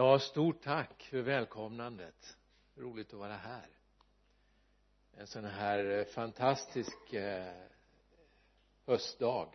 Ja, 0.00 0.18
stort 0.18 0.62
tack 0.62 1.02
för 1.02 1.22
välkomnandet. 1.22 2.36
Roligt 2.76 3.12
att 3.12 3.18
vara 3.18 3.36
här. 3.36 3.66
En 5.16 5.26
sån 5.26 5.44
här 5.44 5.98
eh, 5.98 6.04
fantastisk 6.04 7.12
eh, 7.12 7.52
höstdag. 8.86 9.48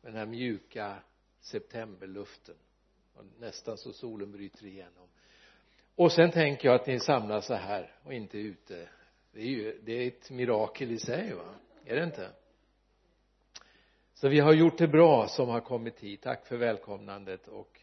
Med 0.00 0.12
den 0.12 0.18
här 0.18 0.26
mjuka 0.26 0.96
septemberluften. 1.40 2.54
Och 3.14 3.24
nästan 3.38 3.78
så 3.78 3.92
solen 3.92 4.32
bryter 4.32 4.66
igenom. 4.66 5.08
Och 5.94 6.12
sen 6.12 6.30
tänker 6.30 6.68
jag 6.68 6.80
att 6.80 6.86
ni 6.86 7.00
samlas 7.00 7.46
så 7.46 7.54
här 7.54 7.94
och 8.04 8.12
inte 8.12 8.38
ute. 8.38 8.88
Det 9.32 9.40
är 9.40 9.46
ju 9.46 9.80
det 9.84 9.92
är 9.92 10.08
ett 10.08 10.30
mirakel 10.30 10.90
i 10.90 10.98
sig 10.98 11.34
va? 11.34 11.54
Är 11.84 11.96
det 11.96 12.04
inte? 12.04 12.30
Så 14.14 14.28
vi 14.28 14.40
har 14.40 14.52
gjort 14.52 14.78
det 14.78 14.88
bra 14.88 15.28
som 15.28 15.48
har 15.48 15.60
kommit 15.60 16.00
hit. 16.00 16.22
Tack 16.22 16.46
för 16.46 16.56
välkomnandet 16.56 17.48
och 17.48 17.80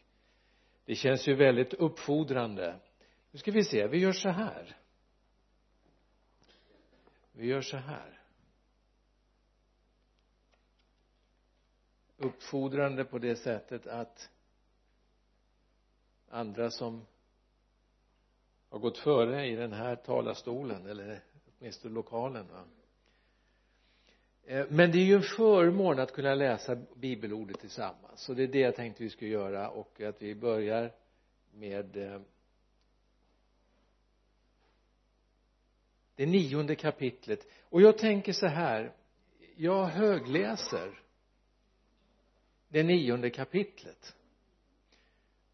det 0.86 0.94
känns 0.94 1.28
ju 1.28 1.34
väldigt 1.34 1.74
uppfordrande. 1.74 2.80
Nu 3.30 3.38
ska 3.38 3.50
vi 3.50 3.64
se 3.64 3.86
vi 3.86 3.98
gör 3.98 4.12
så 4.12 4.28
här. 4.28 4.76
Vi 7.32 7.46
gör 7.46 7.60
så 7.60 7.76
här. 7.76 8.20
Uppfordrande 12.16 13.04
på 13.04 13.18
det 13.18 13.36
sättet 13.36 13.86
att 13.86 14.30
andra 16.28 16.70
som 16.70 17.06
har 18.68 18.78
gått 18.78 18.98
före 18.98 19.46
i 19.46 19.56
den 19.56 19.72
här 19.72 19.96
talarstolen 19.96 20.86
eller 20.86 21.24
åtminstone 21.58 21.94
lokalen 21.94 22.46
va? 22.48 22.64
Eh, 24.46 24.66
men 24.70 24.92
det 24.92 24.98
är 24.98 25.04
ju 25.04 25.14
en 25.14 25.22
förmån 25.22 25.98
att 25.98 26.12
kunna 26.12 26.34
läsa 26.34 26.76
bibelordet 26.94 27.60
tillsammans. 27.60 28.20
Så 28.20 28.34
det 28.34 28.42
är 28.42 28.48
det 28.48 28.58
jag 28.58 28.76
tänkte 28.76 29.02
vi 29.02 29.10
skulle 29.10 29.30
göra 29.30 29.70
och 29.70 30.00
att 30.00 30.22
vi 30.22 30.34
börjar 30.34 30.92
med 31.52 31.96
eh, 31.96 32.20
det 36.14 36.26
nionde 36.26 36.74
kapitlet. 36.74 37.46
Och 37.62 37.82
jag 37.82 37.98
tänker 37.98 38.32
så 38.32 38.46
här. 38.46 38.92
Jag 39.56 39.84
högläser 39.84 41.00
det 42.68 42.82
nionde 42.82 43.30
kapitlet. 43.30 44.16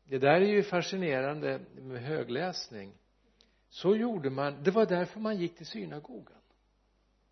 Det 0.05 0.19
där 0.19 0.41
är 0.41 0.47
ju 0.47 0.63
fascinerande 0.63 1.61
med 1.75 2.03
högläsning. 2.03 2.93
Så 3.69 3.97
gjorde 3.97 4.31
man 4.31 4.63
det 4.63 4.71
var 4.71 4.87
därför 4.87 5.21
man 5.21 5.37
gick 5.37 5.57
till 5.57 5.67
synagogan. 5.67 6.39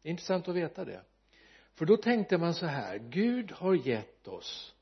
Det 0.03 0.09
är 0.09 0.11
intressant 0.11 0.49
att 0.49 0.55
veta 0.55 0.85
det 0.85 1.03
för 1.81 1.87
då 1.87 1.97
tänkte 1.97 2.39
man 2.39 2.55
så 2.55 2.67
här 2.67 2.99
Gud 2.99 3.53
har 3.53 3.75
gett 3.75 4.29
oss 4.29 4.75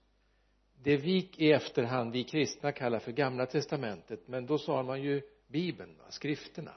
det 0.82 0.96
vi 0.96 1.30
i 1.36 1.52
efterhand 1.52 2.12
vi 2.12 2.24
kristna 2.24 2.72
kallar 2.72 2.98
för 2.98 3.12
gamla 3.12 3.46
testamentet 3.46 4.28
men 4.28 4.46
då 4.46 4.58
sa 4.58 4.82
man 4.82 5.02
ju 5.02 5.22
bibeln 5.46 5.98
va? 5.98 6.05
skrifterna 6.08 6.74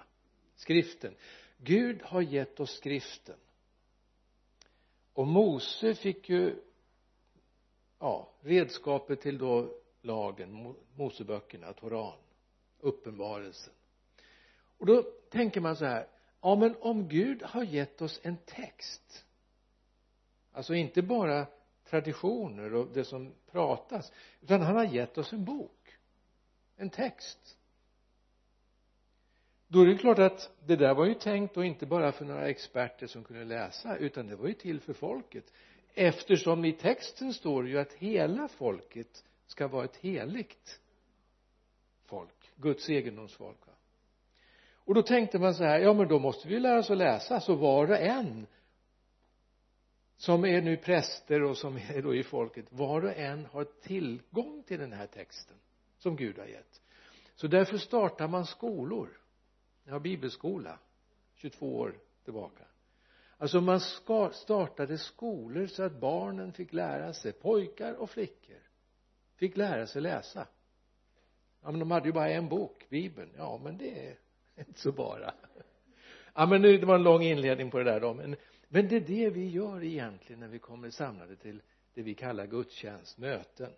skriften 0.56 1.16
Gud 1.58 2.02
har 2.04 2.22
gett 2.22 2.60
oss 2.60 2.72
skriften 2.72 3.36
och 5.14 5.28
Mose 5.28 5.96
fick 5.96 6.30
ju 6.30 6.56
ja 8.00 8.32
redskapet 8.42 9.22
till 9.22 9.38
då 9.38 9.74
lagen 10.02 10.76
Moseböckerna, 10.96 11.74
Toran 11.74 12.18
uppenbarelsen 12.80 13.74
och 14.78 14.86
då 14.86 15.04
tänker 15.30 15.62
man 15.62 15.76
så 15.76 15.86
här 15.86 16.08
ja 16.42 16.56
men 16.56 16.76
om 16.80 17.08
Gud 17.08 17.44
har 17.44 17.64
gett 17.64 18.02
oss 18.02 18.20
en 18.24 18.38
text 18.38 19.26
alltså 20.52 20.74
inte 20.74 21.02
bara 21.02 21.48
traditioner 21.90 22.74
och 22.74 22.88
det 22.94 23.06
som 23.06 23.34
pratas 23.52 24.12
utan 24.42 24.62
han 24.62 24.76
har 24.76 24.86
gett 24.86 25.18
oss 25.18 25.34
en 25.34 25.46
bok 25.46 25.82
en 26.82 26.90
text. 26.90 27.58
Då 29.68 29.82
är 29.82 29.86
det 29.86 29.98
klart 29.98 30.20
att 30.20 30.52
det 30.66 30.76
där 30.76 30.94
var 30.94 31.06
ju 31.06 31.14
tänkt 31.14 31.56
då 31.56 31.64
inte 31.64 31.86
bara 31.86 32.12
för 32.12 32.26
några 32.26 32.50
experter 32.50 33.08
som 33.08 33.24
kunde 33.24 33.44
läsa 33.44 33.98
utan 33.98 34.28
det 34.28 34.36
var 34.36 34.48
ju 34.48 34.54
till 34.54 34.80
för 34.80 34.94
folket. 34.94 35.54
Eftersom 35.94 36.66
i 36.66 36.74
texten 36.74 37.34
står 37.34 37.68
ju 37.68 37.80
att 37.80 37.94
hela 37.94 38.48
folket 38.48 39.24
ska 39.48 39.68
vara 39.68 39.86
ett 39.86 39.98
heligt 39.98 40.80
folk 42.06 42.52
Guds 42.56 42.90
egendomsfolk 42.90 43.68
va. 43.68 43.74
Och 44.74 44.94
då 44.94 45.02
tänkte 45.02 45.40
man 45.40 45.56
så 45.56 45.64
här 45.64 45.80
ja 45.80 45.94
men 45.94 46.08
då 46.08 46.20
måste 46.20 46.48
vi 46.48 46.60
lära 46.60 46.80
oss 46.80 46.90
att 46.90 46.98
läsa 46.98 47.40
så 47.40 47.56
var 47.56 47.90
och 47.92 47.98
en 47.98 48.48
som 50.22 50.46
är 50.46 50.62
nu 50.62 50.78
präster 50.78 51.44
och 51.44 51.58
som 51.58 51.78
är 51.78 52.02
då 52.02 52.16
i 52.16 52.24
folket. 52.24 52.66
Var 52.70 53.06
och 53.06 53.18
en 53.18 53.46
har 53.46 53.64
tillgång 53.64 54.64
till 54.64 54.80
den 54.80 54.94
här 54.94 55.08
texten 55.08 55.58
som 55.98 56.16
Gud 56.16 56.40
har 56.40 56.46
gett. 56.46 56.82
Så 57.36 57.48
därför 57.48 57.78
startar 57.78 58.28
man 58.28 58.46
skolor. 58.46 59.10
Jag 59.84 59.94
har 59.94 60.00
bibelskola 60.00 60.80
22 61.36 61.80
år 61.80 62.00
tillbaka. 62.24 62.64
Alltså 63.38 63.62
man 63.62 63.80
ska, 63.80 64.30
startade 64.34 64.98
skolor 64.98 65.68
så 65.68 65.84
att 65.84 66.00
barnen 66.00 66.54
fick 66.54 66.74
lära 66.74 67.14
sig 67.14 67.32
pojkar 67.32 67.94
och 67.94 68.10
flickor 68.10 68.62
fick 69.36 69.58
lära 69.58 69.88
sig 69.88 70.02
läsa. 70.02 70.48
Ja 71.62 71.72
men 71.72 71.80
de 71.80 71.92
hade 71.92 72.08
ju 72.08 72.14
bara 72.14 72.30
en 72.30 72.50
bok 72.50 72.86
bibeln. 72.90 73.32
Ja 73.38 73.62
men 73.64 73.78
det 73.78 74.08
är 74.08 74.16
inte 74.56 74.80
så 74.80 74.92
bara. 74.92 75.34
Ja 76.34 76.46
men 76.46 76.62
nu 76.62 76.78
det 76.78 76.86
var 76.86 76.96
en 76.96 77.04
lång 77.04 77.22
inledning 77.24 77.72
på 77.72 77.78
det 77.78 77.84
där 77.84 78.00
då 78.00 78.14
men 78.14 78.36
men 78.74 78.88
det 78.88 78.96
är 78.96 79.00
det 79.00 79.30
vi 79.30 79.50
gör 79.50 79.84
egentligen 79.84 80.40
när 80.40 80.48
vi 80.48 80.60
kommer 80.60 80.90
samlade 80.90 81.36
till 81.36 81.62
det 81.94 82.02
vi 82.02 82.16
kallar 82.16 82.48
gudstjänst, 82.48 83.18
möten 83.18 83.74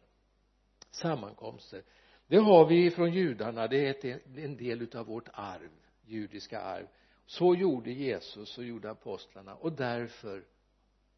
sammankomster. 0.92 1.84
Det 2.28 2.38
har 2.38 2.68
vi 2.70 2.92
från 2.92 3.14
judarna 3.14 3.68
det 3.68 3.88
är 3.88 3.90
ett, 3.90 4.22
en 4.38 4.58
del 4.58 4.82
utav 4.82 5.06
vårt 5.06 5.30
arv 5.34 5.70
judiska 6.06 6.62
arv. 6.62 6.88
Så 7.26 7.56
gjorde 7.56 7.92
Jesus 7.92 8.50
så 8.50 8.64
gjorde 8.64 8.92
apostlarna 8.92 9.56
och 9.56 9.74
därför 9.74 10.46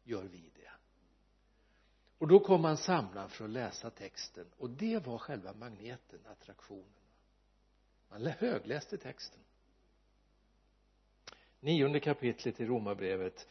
gör 0.04 0.24
vi 0.24 0.50
det. 0.54 0.70
Och 2.18 2.28
då 2.28 2.40
kom 2.40 2.62
man 2.62 2.76
samman 2.76 3.28
för 3.28 3.44
att 3.44 3.50
läsa 3.50 3.90
texten 3.90 4.46
och 4.56 4.70
det 4.70 5.06
var 5.06 5.18
själva 5.18 5.52
magneten, 5.52 6.20
attraktionen 6.26 6.92
man 8.08 8.26
högläste 8.26 8.98
texten. 8.98 9.40
Nionde 11.60 12.00
kapitlet 12.00 12.60
i 12.60 12.66
romarbrevet 12.66 13.48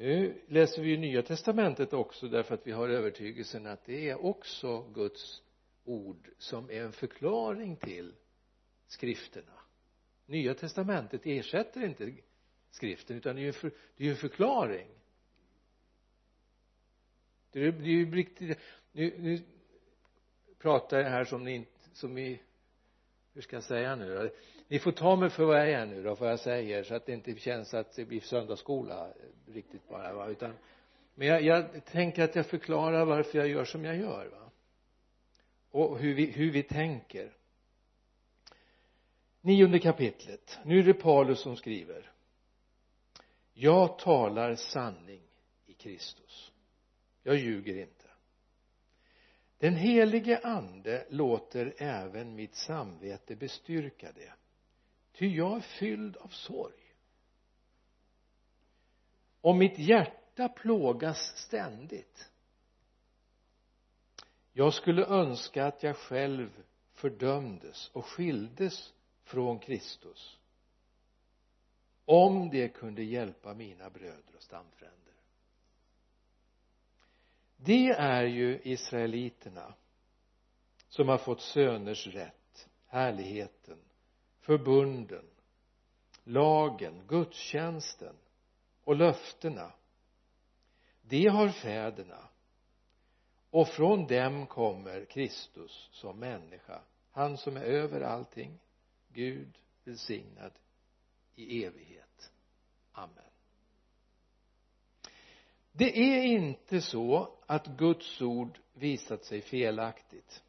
nu 0.00 0.40
läser 0.46 0.82
vi 0.82 0.88
ju 0.88 0.96
nya 0.96 1.22
testamentet 1.22 1.92
också 1.92 2.28
därför 2.28 2.54
att 2.54 2.66
vi 2.66 2.72
har 2.72 2.88
övertygelsen 2.88 3.66
att 3.66 3.84
det 3.84 4.08
är 4.08 4.24
också 4.24 4.82
Guds 4.82 5.42
ord 5.84 6.28
som 6.38 6.70
är 6.70 6.84
en 6.84 6.92
förklaring 6.92 7.76
till 7.76 8.14
skrifterna. 8.86 9.52
Nya 10.26 10.54
testamentet 10.54 11.20
ersätter 11.24 11.84
inte 11.84 12.14
skriften 12.70 13.16
utan 13.16 13.36
det 13.36 13.40
är 13.40 13.42
ju 13.42 13.48
en, 13.48 13.54
för, 13.54 13.72
det 13.96 14.06
är 14.06 14.10
en 14.10 14.16
förklaring. 14.16 14.88
Det 17.50 17.60
är, 17.60 17.72
det 17.72 17.84
är 17.84 17.88
ju 17.88 18.14
riktigt 18.14 18.58
nu, 18.92 19.14
nu 19.18 19.42
pratar 20.58 20.98
jag 20.98 21.10
här 21.10 21.24
som 21.24 21.44
ni 21.44 21.66
som 21.92 22.14
vi 22.14 22.40
hur 23.32 23.42
ska 23.42 23.56
jag 23.56 23.64
säga 23.64 23.96
nu 23.96 24.14
då? 24.14 24.30
Ni 24.70 24.78
får 24.78 24.92
ta 24.92 25.16
mig 25.16 25.30
för 25.30 25.44
vad 25.44 25.58
jag 25.58 25.70
är 25.70 25.86
nu 25.86 26.02
då 26.02 26.14
vad 26.14 26.30
jag 26.30 26.40
säger 26.40 26.82
så 26.82 26.94
att 26.94 27.06
det 27.06 27.12
inte 27.12 27.34
känns 27.34 27.74
att 27.74 27.96
det 27.96 28.04
blir 28.04 28.20
söndagsskola 28.20 29.12
riktigt 29.46 29.88
bara 29.88 30.12
va? 30.12 30.28
Utan 30.28 30.54
men 31.14 31.28
jag, 31.28 31.42
jag 31.42 31.84
tänker 31.84 32.24
att 32.24 32.36
jag 32.36 32.46
förklarar 32.46 33.04
varför 33.04 33.38
jag 33.38 33.48
gör 33.48 33.64
som 33.64 33.84
jag 33.84 33.96
gör 33.96 34.26
va? 34.26 34.50
Och 35.70 35.98
hur 35.98 36.14
vi, 36.14 36.26
hur 36.26 36.50
vi 36.50 36.62
tänker. 36.62 37.36
Nionde 39.40 39.78
kapitlet. 39.78 40.58
Nu 40.64 40.78
är 40.78 40.82
det 40.82 40.94
Paulus 40.94 41.40
som 41.40 41.56
skriver. 41.56 42.12
Jag 43.52 43.98
talar 43.98 44.54
sanning 44.54 45.22
i 45.66 45.74
Kristus. 45.74 46.52
Jag 47.22 47.36
ljuger 47.36 47.76
inte. 47.76 48.06
Den 49.58 49.74
helige 49.74 50.38
ande 50.38 51.06
låter 51.08 51.74
även 51.78 52.34
mitt 52.34 52.54
samvete 52.54 53.36
bestyrka 53.36 54.12
det 54.14 54.32
ty 55.20 55.36
jag 55.36 55.56
är 55.56 55.60
fylld 55.60 56.16
av 56.16 56.28
sorg. 56.28 56.94
Och 59.40 59.56
mitt 59.56 59.78
hjärta 59.78 60.48
plågas 60.48 61.36
ständigt. 61.36 62.30
Jag 64.52 64.74
skulle 64.74 65.06
önska 65.06 65.66
att 65.66 65.82
jag 65.82 65.96
själv 65.96 66.62
fördömdes 66.92 67.88
och 67.88 68.06
skildes 68.06 68.94
från 69.22 69.58
Kristus 69.58 70.38
om 72.04 72.50
det 72.50 72.68
kunde 72.68 73.02
hjälpa 73.02 73.54
mina 73.54 73.90
bröder 73.90 74.36
och 74.36 74.42
stamfränder. 74.42 75.14
Det 77.56 77.88
är 77.88 78.24
ju 78.24 78.60
israeliterna 78.64 79.74
som 80.88 81.08
har 81.08 81.18
fått 81.18 81.40
söners 81.40 82.06
rätt 82.06 82.68
härligheten 82.86 83.78
förbunden 84.50 85.24
lagen 86.24 87.06
gudstjänsten 87.08 88.16
och 88.84 88.96
löftena. 88.96 89.72
Det 91.02 91.26
har 91.26 91.48
fäderna 91.48 92.28
och 93.50 93.68
från 93.68 94.06
dem 94.06 94.46
kommer 94.46 95.04
Kristus 95.04 95.88
som 95.92 96.18
människa. 96.18 96.82
Han 97.10 97.36
som 97.36 97.56
är 97.56 97.60
över 97.60 98.00
allting 98.00 98.58
Gud 99.08 99.58
välsignad 99.84 100.52
i 101.34 101.64
evighet. 101.64 102.32
Amen. 102.92 103.30
Det 105.72 105.98
är 105.98 106.22
inte 106.22 106.80
så 106.80 107.38
att 107.46 107.66
Guds 107.66 108.22
ord 108.22 108.58
visat 108.72 109.24
sig 109.24 109.40
felaktigt 109.40 110.42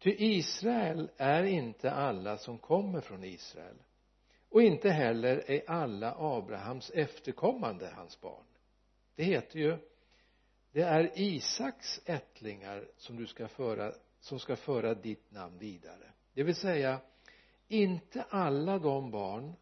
ty 0.00 0.16
Israel 0.18 1.10
är 1.16 1.42
inte 1.42 1.90
alla 1.90 2.38
som 2.38 2.58
kommer 2.58 3.00
från 3.00 3.24
Israel. 3.24 3.76
Och 4.48 4.62
inte 4.62 4.90
heller 4.90 5.50
är 5.50 5.70
alla 5.70 6.14
Abrahams 6.18 6.90
efterkommande 6.90 7.90
hans 7.96 8.20
barn. 8.20 8.44
Det 9.14 9.24
heter 9.24 9.58
ju 9.58 9.78
det 10.72 10.82
är 10.82 11.18
Isaks 11.18 12.00
ättlingar 12.04 12.88
som 12.96 13.16
du 13.16 13.26
ska 13.26 13.48
föra 13.48 13.92
som 14.20 14.38
ska 14.38 14.56
föra 14.56 14.94
ditt 14.94 15.30
namn 15.30 15.58
vidare. 15.58 16.12
Det 16.34 16.42
vill 16.42 16.54
säga 16.54 17.00
inte 17.68 18.22
alla 18.22 18.78
de 18.78 19.10
barn 19.10 19.54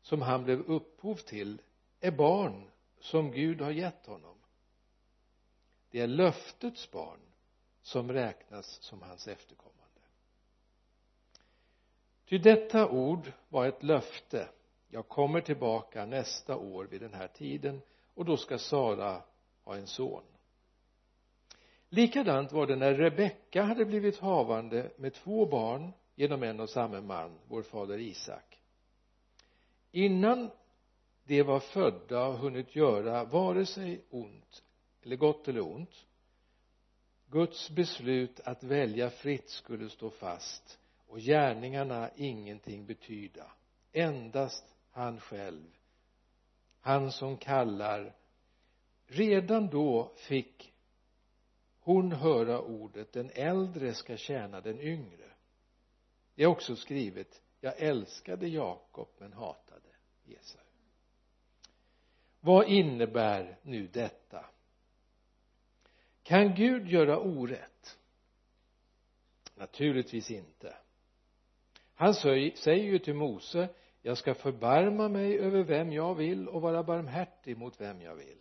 som 0.00 0.22
han 0.22 0.44
blev 0.44 0.60
upphov 0.60 1.14
till 1.14 1.62
är 2.00 2.10
barn 2.10 2.70
som 3.00 3.30
Gud 3.30 3.60
har 3.60 3.70
gett 3.70 4.06
honom. 4.06 4.36
Det 5.90 6.00
är 6.00 6.06
löftets 6.06 6.90
barn 6.90 7.20
som 7.88 8.12
räknas 8.12 8.82
som 8.82 9.02
hans 9.02 9.28
efterkommande. 9.28 10.00
Ty 12.24 12.38
detta 12.38 12.88
ord 12.88 13.32
var 13.48 13.66
ett 13.66 13.82
löfte. 13.82 14.48
Jag 14.88 15.08
kommer 15.08 15.40
tillbaka 15.40 16.06
nästa 16.06 16.56
år 16.56 16.84
vid 16.84 17.00
den 17.00 17.14
här 17.14 17.28
tiden 17.28 17.80
och 18.14 18.24
då 18.24 18.36
ska 18.36 18.58
Sara 18.58 19.22
ha 19.64 19.76
en 19.76 19.86
son. 19.86 20.22
Likadant 21.88 22.52
var 22.52 22.66
det 22.66 22.76
när 22.76 22.94
Rebecka 22.94 23.62
hade 23.62 23.84
blivit 23.84 24.18
havande 24.18 24.90
med 24.96 25.14
två 25.14 25.46
barn 25.46 25.92
genom 26.14 26.42
en 26.42 26.60
och 26.60 26.70
samma 26.70 27.00
man, 27.00 27.38
vår 27.48 27.62
fader 27.62 27.98
Isak. 27.98 28.60
Innan 29.90 30.50
de 31.24 31.42
var 31.42 31.60
födda 31.60 32.26
och 32.26 32.38
hunnit 32.38 32.76
göra 32.76 33.24
vare 33.24 33.66
sig 33.66 34.04
ont 34.10 34.62
eller 35.02 35.16
gott 35.16 35.48
eller 35.48 35.66
ont. 35.66 36.04
Guds 37.30 37.70
beslut 37.70 38.40
att 38.40 38.62
välja 38.62 39.10
fritt 39.10 39.50
skulle 39.50 39.88
stå 39.88 40.10
fast 40.10 40.78
och 41.06 41.18
gärningarna 41.18 42.10
ingenting 42.16 42.86
betyda. 42.86 43.52
Endast 43.92 44.74
han 44.90 45.20
själv 45.20 45.78
han 46.88 47.12
som 47.12 47.36
kallar. 47.36 48.16
Redan 49.06 49.68
då 49.68 50.12
fick 50.16 50.74
hon 51.80 52.12
höra 52.12 52.60
ordet 52.60 53.12
den 53.12 53.30
äldre 53.30 53.94
ska 53.94 54.16
tjäna 54.16 54.60
den 54.60 54.80
yngre. 54.80 55.30
Det 56.34 56.42
är 56.42 56.46
också 56.46 56.76
skrivet 56.76 57.42
jag 57.60 57.78
älskade 57.78 58.48
Jakob 58.48 59.08
men 59.18 59.32
hatade 59.32 59.88
Esau. 60.26 60.60
Vad 62.40 62.68
innebär 62.68 63.58
nu 63.62 63.86
detta? 63.86 64.44
Kan 66.28 66.54
Gud 66.54 66.88
göra 66.88 67.18
orätt? 67.18 67.98
Naturligtvis 69.54 70.30
inte. 70.30 70.76
Han 71.94 72.14
säger 72.14 72.74
ju 72.74 72.98
till 72.98 73.14
Mose 73.14 73.68
jag 74.02 74.18
ska 74.18 74.34
förbarma 74.34 75.08
mig 75.08 75.38
över 75.38 75.62
vem 75.62 75.92
jag 75.92 76.14
vill 76.14 76.48
och 76.48 76.62
vara 76.62 76.82
barmhärtig 76.82 77.56
mot 77.56 77.80
vem 77.80 78.02
jag 78.02 78.14
vill. 78.14 78.38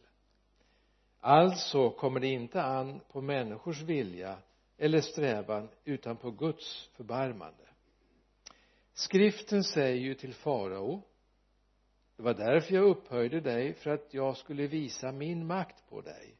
Alltså 1.19 1.89
kommer 1.89 2.19
det 2.19 2.27
inte 2.27 2.61
an 2.61 3.01
på 3.11 3.21
människors 3.21 3.81
vilja 3.81 4.37
eller 4.77 5.01
strävan 5.01 5.69
utan 5.83 6.17
på 6.17 6.31
Guds 6.31 6.89
förbarmande. 6.93 7.63
Skriften 8.93 9.63
säger 9.63 10.01
ju 10.01 10.13
till 10.13 10.33
farao 10.33 11.01
det 12.15 12.23
var 12.23 12.33
därför 12.33 12.73
jag 12.73 12.83
upphöjde 12.83 13.39
dig 13.41 13.73
för 13.73 13.89
att 13.89 14.13
jag 14.13 14.37
skulle 14.37 14.67
visa 14.67 15.11
min 15.11 15.47
makt 15.47 15.89
på 15.89 16.01
dig 16.01 16.37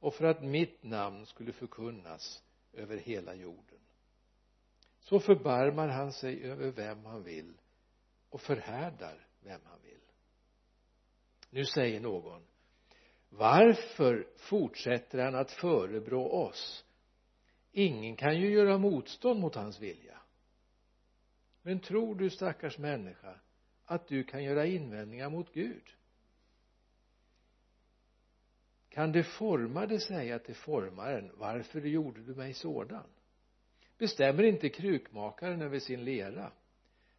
och 0.00 0.14
för 0.14 0.24
att 0.24 0.42
mitt 0.42 0.82
namn 0.82 1.26
skulle 1.26 1.52
förkunnas 1.52 2.42
över 2.72 2.96
hela 2.96 3.34
jorden. 3.34 3.78
Så 5.00 5.20
förbarmar 5.20 5.88
han 5.88 6.12
sig 6.12 6.42
över 6.44 6.70
vem 6.70 7.04
han 7.04 7.22
vill 7.22 7.52
och 8.30 8.40
förhärdar 8.40 9.26
vem 9.40 9.60
han 9.64 9.78
vill. 9.82 10.00
Nu 11.50 11.64
säger 11.64 12.00
någon 12.00 12.42
varför 13.30 14.26
fortsätter 14.36 15.18
han 15.18 15.34
att 15.34 15.50
förebrå 15.50 16.28
oss? 16.28 16.84
Ingen 17.72 18.16
kan 18.16 18.40
ju 18.40 18.52
göra 18.52 18.78
motstånd 18.78 19.40
mot 19.40 19.54
hans 19.54 19.80
vilja. 19.80 20.20
Men 21.62 21.80
tror 21.80 22.14
du 22.14 22.30
stackars 22.30 22.78
människa 22.78 23.40
att 23.84 24.08
du 24.08 24.24
kan 24.24 24.44
göra 24.44 24.66
invändningar 24.66 25.30
mot 25.30 25.52
Gud? 25.52 25.96
Kan 28.90 29.12
det 29.12 29.24
formade 29.24 30.00
säga 30.00 30.38
till 30.38 30.54
formaren 30.54 31.30
varför 31.34 31.80
gjorde 31.80 32.20
du 32.20 32.34
mig 32.34 32.54
sådan? 32.54 33.06
Bestämmer 33.98 34.42
inte 34.42 34.68
krukmakaren 34.68 35.62
över 35.62 35.78
sin 35.78 36.04
lera 36.04 36.52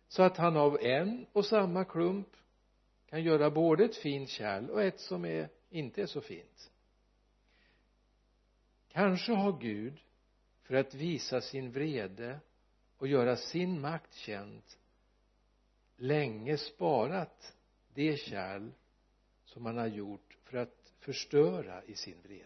så 0.07 0.23
att 0.23 0.37
han 0.37 0.57
av 0.57 0.77
en 0.81 1.25
och 1.31 1.45
samma 1.45 1.85
klump 1.85 2.27
kan 3.05 3.23
göra 3.23 3.51
både 3.51 3.85
ett 3.85 3.95
fint 3.95 4.29
kärl 4.29 4.69
och 4.69 4.83
ett 4.83 4.99
som 4.99 5.25
är, 5.25 5.49
inte 5.69 6.01
är 6.01 6.05
så 6.05 6.21
fint. 6.21 6.71
Kanske 8.87 9.33
har 9.33 9.59
Gud 9.59 10.01
för 10.63 10.75
att 10.75 10.93
visa 10.93 11.41
sin 11.41 11.71
vrede 11.71 12.39
och 12.97 13.07
göra 13.07 13.35
sin 13.35 13.81
makt 13.81 14.13
känd 14.13 14.61
länge 15.95 16.57
sparat 16.57 17.55
det 17.93 18.19
kärl 18.19 18.71
som 19.45 19.65
han 19.65 19.77
har 19.77 19.87
gjort 19.87 20.37
för 20.43 20.57
att 20.57 20.80
förstöra 21.01 21.83
i 21.83 21.95
sin 21.95 22.21
vrede. 22.23 22.45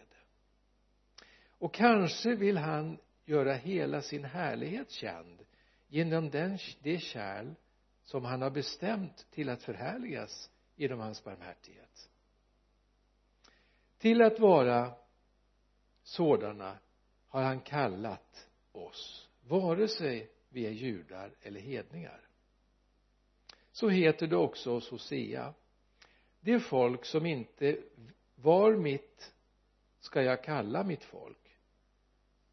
Och 1.58 1.74
kanske 1.74 2.34
vill 2.34 2.56
han 2.56 2.98
göra 3.24 3.54
hela 3.54 4.02
sin 4.02 4.24
härlighet 4.24 4.90
känd 4.90 5.44
genom 5.88 6.30
den, 6.30 6.58
det 6.82 6.98
kärl 6.98 7.54
som 8.04 8.24
han 8.24 8.42
har 8.42 8.50
bestämt 8.50 9.26
till 9.30 9.48
att 9.48 9.62
förhärligas 9.62 10.50
genom 10.76 11.00
hans 11.00 11.24
barmhärtighet. 11.24 12.10
Till 13.98 14.22
att 14.22 14.38
vara 14.40 14.92
sådana 16.02 16.78
har 17.28 17.42
han 17.42 17.60
kallat 17.60 18.48
oss 18.72 19.28
vare 19.40 19.88
sig 19.88 20.30
vi 20.48 20.66
är 20.66 20.70
judar 20.70 21.34
eller 21.42 21.60
hedningar. 21.60 22.20
Så 23.72 23.88
heter 23.88 24.26
det 24.26 24.36
också 24.36 24.70
hos 24.70 24.90
Hosea 24.90 25.54
det 26.40 26.60
folk 26.60 27.04
som 27.04 27.26
inte 27.26 27.78
var 28.36 28.76
mitt 28.76 29.32
ska 30.00 30.22
jag 30.22 30.44
kalla 30.44 30.84
mitt 30.84 31.04
folk? 31.04 31.58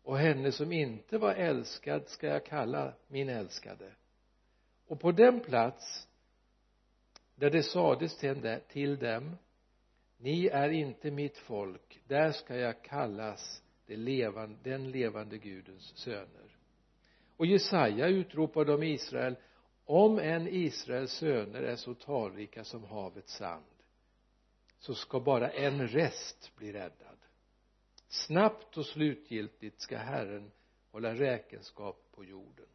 Och 0.03 0.17
henne 0.17 0.51
som 0.51 0.71
inte 0.71 1.17
var 1.17 1.33
älskad 1.33 2.09
ska 2.09 2.27
jag 2.27 2.45
kalla 2.45 2.93
min 3.07 3.29
älskade. 3.29 3.91
Och 4.87 4.99
på 4.99 5.11
den 5.11 5.39
plats 5.39 6.07
där 7.35 7.49
det 7.49 7.63
sades 7.63 8.17
till 8.67 8.97
dem 8.97 9.37
ni 10.17 10.47
är 10.47 10.69
inte 10.69 11.11
mitt 11.11 11.37
folk 11.37 12.01
där 12.07 12.31
ska 12.31 12.55
jag 12.55 12.81
kallas 12.81 13.63
den 14.63 14.91
levande 14.91 15.37
gudens 15.37 15.97
söner. 15.97 16.57
Och 17.37 17.45
Jesaja 17.45 18.07
utropade 18.07 18.73
om 18.73 18.83
Israel 18.83 19.35
om 19.85 20.19
en 20.19 20.47
Israels 20.47 21.11
söner 21.11 21.61
är 21.61 21.75
så 21.75 21.93
talrika 21.93 22.63
som 22.63 22.83
havets 22.83 23.33
sand 23.33 23.65
så 24.83 24.95
ska 24.95 25.19
bara 25.19 25.51
en 25.51 25.87
rest 25.87 26.51
bli 26.55 26.73
räddad. 26.73 27.17
Snabbt 28.07 28.77
och 28.77 28.85
slutgiltigt 28.85 29.81
ska 29.81 29.97
Herren 29.97 30.51
hålla 30.91 31.15
räkenskap 31.15 32.07
på 32.11 32.25
jorden. 32.25 32.65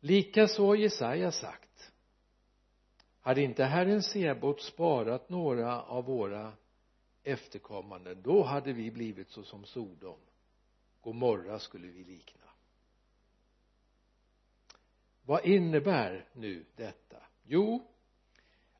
Likaså 0.00 0.66
har 0.66 0.74
Jesaja 0.74 1.32
sagt 1.32 1.92
hade 3.20 3.42
inte 3.42 3.64
Herren 3.64 4.02
Sebot 4.02 4.62
sparat 4.62 5.28
några 5.28 5.82
av 5.82 6.04
våra 6.04 6.52
efterkommande 7.22 8.14
då 8.14 8.42
hade 8.42 8.72
vi 8.72 8.90
blivit 8.90 9.30
så 9.30 9.42
som 9.42 9.64
Sodom. 9.64 10.20
Gomorra 11.00 11.58
skulle 11.58 11.88
vi 11.88 12.04
likna. 12.04 12.46
Vad 15.22 15.44
innebär 15.44 16.28
nu 16.32 16.64
detta? 16.76 17.22
Jo 17.42 17.88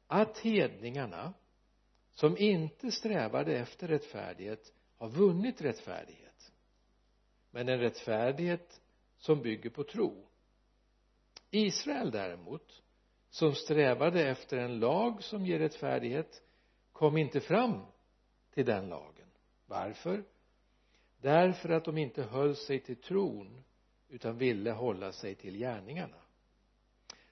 att 0.06 0.38
hedningarna 0.38 1.34
som 2.22 2.36
inte 2.38 2.92
strävade 2.92 3.58
efter 3.58 3.88
rättfärdighet 3.88 4.72
har 4.98 5.08
vunnit 5.08 5.60
rättfärdighet. 5.60 6.52
Men 7.50 7.68
en 7.68 7.78
rättfärdighet 7.78 8.80
som 9.18 9.42
bygger 9.42 9.70
på 9.70 9.84
tro. 9.84 10.26
Israel 11.50 12.10
däremot 12.10 12.82
som 13.30 13.54
strävade 13.54 14.28
efter 14.28 14.58
en 14.58 14.78
lag 14.78 15.22
som 15.22 15.46
ger 15.46 15.58
rättfärdighet 15.58 16.42
kom 16.92 17.16
inte 17.16 17.40
fram 17.40 17.80
till 18.54 18.66
den 18.66 18.88
lagen. 18.88 19.28
Varför? 19.66 20.24
Därför 21.20 21.68
att 21.68 21.84
de 21.84 21.98
inte 21.98 22.22
höll 22.22 22.56
sig 22.56 22.80
till 22.80 23.00
tron 23.00 23.64
utan 24.08 24.38
ville 24.38 24.70
hålla 24.70 25.12
sig 25.12 25.34
till 25.34 25.56
gärningarna. 25.56 26.22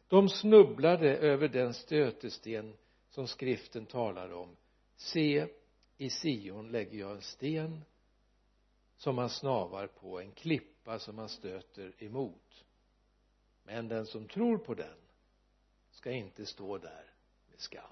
De 0.09 0.29
snubblade 0.29 1.17
över 1.17 1.49
den 1.49 1.75
stötesten 1.75 2.77
som 3.11 3.27
skriften 3.27 3.87
talar 3.87 4.33
om 4.33 4.57
se 5.01 5.49
i 5.97 6.11
Sion 6.11 6.71
lägger 6.71 6.99
jag 6.99 7.11
en 7.11 7.23
sten 7.23 7.85
som 8.97 9.17
man 9.17 9.31
snavar 9.31 9.87
på 9.87 10.21
en 10.21 10.33
klippa 10.33 10.99
som 10.99 11.17
man 11.17 11.29
stöter 11.29 11.95
emot. 11.99 12.65
Men 13.63 13.89
den 13.89 14.07
som 14.07 14.29
tror 14.29 14.59
på 14.59 14.75
den 14.75 14.99
ska 15.91 16.11
inte 16.11 16.47
stå 16.47 16.79
där 16.79 17.15
med 17.51 17.61
skam. 17.61 17.83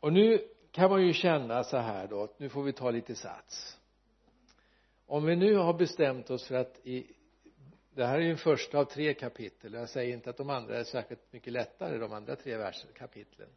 Och 0.00 0.12
nu 0.12 0.48
kan 0.70 0.90
man 0.90 1.06
ju 1.06 1.12
känna 1.12 1.64
så 1.64 1.76
här 1.76 2.08
då 2.08 2.22
att 2.22 2.38
nu 2.38 2.48
får 2.48 2.62
vi 2.62 2.72
ta 2.72 2.90
lite 2.90 3.14
sats. 3.14 3.78
Om 5.06 5.24
vi 5.24 5.36
nu 5.36 5.56
har 5.56 5.74
bestämt 5.74 6.30
oss 6.30 6.46
för 6.46 6.54
att 6.54 6.80
i 6.86 7.15
det 7.96 8.06
här 8.06 8.18
är 8.18 8.22
ju 8.22 8.36
första 8.36 8.78
av 8.78 8.84
tre 8.84 9.14
kapitel. 9.14 9.72
Jag 9.72 9.88
säger 9.88 10.14
inte 10.14 10.30
att 10.30 10.36
de 10.36 10.50
andra 10.50 10.78
är 10.78 10.84
särskilt 10.84 11.32
mycket 11.32 11.52
lättare 11.52 11.98
de 11.98 12.12
andra 12.12 12.36
tre 12.36 12.56
vers 12.56 12.86
kapitlen. 12.94 13.48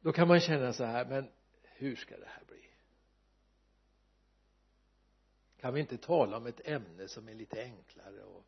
Då 0.00 0.12
kan 0.12 0.28
man 0.28 0.40
känna 0.40 0.72
så 0.72 0.84
här 0.84 1.04
men 1.04 1.28
hur 1.62 1.96
ska 1.96 2.16
det 2.16 2.26
här 2.26 2.42
bli? 2.46 2.68
Kan 5.60 5.74
vi 5.74 5.80
inte 5.80 5.96
tala 5.98 6.36
om 6.36 6.46
ett 6.46 6.68
ämne 6.68 7.08
som 7.08 7.28
är 7.28 7.34
lite 7.34 7.62
enklare 7.62 8.22
och 8.22 8.44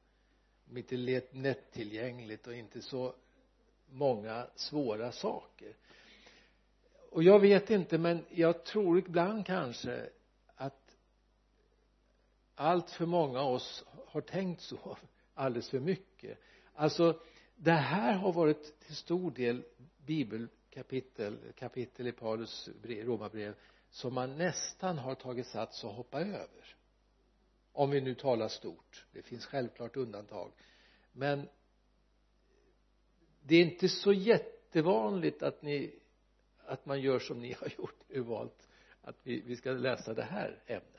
lite 0.70 0.96
lättillgängligt 1.32 2.46
och 2.46 2.54
inte 2.54 2.82
så 2.82 3.14
många 3.86 4.46
svåra 4.54 5.12
saker? 5.12 5.76
Och 7.10 7.22
jag 7.22 7.40
vet 7.40 7.70
inte 7.70 7.98
men 7.98 8.24
jag 8.30 8.64
tror 8.64 8.98
ibland 8.98 9.46
kanske 9.46 10.10
allt 12.58 12.90
för 12.90 13.06
många 13.06 13.40
av 13.40 13.54
oss 13.54 13.84
har 14.06 14.20
tänkt 14.20 14.60
så 14.60 14.96
alldeles 15.34 15.70
för 15.70 15.80
mycket. 15.80 16.38
Alltså 16.74 17.20
det 17.56 17.72
här 17.72 18.12
har 18.12 18.32
varit 18.32 18.80
till 18.80 18.96
stor 18.96 19.30
del 19.30 19.64
bibelkapitel 20.06 21.38
kapitel 21.56 22.06
i 22.06 22.12
Paulus 22.12 22.68
romarbrev 22.84 23.54
som 23.90 24.14
man 24.14 24.38
nästan 24.38 24.98
har 24.98 25.14
tagit 25.14 25.46
sats 25.46 25.84
och 25.84 25.90
hoppa 25.90 26.20
över. 26.20 26.76
Om 27.72 27.90
vi 27.90 28.00
nu 28.00 28.14
talar 28.14 28.48
stort. 28.48 29.06
Det 29.12 29.22
finns 29.22 29.46
självklart 29.46 29.96
undantag. 29.96 30.52
Men 31.12 31.48
det 33.42 33.56
är 33.56 33.62
inte 33.62 33.88
så 33.88 34.12
jättevanligt 34.12 35.42
att 35.42 35.62
ni 35.62 35.94
att 36.66 36.86
man 36.86 37.00
gör 37.00 37.18
som 37.18 37.40
ni 37.40 37.52
har 37.52 37.68
gjort. 37.78 38.00
Nu 38.08 38.20
valt 38.20 38.68
att 39.02 39.16
vi, 39.22 39.40
vi 39.40 39.56
ska 39.56 39.70
läsa 39.70 40.14
det 40.14 40.22
här 40.22 40.62
ämnet 40.66 40.97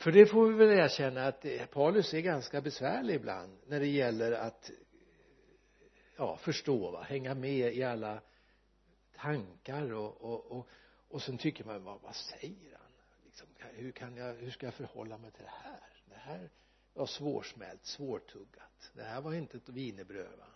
för 0.00 0.12
det 0.12 0.26
får 0.26 0.48
vi 0.48 0.54
väl 0.54 0.78
erkänna 0.78 1.26
att 1.26 1.44
eh, 1.44 1.66
Paulus 1.66 2.14
är 2.14 2.20
ganska 2.20 2.60
besvärlig 2.60 3.14
ibland 3.14 3.58
när 3.66 3.80
det 3.80 3.86
gäller 3.86 4.32
att 4.32 4.70
ja 6.16 6.36
förstå 6.36 6.90
va 6.90 7.02
hänga 7.02 7.34
med 7.34 7.74
i 7.74 7.82
alla 7.82 8.20
tankar 9.16 9.92
och 9.92 10.20
och 10.20 10.52
och, 10.52 10.68
och 11.08 11.22
sen 11.22 11.38
tycker 11.38 11.64
man 11.64 11.84
vad, 11.84 12.00
vad 12.00 12.14
säger 12.14 12.78
han? 12.78 12.92
Liksom, 13.24 13.48
hur 13.58 13.92
kan 13.92 14.16
jag 14.16 14.34
hur 14.34 14.50
ska 14.50 14.66
jag 14.66 14.74
förhålla 14.74 15.18
mig 15.18 15.30
till 15.30 15.44
det 15.44 15.70
här? 15.70 16.02
Det 16.04 16.18
här 16.18 16.50
var 16.94 17.06
svårsmält 17.06 17.84
svårtuggat. 17.84 18.92
Det 18.94 19.02
här 19.02 19.20
var 19.20 19.34
inte 19.34 19.56
ett 19.56 19.68
wienerbröd 19.68 20.38
va. 20.38 20.46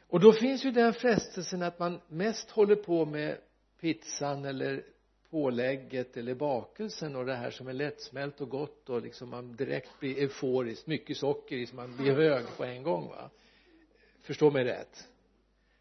Och 0.00 0.20
då 0.20 0.32
finns 0.32 0.64
ju 0.64 0.70
den 0.70 0.94
frestelsen 0.94 1.62
att 1.62 1.78
man 1.78 2.00
mest 2.08 2.50
håller 2.50 2.76
på 2.76 3.04
med 3.04 3.38
pizzan 3.80 4.44
eller 4.44 4.84
pålägget 5.30 6.16
eller 6.16 6.34
bakelsen 6.34 7.16
och 7.16 7.26
det 7.26 7.34
här 7.34 7.50
som 7.50 7.68
är 7.68 7.72
lättsmält 7.72 8.40
och 8.40 8.48
gott 8.48 8.88
och 8.88 9.02
liksom 9.02 9.28
man 9.28 9.56
direkt 9.56 10.00
blir 10.00 10.18
euforisk. 10.18 10.86
Mycket 10.86 11.16
socker 11.16 11.56
i 11.56 11.66
så 11.66 11.76
man 11.76 11.96
blir 11.96 12.12
hög 12.12 12.44
på 12.56 12.64
en 12.64 12.82
gång 12.82 13.08
va? 13.08 13.30
Förstå 14.20 14.50
mig 14.50 14.64
rätt? 14.64 15.08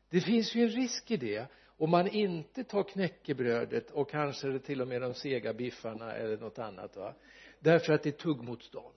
Det 0.10 0.22
finns 0.22 0.56
ju 0.56 0.62
en 0.62 0.70
risk 0.70 1.12
i 1.12 1.18
det. 1.18 1.48
Om 1.66 1.90
man 1.90 2.08
inte 2.08 2.64
tar 2.64 2.84
knäckebrödet 2.84 3.92
och 3.92 4.10
kanske 4.10 4.60
till 4.60 4.82
och 4.82 4.88
med 4.88 5.02
de 5.02 5.14
sega 5.14 5.54
biffarna 5.54 6.14
eller 6.14 6.38
något 6.38 6.60
annat 6.60 6.96
va? 6.96 7.14
Därför 7.60 7.94
att 7.94 8.04
det 8.04 8.10
är 8.10 8.12
tuggmotstånd. 8.12 8.94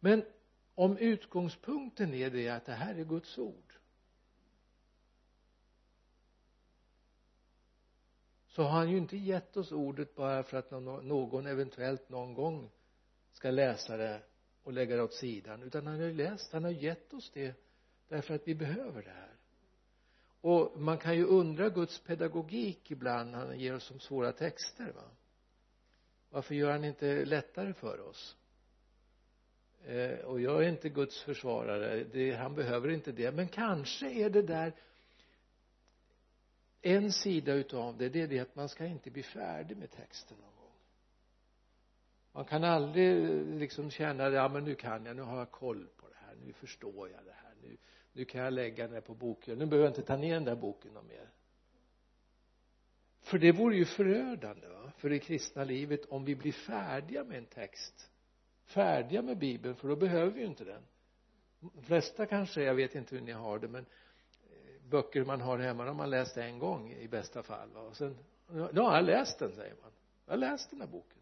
Men 0.00 0.24
om 0.74 0.98
utgångspunkten 0.98 2.14
är 2.14 2.30
det 2.30 2.48
att 2.48 2.66
det 2.66 2.72
här 2.72 2.94
är 2.94 3.04
Guds 3.04 3.38
ord 3.38 3.72
så 8.52 8.62
har 8.62 8.70
han 8.70 8.90
ju 8.90 8.98
inte 8.98 9.16
gett 9.16 9.56
oss 9.56 9.72
ordet 9.72 10.14
bara 10.14 10.42
för 10.42 10.56
att 10.56 10.70
någon 10.70 11.46
eventuellt 11.46 12.08
någon 12.08 12.34
gång 12.34 12.70
ska 13.32 13.50
läsa 13.50 13.96
det 13.96 14.22
och 14.62 14.72
lägga 14.72 14.96
det 14.96 15.02
åt 15.02 15.14
sidan 15.14 15.62
utan 15.62 15.86
han 15.86 16.00
har 16.00 16.06
ju 16.06 16.14
läst, 16.14 16.52
han 16.52 16.64
har 16.64 16.70
gett 16.70 17.12
oss 17.12 17.30
det 17.34 17.54
därför 18.08 18.34
att 18.34 18.48
vi 18.48 18.54
behöver 18.54 19.02
det 19.02 19.10
här. 19.10 19.36
Och 20.40 20.80
man 20.80 20.98
kan 20.98 21.16
ju 21.16 21.24
undra 21.24 21.68
Guds 21.68 21.98
pedagogik 21.98 22.90
ibland 22.90 23.30
när 23.30 23.38
han 23.38 23.58
ger 23.58 23.74
oss 23.74 23.84
som 23.84 24.00
svåra 24.00 24.32
texter 24.32 24.92
va? 24.92 25.10
Varför 26.30 26.54
gör 26.54 26.70
han 26.70 26.84
inte 26.84 27.24
lättare 27.24 27.72
för 27.72 28.00
oss? 28.00 28.36
Eh, 29.84 30.18
och 30.18 30.40
jag 30.40 30.64
är 30.64 30.68
inte 30.68 30.88
Guds 30.88 31.22
försvarare 31.22 32.04
det, 32.04 32.34
han 32.34 32.54
behöver 32.54 32.88
inte 32.88 33.12
det. 33.12 33.32
Men 33.32 33.48
kanske 33.48 34.10
är 34.10 34.30
det 34.30 34.42
där 34.42 34.74
en 36.82 37.12
sida 37.12 37.52
utav 37.52 37.96
det 37.98 38.08
det 38.08 38.20
är 38.20 38.26
det 38.26 38.38
att 38.38 38.54
man 38.54 38.68
ska 38.68 38.86
inte 38.86 39.10
bli 39.10 39.22
färdig 39.22 39.76
med 39.76 39.90
texten 39.90 40.36
någon 40.38 40.56
gång. 40.56 40.74
Man 42.32 42.44
kan 42.44 42.64
aldrig 42.64 43.24
eh, 43.24 43.58
liksom 43.58 43.90
känna 43.90 44.28
ja 44.28 44.48
men 44.48 44.64
nu 44.64 44.74
kan 44.74 45.06
jag 45.06 45.16
nu 45.16 45.22
har 45.22 45.38
jag 45.38 45.50
koll 45.50 45.88
på 45.96 46.08
det 46.08 46.26
här 46.26 46.34
nu 46.46 46.52
förstår 46.52 47.08
jag 47.08 47.24
det 47.24 47.32
här 47.42 47.54
nu 47.62 47.76
nu 48.12 48.24
kan 48.24 48.40
jag 48.40 48.52
lägga 48.52 48.88
den 48.88 49.02
på 49.02 49.14
boken. 49.14 49.58
Nu 49.58 49.66
behöver 49.66 49.86
jag 49.86 49.90
inte 49.90 50.02
ta 50.02 50.16
ner 50.16 50.34
den 50.34 50.44
där 50.44 50.56
boken 50.56 50.92
någon 50.92 51.06
mer. 51.06 51.30
För 53.20 53.38
det 53.38 53.52
vore 53.52 53.76
ju 53.76 53.84
förödande 53.84 54.68
va 54.68 54.92
för 54.96 55.10
det 55.10 55.18
kristna 55.18 55.64
livet 55.64 56.04
om 56.04 56.24
vi 56.24 56.36
blir 56.36 56.52
färdiga 56.52 57.24
med 57.24 57.38
en 57.38 57.46
text 57.46 58.12
färdiga 58.64 59.22
med 59.22 59.38
bibeln 59.38 59.76
för 59.76 59.88
då 59.88 59.96
behöver 59.96 60.32
vi 60.32 60.40
ju 60.40 60.46
inte 60.46 60.64
den. 60.64 60.82
De 61.60 61.82
flesta 61.82 62.26
kanske 62.26 62.62
jag 62.62 62.74
vet 62.74 62.94
inte 62.94 63.14
hur 63.14 63.22
ni 63.22 63.32
har 63.32 63.58
det 63.58 63.68
men 63.68 63.86
böcker 64.92 65.24
man 65.24 65.40
har 65.40 65.58
hemma 65.58 65.84
de 65.84 65.88
har 65.88 65.94
man 65.94 66.10
läst 66.10 66.36
en 66.36 66.58
gång 66.58 66.92
i 66.92 67.08
bästa 67.08 67.42
fall 67.42 67.70
va? 67.70 67.80
och 67.80 67.96
sen 67.96 68.18
ja 68.52 68.70
jag 68.74 68.82
har 68.82 69.02
läst 69.02 69.38
den 69.38 69.52
säger 69.52 69.74
man. 69.82 69.90
Jag 70.26 70.32
har 70.32 70.38
läst 70.38 70.70
den 70.70 70.80
här 70.80 70.88
boken. 70.88 71.18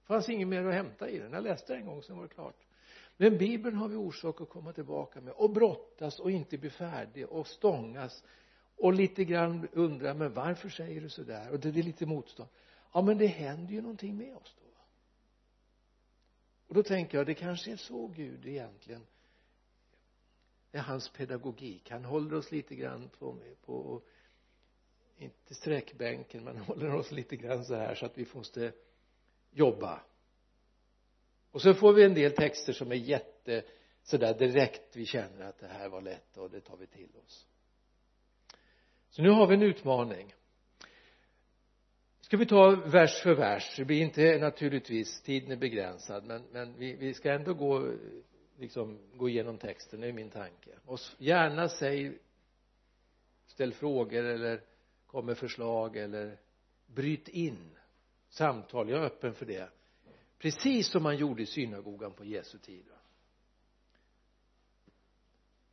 Det 0.00 0.06
fanns 0.06 0.28
inget 0.28 0.48
mer 0.48 0.64
att 0.64 0.74
hämta 0.74 1.08
i 1.08 1.18
den. 1.18 1.32
Jag 1.32 1.42
läste 1.42 1.72
den 1.72 1.82
en 1.82 1.88
gång 1.88 2.02
sen 2.02 2.16
var 2.16 2.22
det 2.22 2.34
klart. 2.34 2.66
Men 3.16 3.38
bibeln 3.38 3.76
har 3.76 3.88
vi 3.88 3.96
orsak 3.96 4.40
att 4.40 4.48
komma 4.48 4.72
tillbaka 4.72 5.20
med. 5.20 5.32
Och 5.32 5.50
brottas 5.50 6.20
och 6.20 6.30
inte 6.30 6.58
bli 6.58 6.70
färdig 6.70 7.28
och 7.28 7.46
stångas 7.46 8.24
och 8.76 8.92
lite 8.92 9.24
grann 9.24 9.68
undra 9.72 10.14
men 10.14 10.34
varför 10.34 10.68
säger 10.68 11.00
du 11.00 11.08
sådär? 11.08 11.50
och 11.50 11.60
det 11.60 11.68
är 11.68 11.72
lite 11.72 12.06
motstånd. 12.06 12.48
Ja 12.92 13.02
men 13.02 13.18
det 13.18 13.26
händer 13.26 13.74
ju 13.74 13.80
någonting 13.80 14.16
med 14.16 14.36
oss 14.36 14.56
då 14.60 14.68
och 16.68 16.74
då 16.74 16.82
tänker 16.82 17.18
jag 17.18 17.26
det 17.26 17.34
kanske 17.34 17.72
är 17.72 17.76
så 17.76 18.06
Gud 18.06 18.46
egentligen 18.46 19.06
är 20.72 20.80
hans 20.80 21.08
pedagogik. 21.08 21.90
Han 21.90 22.04
håller 22.04 22.36
oss 22.36 22.52
lite 22.52 22.74
grann 22.74 23.08
på, 23.18 23.36
på 23.64 24.02
inte 25.18 25.54
sträckbänken 25.54 26.44
men 26.44 26.56
håller 26.56 26.94
oss 26.94 27.12
lite 27.12 27.36
grann 27.36 27.64
så 27.64 27.74
här 27.74 27.94
så 27.94 28.06
att 28.06 28.18
vi 28.18 28.26
måste 28.34 28.72
jobba. 29.50 30.00
Och 31.50 31.62
så 31.62 31.74
får 31.74 31.92
vi 31.92 32.04
en 32.04 32.14
del 32.14 32.32
texter 32.32 32.72
som 32.72 32.92
är 32.92 32.96
jätte 32.96 33.64
sådär 34.02 34.34
direkt 34.38 34.96
vi 34.96 35.06
känner 35.06 35.44
att 35.44 35.58
det 35.58 35.66
här 35.66 35.88
var 35.88 36.00
lätt 36.00 36.36
och 36.36 36.50
det 36.50 36.60
tar 36.60 36.76
vi 36.76 36.86
till 36.86 37.16
oss. 37.26 37.46
Så 39.10 39.22
nu 39.22 39.30
har 39.30 39.46
vi 39.46 39.54
en 39.54 39.62
utmaning. 39.62 40.34
Ska 42.20 42.36
vi 42.36 42.46
ta 42.46 42.70
vers 42.70 43.22
för 43.22 43.34
vers? 43.34 43.74
Det 43.76 43.84
blir 43.84 44.02
inte 44.02 44.38
naturligtvis 44.38 45.22
tiden 45.22 45.50
är 45.50 45.56
begränsad 45.56 46.24
men, 46.24 46.44
men 46.52 46.78
vi, 46.78 46.96
vi 46.96 47.14
ska 47.14 47.32
ändå 47.32 47.54
gå 47.54 47.92
liksom 48.58 48.98
gå 49.16 49.28
igenom 49.28 49.58
texten 49.58 50.00
det 50.00 50.08
är 50.08 50.12
min 50.12 50.30
tanke. 50.30 50.70
Och 50.84 50.98
gärna 51.18 51.68
säg 51.68 52.18
ställ 53.46 53.72
frågor 53.72 54.24
eller 54.24 54.62
kom 55.06 55.26
med 55.26 55.38
förslag 55.38 55.96
eller 55.96 56.38
bryt 56.86 57.28
in 57.28 57.76
samtal. 58.28 58.90
Jag 58.90 59.00
är 59.00 59.06
öppen 59.06 59.34
för 59.34 59.46
det. 59.46 59.70
Precis 60.38 60.90
som 60.90 61.02
man 61.02 61.16
gjorde 61.16 61.42
i 61.42 61.46
synagogan 61.46 62.12
på 62.12 62.24
Jesu 62.24 62.58
tid 62.58 62.84
då 62.88 62.94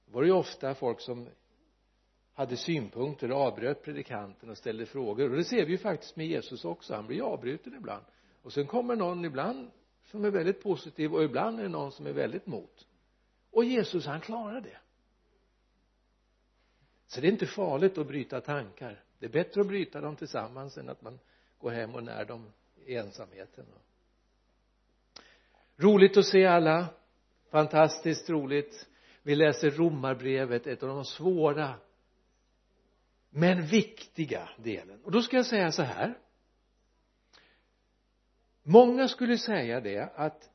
var 0.06 0.22
det 0.22 0.28
ju 0.28 0.34
ofta 0.34 0.76
folk 0.76 1.02
som 1.02 1.30
hade 2.34 2.58
synpunkter 2.58 3.32
och 3.32 3.42
avbröt 3.42 3.84
predikanten 3.84 4.50
och 4.50 4.58
ställde 4.58 4.86
frågor. 4.86 5.30
Och 5.30 5.38
det 5.38 5.44
ser 5.44 5.66
vi 5.66 5.72
ju 5.72 5.78
faktiskt 5.78 6.16
med 6.16 6.28
Jesus 6.28 6.66
också. 6.66 6.96
Han 6.96 7.08
blir 7.08 7.22
avbruten 7.22 7.74
ibland. 7.74 8.06
Och 8.42 8.54
sen 8.54 8.68
kommer 8.68 8.96
någon 8.96 9.26
ibland 9.26 9.72
som 10.16 10.26
är 10.26 10.30
väldigt 10.30 10.64
positiv 10.64 11.14
och 11.14 11.24
ibland 11.24 11.60
är 11.60 11.64
det 11.64 11.70
någon 11.70 11.92
som 11.92 12.08
är 12.08 12.14
väldigt 12.14 12.48
mot. 12.48 12.88
Och 13.52 13.66
Jesus 13.66 14.06
han 14.06 14.22
klarar 14.22 14.62
det. 14.62 14.78
Så 17.08 17.22
det 17.22 17.28
är 17.28 17.32
inte 17.32 17.46
farligt 17.46 17.98
att 17.98 18.08
bryta 18.08 18.42
tankar. 18.42 19.04
Det 19.20 19.26
är 19.26 19.30
bättre 19.30 19.62
att 19.62 19.68
bryta 19.68 20.02
dem 20.02 20.16
tillsammans 20.16 20.78
än 20.78 20.90
att 20.90 21.02
man 21.02 21.20
går 21.58 21.72
hem 21.72 21.96
och 21.96 22.04
när 22.04 22.26
dem 22.26 22.52
i 22.86 22.96
ensamheten. 22.96 23.66
Roligt 25.78 26.18
att 26.18 26.26
se 26.26 26.46
alla. 26.46 26.88
Fantastiskt 27.52 28.30
roligt. 28.30 28.88
Vi 29.22 29.36
läser 29.36 29.72
romarbrevet 29.72 30.68
ett 30.68 30.84
av 30.84 30.90
de 30.90 31.06
svåra 31.06 31.74
men 33.30 33.66
viktiga 33.66 34.50
delen. 34.58 35.04
Och 35.04 35.12
då 35.12 35.22
ska 35.22 35.38
jag 35.38 35.46
säga 35.46 35.72
så 35.72 35.84
här 35.84 36.18
många 38.68 39.08
skulle 39.08 39.38
säga 39.38 39.82
det 39.82 40.10
att 40.16 40.50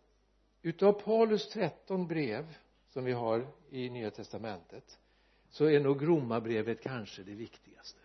utav 0.62 0.92
Paulus 0.92 1.48
13 1.48 2.06
brev 2.06 2.56
som 2.88 3.04
vi 3.04 3.12
har 3.12 3.46
i 3.70 3.90
nya 3.90 4.10
testamentet 4.10 4.98
så 5.50 5.64
är 5.64 5.80
nog 5.80 6.08
romarbrevet 6.08 6.82
kanske 6.82 7.22
det 7.22 7.34
viktigaste. 7.34 8.00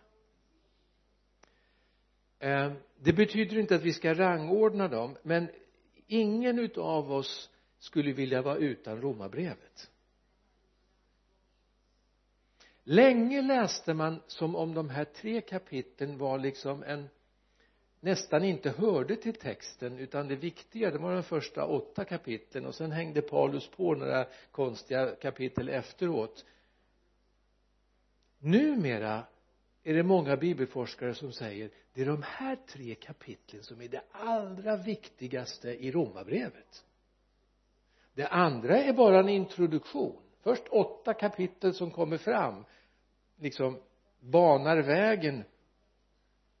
Eh, 2.38 2.72
det 2.96 3.12
betyder 3.12 3.58
inte 3.58 3.74
att 3.74 3.82
vi 3.82 3.92
ska 3.92 4.14
rangordna 4.14 4.88
dem 4.88 5.16
men 5.22 5.48
ingen 6.06 6.58
utav 6.58 7.12
oss 7.12 7.50
skulle 7.78 8.12
vilja 8.12 8.42
vara 8.42 8.56
utan 8.56 9.00
romarbrevet 9.00 9.90
länge 12.86 13.42
läste 13.42 13.94
man 13.94 14.22
som 14.26 14.56
om 14.56 14.74
de 14.74 14.90
här 14.90 15.04
tre 15.04 15.40
kapitlen 15.40 16.18
var 16.18 16.38
liksom 16.38 16.82
en 16.82 17.08
nästan 18.00 18.44
inte 18.44 18.70
hörde 18.70 19.16
till 19.16 19.34
texten 19.34 19.98
utan 19.98 20.28
det 20.28 20.36
viktiga 20.36 20.90
det 20.90 20.98
var 20.98 21.14
de 21.14 21.22
första 21.22 21.66
åtta 21.66 22.04
kapitlen 22.04 22.66
och 22.66 22.74
sen 22.74 22.92
hängde 22.92 23.22
Paulus 23.22 23.68
på 23.68 23.94
några 23.94 24.26
konstiga 24.50 25.16
kapitel 25.16 25.68
efteråt. 25.68 26.44
Numera 28.38 29.24
är 29.82 29.94
det 29.94 30.02
många 30.02 30.36
bibelforskare 30.36 31.14
som 31.14 31.32
säger 31.32 31.70
det 31.92 32.02
är 32.02 32.06
de 32.06 32.22
här 32.22 32.56
tre 32.56 32.94
kapitlen 32.94 33.62
som 33.62 33.80
är 33.80 33.88
det 33.88 34.02
allra 34.12 34.76
viktigaste 34.76 35.68
i 35.68 35.90
romarbrevet 35.92 36.84
det 38.16 38.26
andra 38.26 38.78
är 38.78 38.92
bara 38.92 39.20
en 39.20 39.28
introduktion. 39.28 40.16
Först 40.42 40.68
åtta 40.68 41.14
kapitel 41.14 41.74
som 41.74 41.90
kommer 41.90 42.18
fram 42.18 42.64
liksom 43.36 43.80
banar 44.20 44.76
vägen 44.76 45.44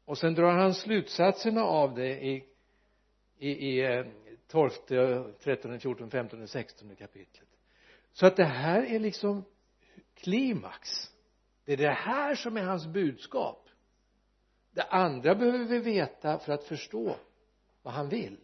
och 0.06 0.18
sen 0.18 0.34
drar 0.34 0.52
han 0.52 0.74
slutsatserna 0.74 1.62
av 1.62 1.94
det 1.94 2.24
i 2.24 2.44
i, 3.38 3.80
i 3.80 4.04
12, 4.46 4.70
13, 5.40 5.80
14, 5.80 6.10
15, 6.10 6.48
16 6.48 6.96
kapitlet. 6.96 7.48
Så 8.12 8.26
att 8.26 8.36
det 8.36 8.44
här 8.44 8.82
är 8.82 8.98
liksom 8.98 9.44
klimax. 10.14 11.10
Det 11.64 11.72
är 11.72 11.76
det 11.76 11.90
här 11.90 12.34
som 12.34 12.56
är 12.56 12.62
hans 12.62 12.86
budskap. 12.86 13.68
Det 14.72 14.82
andra 14.82 15.34
behöver 15.34 15.64
vi 15.64 15.78
veta 15.78 16.38
för 16.38 16.52
att 16.52 16.64
förstå 16.64 17.16
vad 17.82 17.94
han 17.94 18.08
vill. 18.08 18.40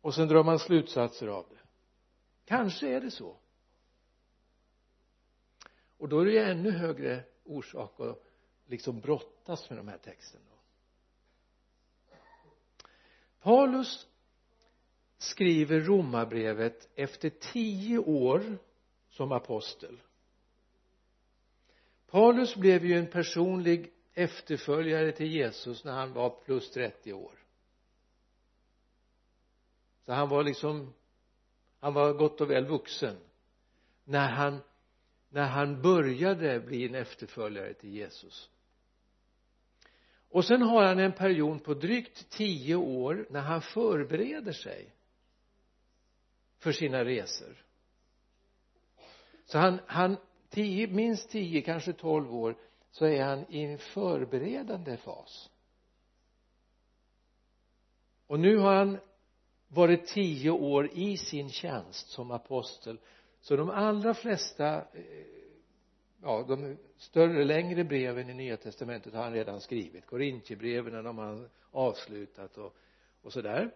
Och 0.00 0.14
sen 0.14 0.28
drar 0.28 0.44
man 0.44 0.58
slutsatser 0.58 1.26
av 1.26 1.46
det. 1.50 1.60
Kanske 2.44 2.88
är 2.88 3.00
det 3.00 3.10
så. 3.10 3.36
Och 5.98 6.08
då 6.08 6.20
är 6.20 6.24
det 6.24 6.32
ju 6.32 6.38
ännu 6.38 6.70
högre 6.70 7.24
orsak 7.44 8.00
att 8.00 8.29
liksom 8.70 9.00
brottas 9.00 9.70
med 9.70 9.78
de 9.78 9.88
här 9.88 9.98
texterna 9.98 10.44
Paulus 13.40 14.08
skriver 15.18 15.80
romarbrevet 15.80 16.88
efter 16.94 17.30
tio 17.30 17.98
år 17.98 18.58
som 19.08 19.32
apostel. 19.32 20.00
Paulus 22.06 22.56
blev 22.56 22.84
ju 22.84 22.98
en 22.98 23.10
personlig 23.10 23.92
efterföljare 24.12 25.12
till 25.12 25.26
Jesus 25.26 25.84
när 25.84 25.92
han 25.92 26.12
var 26.12 26.30
plus 26.30 26.70
30 26.70 27.12
år. 27.12 27.38
Så 30.04 30.12
han 30.12 30.28
var 30.28 30.42
liksom 30.44 30.94
han 31.78 31.94
var 31.94 32.12
gott 32.12 32.40
och 32.40 32.50
väl 32.50 32.66
vuxen. 32.66 33.16
När 34.04 34.28
han 34.28 34.60
när 35.28 35.46
han 35.46 35.82
började 35.82 36.60
bli 36.60 36.86
en 36.86 36.94
efterföljare 36.94 37.74
till 37.74 37.94
Jesus 37.94 38.50
och 40.30 40.44
sen 40.44 40.62
har 40.62 40.82
han 40.82 40.98
en 40.98 41.12
period 41.12 41.64
på 41.64 41.74
drygt 41.74 42.30
tio 42.30 42.76
år 42.76 43.26
när 43.30 43.40
han 43.40 43.62
förbereder 43.62 44.52
sig 44.52 44.92
för 46.58 46.72
sina 46.72 47.04
resor. 47.04 47.64
Så 49.44 49.58
han, 49.58 49.80
han 49.86 50.16
tio, 50.48 50.86
minst 50.86 51.30
tio, 51.30 51.62
kanske 51.62 51.92
tolv 51.92 52.34
år 52.34 52.56
så 52.90 53.04
är 53.04 53.22
han 53.22 53.44
i 53.48 53.64
en 53.64 53.78
förberedande 53.78 54.96
fas. 54.96 55.50
Och 58.26 58.40
nu 58.40 58.56
har 58.56 58.74
han 58.74 58.98
varit 59.68 60.06
tio 60.06 60.50
år 60.50 60.90
i 60.92 61.16
sin 61.16 61.50
tjänst 61.50 62.08
som 62.08 62.30
apostel. 62.30 63.00
Så 63.40 63.56
de 63.56 63.70
allra 63.70 64.14
flesta 64.14 64.74
eh, 64.76 65.04
ja 66.22 66.44
de 66.48 66.78
större 67.00 67.44
längre 67.44 67.84
breven 67.84 68.30
i 68.30 68.34
nya 68.34 68.56
testamentet 68.56 69.14
har 69.14 69.22
han 69.22 69.32
redan 69.32 69.60
skrivit. 69.60 70.06
Korintierbreven 70.06 71.04
de 71.04 71.18
har 71.18 71.26
han 71.26 71.48
avslutat 71.70 72.58
och 72.58 72.76
och 73.22 73.32
sådär. 73.32 73.70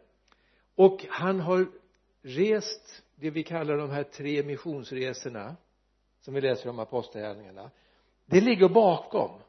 Och 0.75 1.05
han 1.09 1.41
har 1.41 1.67
rest 2.23 3.03
det 3.15 3.31
vi 3.31 3.43
kallar 3.43 3.77
de 3.77 3.91
här 3.91 4.05
tre 4.05 4.43
missionsresorna 4.43 5.57
som 6.21 6.35
vi 6.35 6.41
läser 6.41 6.69
om 6.69 6.79
apostlagärningarna. 6.79 7.71
Det 8.27 8.41
ligger 8.41 8.69
bakom. 8.69 9.41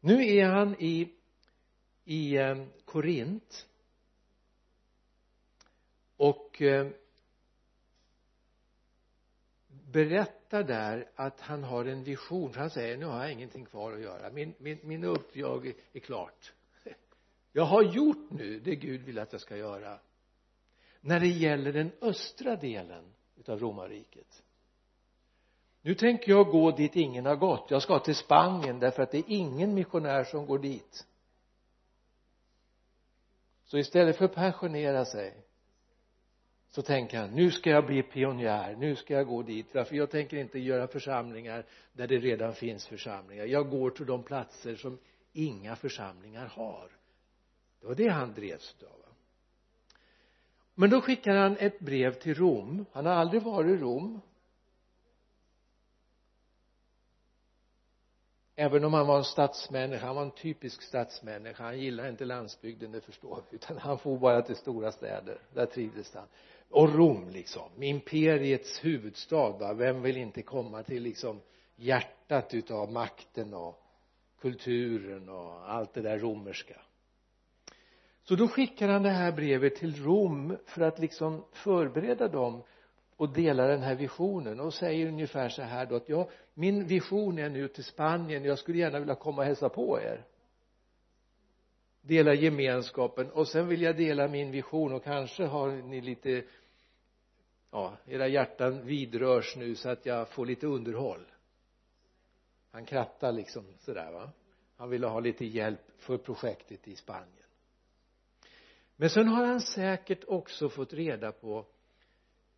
Nu 0.00 0.26
är 0.26 0.46
han 0.46 0.76
i 0.78 1.16
i 2.04 2.36
eh, 2.36 2.64
Korint. 2.84 3.66
Och 6.16 6.62
eh, 6.62 6.88
berättar 9.92 10.62
där 10.62 11.10
att 11.14 11.40
han 11.40 11.64
har 11.64 11.84
en 11.84 12.04
vision. 12.04 12.52
För 12.52 12.60
han 12.60 12.70
säger 12.70 12.96
nu 12.96 13.06
har 13.06 13.22
jag 13.22 13.32
ingenting 13.32 13.64
kvar 13.64 13.92
att 13.92 14.00
göra. 14.00 14.30
Min, 14.30 14.54
min, 14.58 14.78
min 14.82 15.04
uppdrag 15.04 15.72
är 15.92 16.00
klart. 16.00 16.52
Jag 17.52 17.64
har 17.64 17.82
gjort 17.82 18.30
nu 18.30 18.60
det 18.60 18.76
Gud 18.76 19.02
vill 19.02 19.18
att 19.18 19.32
jag 19.32 19.40
ska 19.40 19.56
göra. 19.56 19.98
När 21.00 21.20
det 21.20 21.28
gäller 21.28 21.72
den 21.72 21.92
östra 22.00 22.56
delen 22.56 23.04
utav 23.36 23.58
romarriket. 23.58 24.42
Nu 25.82 25.94
tänker 25.94 26.32
jag 26.32 26.46
gå 26.46 26.70
dit 26.70 26.96
ingen 26.96 27.26
har 27.26 27.36
gått. 27.36 27.70
Jag 27.70 27.82
ska 27.82 27.98
till 27.98 28.14
Spanien 28.14 28.78
därför 28.78 29.02
att 29.02 29.10
det 29.10 29.18
är 29.18 29.24
ingen 29.26 29.74
missionär 29.74 30.24
som 30.24 30.46
går 30.46 30.58
dit. 30.58 31.06
Så 33.64 33.78
istället 33.78 34.16
för 34.16 34.24
att 34.24 34.34
pensionera 34.34 35.04
sig 35.04 35.44
så 36.70 36.82
tänker 36.82 37.18
han 37.18 37.30
nu 37.30 37.50
ska 37.50 37.70
jag 37.70 37.86
bli 37.86 38.02
pionjär 38.02 38.76
nu 38.76 38.96
ska 38.96 39.14
jag 39.14 39.26
gå 39.26 39.42
dit. 39.42 39.72
För 39.72 39.94
jag 39.94 40.10
tänker 40.10 40.36
inte 40.36 40.58
göra 40.58 40.86
församlingar 40.86 41.66
där 41.92 42.06
det 42.06 42.18
redan 42.18 42.54
finns 42.54 42.86
församlingar. 42.86 43.44
Jag 43.44 43.70
går 43.70 43.90
till 43.90 44.06
de 44.06 44.22
platser 44.22 44.76
som 44.76 44.98
inga 45.32 45.76
församlingar 45.76 46.46
har. 46.46 46.88
Det 47.80 47.86
var 47.86 47.94
det 47.94 48.08
han 48.08 48.34
drevs 48.34 48.76
av 48.82 49.00
men 50.80 50.90
då 50.90 51.00
skickar 51.00 51.36
han 51.36 51.56
ett 51.56 51.80
brev 51.80 52.14
till 52.14 52.34
Rom. 52.34 52.86
Han 52.92 53.06
har 53.06 53.12
aldrig 53.12 53.42
varit 53.42 53.70
i 53.70 53.76
Rom. 53.76 54.20
Även 58.56 58.84
om 58.84 58.94
han 58.94 59.06
var 59.06 59.18
en 59.18 59.24
stadsmänniska 59.24 60.06
han 60.06 60.14
var 60.14 60.22
en 60.22 60.30
typisk 60.30 60.82
stadsmänniska 60.82 61.62
han 61.62 61.78
gillade 61.78 62.08
inte 62.08 62.24
landsbygden 62.24 62.92
det 62.92 63.00
förstår 63.00 63.42
vi 63.50 63.56
utan 63.56 63.78
han 63.78 63.98
for 63.98 64.18
bara 64.18 64.42
till 64.42 64.56
stora 64.56 64.92
städer. 64.92 65.38
Där 65.54 65.66
trivdes 65.66 66.14
han 66.14 66.26
och 66.70 66.94
Rom 66.94 67.28
liksom. 67.28 67.82
Imperiets 67.82 68.84
huvudstad 68.84 69.50
va? 69.58 69.72
Vem 69.72 70.02
vill 70.02 70.16
inte 70.16 70.42
komma 70.42 70.82
till 70.82 71.02
liksom 71.02 71.40
hjärtat 71.76 72.54
utav 72.54 72.92
makten 72.92 73.54
och 73.54 73.82
kulturen 74.40 75.28
och 75.28 75.70
allt 75.70 75.94
det 75.94 76.02
där 76.02 76.18
romerska? 76.18 76.80
Så 78.22 78.36
då 78.36 78.48
skickar 78.48 78.88
han 78.88 79.02
det 79.02 79.10
här 79.10 79.32
brevet 79.32 79.76
till 79.76 80.04
Rom 80.04 80.56
för 80.66 80.82
att 80.82 80.98
liksom 80.98 81.44
förbereda 81.52 82.28
dem 82.28 82.62
och 83.16 83.32
dela 83.32 83.66
den 83.66 83.82
här 83.82 83.94
visionen 83.94 84.60
och 84.60 84.74
säger 84.74 85.06
ungefär 85.06 85.48
så 85.48 85.62
här 85.62 85.86
då 85.86 85.96
att 85.96 86.08
ja 86.08 86.28
min 86.54 86.86
vision 86.86 87.38
är 87.38 87.48
nu 87.48 87.68
till 87.68 87.84
Spanien. 87.84 88.44
Jag 88.44 88.58
skulle 88.58 88.78
gärna 88.78 88.98
vilja 88.98 89.14
komma 89.14 89.42
och 89.42 89.46
hälsa 89.46 89.68
på 89.68 90.00
er. 90.00 90.24
Dela 92.02 92.34
gemenskapen. 92.34 93.30
Och 93.30 93.48
sen 93.48 93.68
vill 93.68 93.82
jag 93.82 93.96
dela 93.96 94.28
min 94.28 94.50
vision 94.50 94.92
och 94.92 95.04
kanske 95.04 95.44
har 95.44 95.70
ni 95.70 96.00
lite 96.00 96.44
ja 97.70 97.96
era 98.06 98.28
hjärtan 98.28 98.84
vidrörs 98.84 99.56
nu 99.56 99.74
så 99.74 99.88
att 99.88 100.06
jag 100.06 100.28
får 100.28 100.46
lite 100.46 100.66
underhåll. 100.66 101.26
Han 102.70 102.84
krattar 102.84 103.32
liksom 103.32 103.64
sådär 103.78 104.12
va. 104.12 104.30
Han 104.76 104.90
ville 104.90 105.06
ha 105.06 105.20
lite 105.20 105.44
hjälp 105.44 105.80
för 105.98 106.18
projektet 106.18 106.88
i 106.88 106.96
Spanien. 106.96 107.46
Men 108.96 109.10
sen 109.10 109.28
har 109.28 109.44
han 109.44 109.60
säkert 109.60 110.24
också 110.26 110.68
fått 110.68 110.92
reda 110.92 111.32
på 111.32 111.66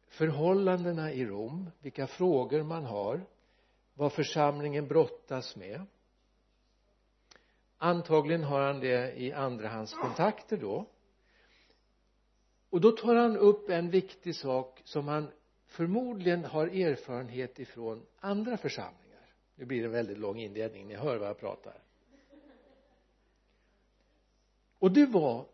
förhållandena 0.09 1.13
i 1.13 1.27
Rom 1.27 1.71
vilka 1.81 2.07
frågor 2.07 2.63
man 2.63 2.85
har 2.85 3.21
vad 3.95 4.13
församlingen 4.13 4.89
brottas 4.89 5.57
med. 5.57 5.87
Antagligen 7.79 8.45
har 8.45 8.61
han 8.61 8.81
det 8.81 9.21
i 9.21 9.33
andrahandskontakter 9.33 10.57
då 10.57 10.87
och 12.73 12.81
då 12.81 12.93
tar 12.93 13.15
han 13.15 13.37
upp 13.37 13.71
en 13.71 13.91
viktig 13.91 14.37
sak 14.37 14.83
som 14.85 15.09
han 15.09 15.29
förmodligen 15.67 16.45
har 16.45 16.67
erfarenhet 16.67 17.59
ifrån 17.59 18.07
andra 18.19 18.57
församlingar. 18.57 19.35
Nu 19.55 19.65
blir 19.65 19.81
det 19.81 19.87
en 19.87 19.93
väldigt 19.93 20.19
lång 20.19 20.39
inledning 20.39 20.87
ni 20.87 20.95
hör 20.95 21.17
vad 21.17 21.29
jag 21.29 21.39
pratar. 21.41 21.83
Och 24.79 24.93
det 24.93 25.07
var 25.07 25.47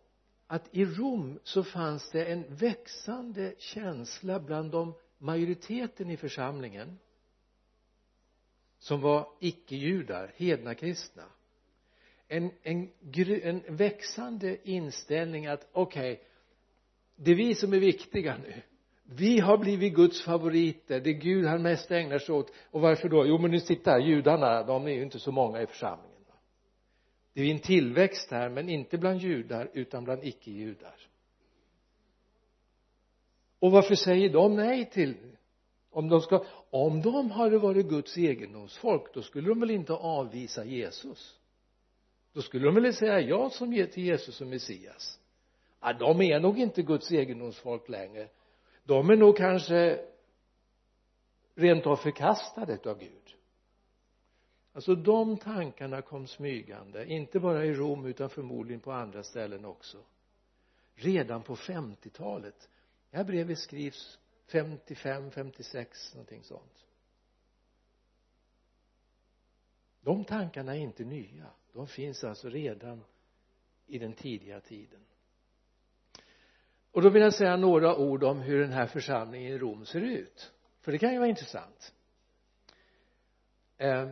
att 0.47 0.69
i 0.71 0.85
Rom 0.85 1.39
så 1.43 1.65
fanns 1.65 2.11
det 2.11 2.25
en 2.25 2.45
växande 2.55 3.55
känsla 3.59 4.41
bland 4.41 4.71
de 4.71 4.95
majoriteten 5.19 6.11
i 6.11 6.17
församlingen 6.17 6.99
som 8.79 9.01
var 9.01 9.29
icke-judar, 9.41 10.33
hedna 10.37 10.75
kristna. 10.75 11.25
En, 12.29 12.51
en, 12.63 12.91
en 13.43 13.77
växande 13.77 14.69
inställning 14.69 15.47
att 15.47 15.69
okej 15.73 16.13
okay, 16.13 16.25
det 17.19 17.31
är 17.31 17.35
vi 17.35 17.55
som 17.55 17.73
är 17.73 17.79
viktiga 17.79 18.37
nu. 18.37 18.63
Vi 19.05 19.41
har 19.41 19.59
blivit 19.59 19.95
Guds 19.95 20.23
favoriter 20.25 21.01
det 21.01 21.11
är 21.11 21.21
Gud 21.21 21.47
han 21.47 21.63
mest 21.63 21.91
ägnar 21.91 22.19
sig 22.19 22.35
åt. 22.35 22.53
Och 22.71 22.81
varför 22.81 23.09
då? 23.09 23.27
Jo 23.27 23.39
men 23.39 23.51
nu 23.51 23.61
titta 23.61 24.01
judarna 24.01 24.63
de 24.63 24.87
är 24.87 24.91
ju 24.91 25.03
inte 25.03 25.19
så 25.19 25.33
många 25.33 25.63
i 25.63 25.67
församlingen 25.67 26.19
det 27.39 27.45
är 27.45 27.51
en 27.51 27.59
tillväxt 27.59 28.31
här 28.31 28.49
men 28.49 28.69
inte 28.69 28.99
bland 28.99 29.21
judar 29.21 29.71
utan 29.75 30.05
bland 30.05 30.25
icke-judar. 30.25 30.95
Och 33.59 33.73
varför 33.73 33.95
säger 33.95 34.29
de 34.29 34.57
nej 34.57 34.91
till 34.91 35.17
om 35.91 36.09
de 36.09 36.21
ska 36.21 36.45
om 36.71 37.03
de 37.03 37.31
hade 37.31 37.59
varit 37.59 37.89
Guds 37.89 38.17
egendomsfolk 38.17 39.15
då 39.15 39.23
skulle 39.23 39.49
de 39.49 39.61
väl 39.61 39.71
inte 39.71 39.93
avvisa 39.93 40.65
Jesus? 40.65 41.39
Då 42.33 42.43
skulle 42.43 42.65
de 42.65 42.75
väl 42.75 42.95
säga 42.95 43.21
ja 43.21 43.51
som 43.51 43.73
ger 43.73 43.87
till 43.87 44.05
Jesus 44.05 44.35
som 44.35 44.49
Messias? 44.49 45.21
Ja, 45.81 45.93
de 45.93 46.21
är 46.21 46.41
nog 46.41 46.59
inte 46.59 46.83
Guds 46.83 47.13
egendomsfolk 47.13 47.89
längre. 47.89 48.29
De 48.85 49.11
är 49.11 49.17
nog 49.17 49.37
kanske 49.37 50.05
rent 51.55 51.87
av 51.87 51.97
förkastade 51.97 52.91
av 52.91 52.99
Gud. 52.99 53.35
Alltså 54.73 54.95
de 54.95 55.37
tankarna 55.37 56.03
kom 56.03 56.27
smygande 56.27 57.07
inte 57.07 57.41
bara 57.41 57.65
i 57.65 57.75
Rom 57.75 58.07
utan 58.07 58.31
förmodligen 58.31 58.81
på 58.81 58.93
andra 58.93 59.23
ställen 59.23 59.65
också. 59.65 59.99
Redan 60.95 61.43
på 61.43 61.57
50-talet 61.57 62.69
det 63.11 63.17
här 63.17 63.25
brevet 63.25 63.59
skrivs 63.59 64.19
55, 64.47 65.31
56 65.31 66.15
någonting 66.15 66.45
sånt. 66.45 66.87
De 70.01 70.25
tankarna 70.25 70.77
är 70.77 70.81
inte 70.81 71.05
nya. 71.05 71.51
De 71.73 71.87
finns 71.87 72.25
alltså 72.25 72.49
redan 72.49 73.05
i 73.87 73.99
den 73.99 74.13
tidiga 74.13 74.61
tiden 74.61 75.05
och 76.93 77.03
då 77.03 77.11
vill 77.11 77.23
jag 77.23 77.35
säga 77.35 77.57
några 77.57 77.97
ord 77.97 78.25
om 78.25 78.41
hur 78.41 78.61
den 78.61 78.73
här 78.73 78.87
församlingen 78.87 79.53
i 79.53 79.59
Rom 79.59 79.87
ser 79.87 80.01
ut. 80.01 80.53
För 80.81 80.93
det 80.93 80.99
kan 80.99 81.13
ju 81.13 81.19
vara 81.19 81.29
intressant. 81.29 81.95
Eh, 83.77 84.11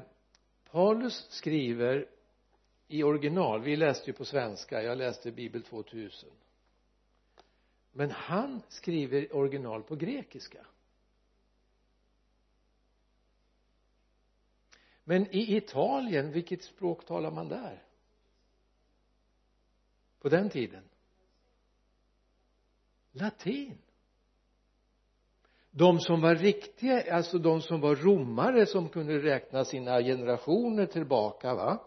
Paulus 0.70 1.26
skriver 1.30 2.08
i 2.88 3.02
original 3.02 3.62
vi 3.62 3.76
läste 3.76 4.10
ju 4.10 4.12
på 4.12 4.24
svenska 4.24 4.82
jag 4.82 4.98
läste 4.98 5.32
bibel 5.32 5.62
2000 5.62 6.30
men 7.96 8.10
han 8.10 8.62
skriver 8.68 9.36
original 9.36 9.82
på 9.82 9.96
grekiska. 9.96 10.66
Men 15.04 15.34
i 15.34 15.56
Italien 15.56 16.32
vilket 16.32 16.62
språk 16.62 17.06
talar 17.06 17.30
man 17.30 17.48
där? 17.48 17.82
På 20.18 20.28
den 20.28 20.50
tiden? 20.50 20.82
Latin. 23.16 23.78
De 25.70 26.00
som 26.00 26.20
var 26.20 26.34
riktiga 26.34 27.14
alltså 27.14 27.38
de 27.38 27.62
som 27.62 27.80
var 27.80 27.96
romare 27.96 28.66
som 28.66 28.88
kunde 28.88 29.18
räkna 29.18 29.64
sina 29.64 30.02
generationer 30.02 30.86
tillbaka 30.86 31.54
va? 31.54 31.82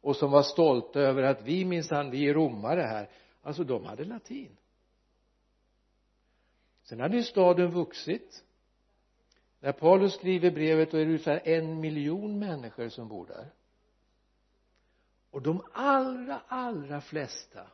Och 0.00 0.16
som 0.16 0.30
var 0.30 0.42
stolta 0.42 1.00
över 1.00 1.22
att 1.22 1.42
vi 1.42 1.64
minsann 1.64 2.10
vi 2.10 2.28
är 2.28 2.34
romare 2.34 2.80
här. 2.80 3.10
Alltså 3.42 3.64
de 3.64 3.84
hade 3.84 4.04
latin. 4.04 4.56
Sen 6.82 7.00
hade 7.00 7.16
ju 7.16 7.22
staden 7.22 7.70
vuxit. 7.70 8.44
När 9.60 9.72
Paulus 9.72 10.14
skriver 10.14 10.50
brevet 10.50 10.90
då 10.90 10.96
är 10.96 11.00
det 11.00 11.06
ungefär 11.06 11.48
en 11.48 11.80
miljon 11.80 12.38
människor 12.38 12.88
som 12.88 13.08
bor 13.08 13.26
där. 13.26 13.52
Och 15.30 15.42
de 15.42 15.62
allra 15.72 16.42
allra 16.48 17.00
flesta 17.00 17.66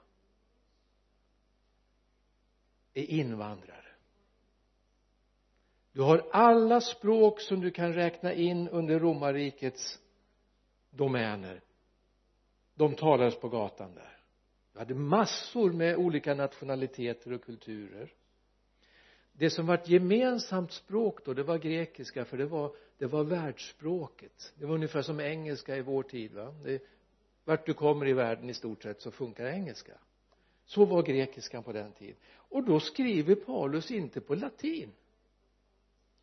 är 3.01 3.11
invandrare. 3.11 3.85
Du 5.93 6.03
har 6.03 6.29
alla 6.33 6.81
språk 6.81 7.41
som 7.41 7.61
du 7.61 7.71
kan 7.71 7.95
räkna 7.95 8.33
in 8.33 8.69
under 8.69 8.99
romarrikets 8.99 9.99
domäner. 10.91 11.61
De 12.75 12.95
talades 12.95 13.41
på 13.41 13.49
gatan 13.49 13.95
där. 13.95 14.19
Du 14.73 14.79
hade 14.79 14.95
massor 14.95 15.73
med 15.73 15.97
olika 15.97 16.35
nationaliteter 16.35 17.33
och 17.33 17.45
kulturer. 17.45 18.13
Det 19.33 19.51
som 19.51 19.67
var 19.67 19.75
ett 19.75 19.89
gemensamt 19.89 20.73
språk 20.73 21.25
då 21.25 21.35
det 21.35 21.43
var 21.43 21.59
grekiska 21.59 22.25
för 22.25 22.37
det 22.37 22.47
var 22.47 22.77
det 22.99 23.07
var 23.07 23.25
världsspråket. 23.25 24.53
Det 24.57 24.67
var 24.67 24.75
ungefär 24.75 25.03
som 25.03 25.21
engelska 25.21 25.77
i 25.77 25.81
vår 25.81 26.03
tid 26.03 26.35
va? 26.35 26.55
Det, 26.65 26.83
vart 27.45 27.67
du 27.67 27.75
kommer 27.75 28.09
i 28.09 28.13
världen 28.13 28.51
i 28.51 28.55
stort 28.55 28.83
sett 28.83 29.01
så 29.01 29.11
funkar 29.11 29.47
engelska 29.47 29.93
så 30.69 30.85
var 30.85 31.03
grekiskan 31.03 31.63
på 31.63 31.73
den 31.73 31.93
tiden. 31.93 32.17
Och 32.31 32.65
då 32.65 32.81
skriver 32.81 33.35
Paulus 33.35 33.91
inte 33.91 34.21
på 34.21 34.35
latin 34.35 34.93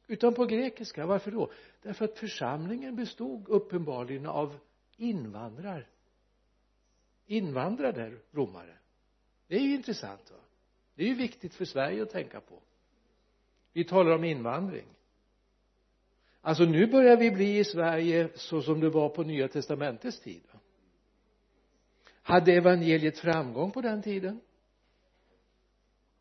utan 0.07 0.33
på 0.33 0.45
grekiska. 0.45 1.05
Varför 1.05 1.31
då? 1.31 1.51
Därför 1.81 2.05
att 2.05 2.19
församlingen 2.19 2.95
bestod 2.95 3.49
uppenbarligen 3.49 4.25
av 4.25 4.57
invandrar 4.97 5.87
invandrade 7.25 8.13
romare. 8.31 8.77
Det 9.47 9.55
är 9.55 9.59
ju 9.59 9.75
intressant 9.75 10.31
va? 10.31 10.37
Det 10.95 11.03
är 11.03 11.07
ju 11.07 11.15
viktigt 11.15 11.53
för 11.53 11.65
Sverige 11.65 12.03
att 12.03 12.09
tänka 12.09 12.41
på. 12.41 12.61
Vi 13.73 13.83
talar 13.83 14.11
om 14.11 14.23
invandring. 14.23 14.85
Alltså 16.41 16.63
nu 16.63 16.87
börjar 16.87 17.17
vi 17.17 17.31
bli 17.31 17.57
i 17.57 17.63
Sverige 17.63 18.29
så 18.35 18.61
som 18.61 18.79
det 18.79 18.89
var 18.89 19.09
på 19.09 19.23
nya 19.23 19.47
testamentets 19.47 20.19
tid 20.19 20.41
va? 20.53 20.59
Hade 22.25 22.53
evangeliet 22.53 23.17
framgång 23.17 23.71
på 23.71 23.81
den 23.81 24.01
tiden? 24.01 24.41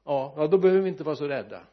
Ja, 0.05 0.35
ja 0.37 0.47
då 0.47 0.59
behöver 0.59 0.83
vi 0.83 0.89
inte 0.89 1.05
vara 1.05 1.17
så 1.17 1.29
rädda. 1.29 1.67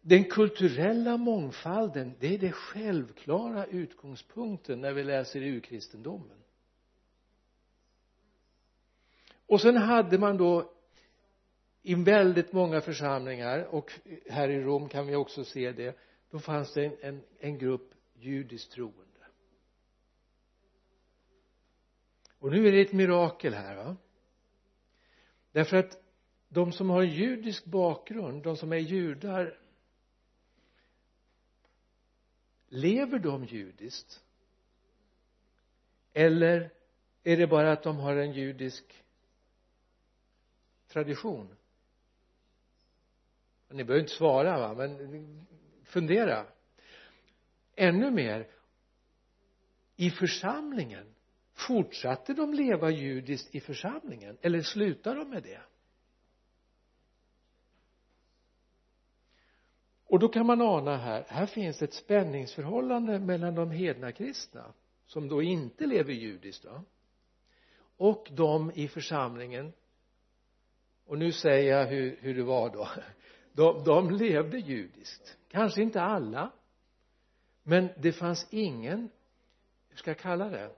Den 0.00 0.24
kulturella 0.24 1.16
mångfalden 1.16 2.14
det 2.20 2.34
är 2.34 2.38
den 2.38 2.52
självklara 2.52 3.66
utgångspunkten 3.66 4.80
när 4.80 4.92
vi 4.92 5.04
läser 5.04 5.42
i 5.42 5.48
urkristendomen. 5.48 6.38
Och 9.46 9.60
sen 9.60 9.76
hade 9.76 10.18
man 10.18 10.36
då 10.36 10.72
i 11.82 11.94
väldigt 11.94 12.52
många 12.52 12.80
församlingar 12.80 13.64
och 13.64 13.92
här 14.30 14.48
i 14.48 14.60
Rom 14.60 14.88
kan 14.88 15.06
vi 15.06 15.16
också 15.16 15.44
se 15.44 15.72
det 15.72 15.98
då 16.30 16.38
fanns 16.38 16.72
det 16.74 16.84
en, 16.84 16.96
en, 17.00 17.22
en 17.38 17.58
grupp 17.58 17.94
judiskt 18.14 18.72
troende. 18.72 19.03
Och 22.44 22.52
nu 22.52 22.68
är 22.68 22.72
det 22.72 22.80
ett 22.80 22.92
mirakel 22.92 23.54
här 23.54 23.76
va? 23.76 23.96
Därför 25.52 25.76
att 25.76 25.98
de 26.48 26.72
som 26.72 26.90
har 26.90 27.02
en 27.02 27.10
judisk 27.10 27.64
bakgrund 27.64 28.42
de 28.42 28.56
som 28.56 28.72
är 28.72 28.76
judar 28.76 29.58
lever 32.68 33.18
de 33.18 33.44
judiskt? 33.44 34.24
Eller 36.12 36.70
är 37.22 37.36
det 37.36 37.46
bara 37.46 37.72
att 37.72 37.82
de 37.82 37.96
har 37.96 38.16
en 38.16 38.32
judisk 38.32 39.04
tradition? 40.88 41.56
Ni 43.68 43.84
behöver 43.84 44.00
inte 44.00 44.16
svara 44.16 44.58
va? 44.58 44.74
Men 44.74 45.46
fundera. 45.84 46.46
Ännu 47.74 48.10
mer 48.10 48.48
i 49.96 50.10
församlingen 50.10 51.13
fortsatte 51.66 52.34
de 52.34 52.54
leva 52.54 52.90
judiskt 52.90 53.54
i 53.54 53.60
församlingen? 53.60 54.38
Eller 54.42 54.60
slutade 54.60 55.18
de 55.18 55.30
med 55.30 55.42
det? 55.42 55.60
Och 60.06 60.18
då 60.18 60.28
kan 60.28 60.46
man 60.46 60.60
ana 60.60 60.96
här 60.96 61.24
här 61.28 61.46
finns 61.46 61.82
ett 61.82 61.94
spänningsförhållande 61.94 63.18
mellan 63.18 63.54
de 63.54 63.70
hedna 63.70 64.12
kristna 64.12 64.72
som 65.06 65.28
då 65.28 65.42
inte 65.42 65.86
lever 65.86 66.12
judiskt 66.12 66.62
då 66.62 66.84
och 67.96 68.28
de 68.32 68.72
i 68.74 68.88
församlingen. 68.88 69.72
Och 71.06 71.18
nu 71.18 71.32
säger 71.32 71.78
jag 71.78 71.86
hur, 71.86 72.18
hur 72.20 72.34
det 72.34 72.42
var 72.42 72.70
då. 72.70 72.88
De, 73.52 73.84
de 73.84 74.10
levde 74.10 74.58
judiskt. 74.58 75.36
Kanske 75.48 75.82
inte 75.82 76.00
alla 76.02 76.52
men 77.62 77.88
det 77.96 78.12
fanns 78.12 78.46
ingen 78.50 79.10
hur 79.88 79.96
ska 79.96 80.10
jag 80.10 80.18
kalla 80.18 80.48
det? 80.48 80.70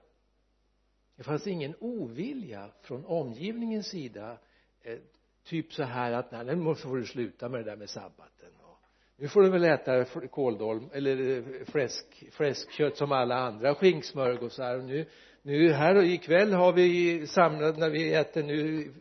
Det 1.17 1.23
fanns 1.23 1.47
ingen 1.47 1.75
ovilja 1.81 2.71
från 2.83 3.05
omgivningens 3.05 3.87
sida 3.87 4.39
eh, 4.83 4.99
typ 5.45 5.73
så 5.73 5.83
här 5.83 6.13
att 6.13 6.33
nej 6.33 6.57
nu 6.57 6.75
får 6.75 6.97
du 6.97 7.07
sluta 7.07 7.49
med 7.49 7.61
det 7.61 7.71
där 7.71 7.77
med 7.77 7.91
sabbaten 7.91 8.51
och 8.63 8.79
nu 9.17 9.29
får 9.29 9.43
du 9.43 9.51
väl 9.51 9.65
äta 9.65 10.05
kåldolm 10.05 10.91
eller 10.93 11.37
eh, 11.37 11.65
fläsk, 11.65 12.25
fläskkött 12.33 12.97
som 12.97 13.13
alla 13.13 13.37
andra 13.37 13.75
skinksmörgåsar 13.75 14.79
och 14.79 14.85
nu 14.85 15.07
nu 15.47 15.73
här 15.73 16.03
ikväll 16.03 16.53
har 16.53 16.73
vi 16.73 17.27
samlat 17.27 17.79
när 17.79 17.91
vi 17.91 18.15
äter 18.15 18.43
nu 18.43 18.93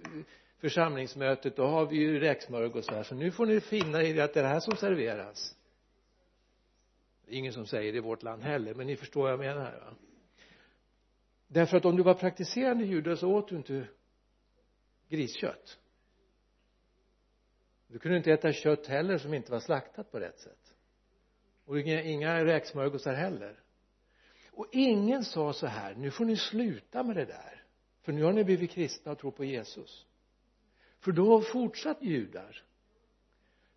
församlingsmötet 0.57 1.55
då 1.55 1.65
har 1.65 1.85
vi 1.85 1.97
ju 1.97 2.19
räksmörgåsar. 2.19 3.03
Så 3.03 3.15
nu 3.15 3.31
får 3.31 3.45
ni 3.45 3.61
finna 3.61 4.03
er 4.03 4.21
att 4.21 4.33
det 4.33 4.39
är 4.39 4.43
det 4.43 4.49
här 4.49 4.59
som 4.59 4.75
serveras. 4.75 5.55
Det 7.25 7.33
är 7.33 7.37
ingen 7.37 7.53
som 7.53 7.65
säger 7.65 7.91
det 7.91 7.97
i 7.97 8.01
vårt 8.01 8.23
land 8.23 8.43
heller 8.43 8.73
men 8.73 8.87
ni 8.87 8.95
förstår 8.95 9.21
vad 9.21 9.31
jag 9.31 9.39
menar 9.39 9.71
va? 9.71 9.95
Därför 11.47 11.77
att 11.77 11.85
om 11.85 11.95
du 11.95 12.03
var 12.03 12.13
praktiserande 12.13 12.85
jude 12.85 13.17
så 13.17 13.31
åt 13.31 13.47
du 13.47 13.55
inte 13.55 13.87
griskött. 15.09 15.79
Du 17.87 17.99
kunde 17.99 18.17
inte 18.17 18.31
äta 18.31 18.53
kött 18.53 18.87
heller 18.87 19.17
som 19.17 19.33
inte 19.33 19.51
var 19.51 19.59
slaktat 19.59 20.11
på 20.11 20.19
rätt 20.19 20.39
sätt. 20.39 20.75
Och 21.65 21.79
inga, 21.79 22.01
inga 22.01 22.45
räksmörgåsar 22.45 23.13
heller. 23.13 23.59
Och 24.51 24.67
ingen 24.71 25.23
sa 25.23 25.53
så 25.53 25.67
här 25.67 25.95
nu 25.95 26.11
får 26.11 26.25
ni 26.25 26.37
sluta 26.37 27.03
med 27.03 27.15
det 27.15 27.25
där. 27.25 27.63
För 28.01 28.11
nu 28.11 28.23
har 28.23 28.33
ni 28.33 28.43
blivit 28.43 28.71
kristna 28.71 29.11
och 29.11 29.19
tror 29.19 29.31
på 29.31 29.43
Jesus. 29.43 30.05
För 30.99 31.11
då 31.11 31.31
har 31.31 31.41
fortsatt 31.41 32.03
judar 32.03 32.63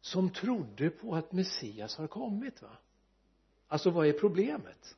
som 0.01 0.31
trodde 0.31 0.91
på 0.91 1.15
att 1.15 1.33
Messias 1.33 1.97
har 1.97 2.07
kommit 2.07 2.63
va? 2.63 2.79
Alltså 3.67 3.91
vad 3.91 4.07
är 4.07 4.13
problemet? 4.13 4.97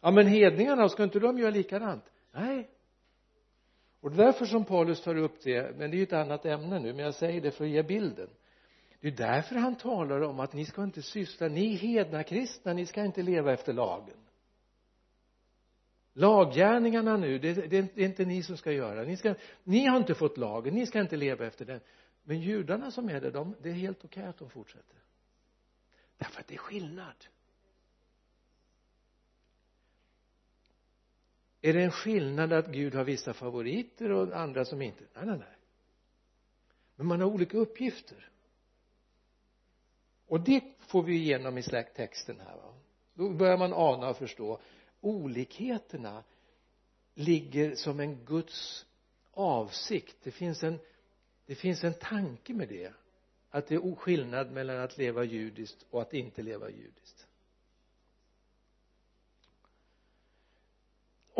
Ja 0.00 0.10
men 0.10 0.26
hedningarna 0.26 0.88
ska 0.88 1.04
inte 1.04 1.18
de 1.18 1.38
göra 1.38 1.50
likadant? 1.50 2.04
Nej. 2.32 2.70
Och 4.00 4.10
det 4.10 4.22
är 4.22 4.26
därför 4.26 4.44
som 4.44 4.64
Paulus 4.64 5.02
tar 5.02 5.16
upp 5.16 5.42
det 5.42 5.76
men 5.76 5.90
det 5.90 5.96
är 5.96 5.98
ju 5.98 6.02
ett 6.02 6.12
annat 6.12 6.46
ämne 6.46 6.78
nu 6.78 6.92
men 6.92 7.04
jag 7.04 7.14
säger 7.14 7.40
det 7.40 7.50
för 7.50 7.64
att 7.64 7.70
ge 7.70 7.82
bilden. 7.82 8.28
Det 9.00 9.08
är 9.08 9.12
därför 9.12 9.54
han 9.54 9.76
talar 9.76 10.20
om 10.20 10.40
att 10.40 10.52
ni 10.52 10.64
ska 10.64 10.82
inte 10.82 11.02
syssla 11.02 11.48
ni 11.48 11.74
hedna 11.74 12.22
kristna 12.22 12.72
ni 12.72 12.86
ska 12.86 13.04
inte 13.04 13.22
leva 13.22 13.52
efter 13.52 13.72
lagen. 13.72 14.16
Laggärningarna 16.12 17.16
nu 17.16 17.38
det, 17.38 17.52
det, 17.54 17.94
det 17.94 18.02
är 18.02 18.06
inte 18.06 18.24
ni 18.24 18.42
som 18.42 18.56
ska 18.56 18.72
göra. 18.72 19.02
Ni 19.02 19.16
ska 19.16 19.34
ni 19.64 19.86
har 19.86 19.96
inte 19.96 20.14
fått 20.14 20.38
lagen 20.38 20.74
ni 20.74 20.86
ska 20.86 21.00
inte 21.00 21.16
leva 21.16 21.46
efter 21.46 21.64
den. 21.64 21.80
Men 22.22 22.40
judarna 22.40 22.90
som 22.90 23.08
är 23.08 23.20
det 23.20 23.30
de, 23.30 23.56
det 23.62 23.68
är 23.68 23.74
helt 23.74 24.04
okej 24.04 24.24
att 24.24 24.38
de 24.38 24.50
fortsätter. 24.50 24.96
Därför 26.16 26.40
att 26.40 26.46
det 26.46 26.54
är 26.54 26.58
skillnad. 26.58 27.26
Är 31.60 31.72
det 31.72 31.82
en 31.82 31.90
skillnad 31.90 32.52
att 32.52 32.66
Gud 32.66 32.94
har 32.94 33.04
vissa 33.04 33.34
favoriter 33.34 34.10
och 34.10 34.36
andra 34.36 34.64
som 34.64 34.82
inte? 34.82 35.04
Nej 35.14 35.26
nej 35.26 35.38
nej. 35.38 35.56
Men 36.96 37.06
man 37.06 37.20
har 37.20 37.28
olika 37.28 37.58
uppgifter. 37.58 38.30
Och 40.26 40.40
det 40.40 40.64
får 40.78 41.02
vi 41.02 41.14
igenom 41.14 41.58
i 41.58 41.62
texten 41.62 42.40
här 42.40 42.56
va. 42.56 42.74
Då 43.14 43.30
börjar 43.30 43.58
man 43.58 43.72
ana 43.72 44.10
och 44.10 44.16
förstå. 44.16 44.60
Olikheterna 45.00 46.24
ligger 47.14 47.74
som 47.74 48.00
en 48.00 48.24
Guds 48.24 48.86
avsikt. 49.30 50.16
Det 50.22 50.30
finns 50.30 50.62
en 50.62 50.78
det 51.46 51.54
finns 51.54 51.84
en 51.84 51.94
tanke 51.94 52.54
med 52.54 52.68
det. 52.68 52.92
Att 53.50 53.66
det 53.66 53.74
är 53.74 53.94
skillnad 53.94 54.52
mellan 54.52 54.80
att 54.80 54.98
leva 54.98 55.24
judiskt 55.24 55.86
och 55.90 56.02
att 56.02 56.14
inte 56.14 56.42
leva 56.42 56.70
judiskt. 56.70 57.26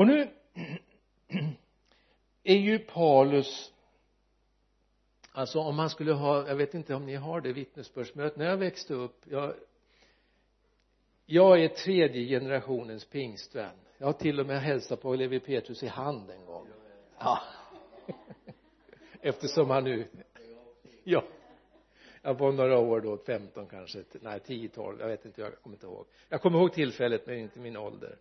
Och 0.00 0.06
nu 0.06 0.28
är 2.42 2.56
ju 2.56 2.78
Paulus 2.78 3.72
alltså 5.32 5.60
om 5.60 5.76
man 5.76 5.90
skulle 5.90 6.12
ha 6.12 6.48
jag 6.48 6.56
vet 6.56 6.74
inte 6.74 6.94
om 6.94 7.06
ni 7.06 7.14
har 7.14 7.40
det 7.40 7.52
vittnesbördsmötet 7.52 8.38
när 8.38 8.46
jag 8.46 8.56
växte 8.56 8.94
upp 8.94 9.20
jag 9.24 9.54
jag 11.26 11.64
är 11.64 11.68
tredje 11.68 12.38
generationens 12.38 13.04
pingstvän. 13.04 13.76
Jag 13.98 14.06
har 14.06 14.12
till 14.12 14.40
och 14.40 14.46
med 14.46 14.60
hälsat 14.60 15.02
på 15.02 15.14
Levi 15.14 15.40
Petrus 15.40 15.82
i 15.82 15.86
hand 15.86 16.30
en 16.30 16.46
gång. 16.46 16.68
Ja. 17.18 17.42
Eftersom 19.20 19.70
han 19.70 19.84
nu 19.84 20.08
ja. 21.04 21.24
Jag 22.22 22.34
var 22.34 22.52
några 22.52 22.78
år 22.78 23.00
då 23.00 23.16
15 23.16 23.66
kanske 23.66 24.04
nej 24.12 24.40
10 24.40 24.68
12 24.68 25.00
jag 25.00 25.08
vet 25.08 25.24
inte 25.24 25.40
jag 25.40 25.62
kommer 25.62 25.76
inte 25.76 25.86
ihåg. 25.86 26.06
Jag 26.28 26.42
kommer 26.42 26.58
ihåg 26.58 26.72
tillfället 26.72 27.26
men 27.26 27.38
inte 27.38 27.58
min 27.58 27.76
ålder. 27.76 28.18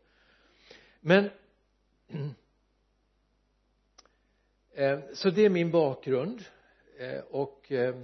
Men 1.01 1.29
Eh, 4.71 4.99
så 5.13 5.29
det 5.29 5.45
är 5.45 5.49
min 5.49 5.71
bakgrund 5.71 6.45
eh, 6.97 7.19
och 7.19 7.71
eh, 7.71 7.95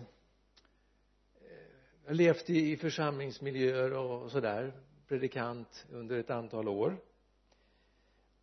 jag 2.03 2.09
har 2.09 2.13
levt 2.13 2.49
i 2.49 2.77
församlingsmiljöer 2.77 3.93
och 3.93 4.31
sådär 4.31 4.73
predikant 5.07 5.85
under 5.91 6.17
ett 6.17 6.29
antal 6.29 6.67
år. 6.67 6.97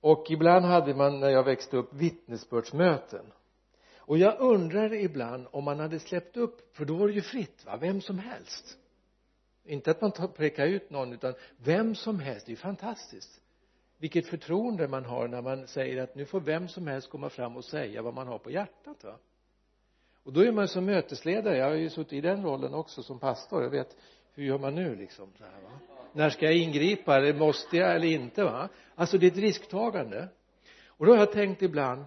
Och 0.00 0.30
ibland 0.30 0.64
hade 0.64 0.94
man 0.94 1.20
när 1.20 1.30
jag 1.30 1.44
växte 1.44 1.76
upp 1.76 1.94
vittnesbördsmöten. 1.94 3.32
Och 3.96 4.18
jag 4.18 4.40
undrar 4.40 4.94
ibland 4.94 5.46
om 5.50 5.64
man 5.64 5.80
hade 5.80 5.98
släppt 5.98 6.36
upp 6.36 6.76
för 6.76 6.84
då 6.84 6.96
var 6.96 7.08
det 7.08 7.14
ju 7.14 7.22
fritt 7.22 7.64
va? 7.66 7.76
Vem 7.76 8.00
som 8.00 8.18
helst. 8.18 8.78
Inte 9.64 9.90
att 9.90 10.00
man 10.00 10.12
pekar 10.36 10.66
ut 10.66 10.90
någon 10.90 11.12
utan 11.12 11.34
vem 11.56 11.94
som 11.94 12.20
helst. 12.20 12.46
Det 12.46 12.50
är 12.50 12.54
ju 12.54 12.56
fantastiskt 12.56 13.40
vilket 14.02 14.26
förtroende 14.26 14.88
man 14.88 15.04
har 15.04 15.28
när 15.28 15.42
man 15.42 15.66
säger 15.66 16.02
att 16.02 16.14
nu 16.14 16.24
får 16.24 16.40
vem 16.40 16.68
som 16.68 16.86
helst 16.86 17.10
komma 17.10 17.30
fram 17.30 17.56
och 17.56 17.64
säga 17.64 18.02
vad 18.02 18.14
man 18.14 18.26
har 18.26 18.38
på 18.38 18.50
hjärtat 18.50 19.04
va? 19.04 19.18
Och 20.22 20.32
då 20.32 20.40
är 20.40 20.52
man 20.52 20.68
som 20.68 20.84
mötesledare. 20.84 21.56
Jag 21.56 21.68
har 21.68 21.74
ju 21.74 21.90
suttit 21.90 22.12
i 22.12 22.20
den 22.20 22.42
rollen 22.42 22.74
också 22.74 23.02
som 23.02 23.18
pastor. 23.18 23.62
Jag 23.62 23.70
vet 23.70 23.96
hur 24.34 24.44
gör 24.44 24.58
man 24.58 24.74
nu 24.74 24.96
liksom 24.96 25.32
så 25.38 25.44
här 25.44 25.62
va? 25.62 25.70
När 26.12 26.30
ska 26.30 26.44
jag 26.44 26.56
ingripa? 26.56 27.16
Eller 27.16 27.34
måste 27.34 27.76
jag 27.76 27.96
eller 27.96 28.08
inte 28.08 28.44
va? 28.44 28.68
Alltså 28.94 29.18
det 29.18 29.26
är 29.26 29.30
ett 29.30 29.36
risktagande. 29.36 30.28
Och 30.86 31.06
då 31.06 31.12
har 31.12 31.18
jag 31.18 31.32
tänkt 31.32 31.62
ibland 31.62 32.04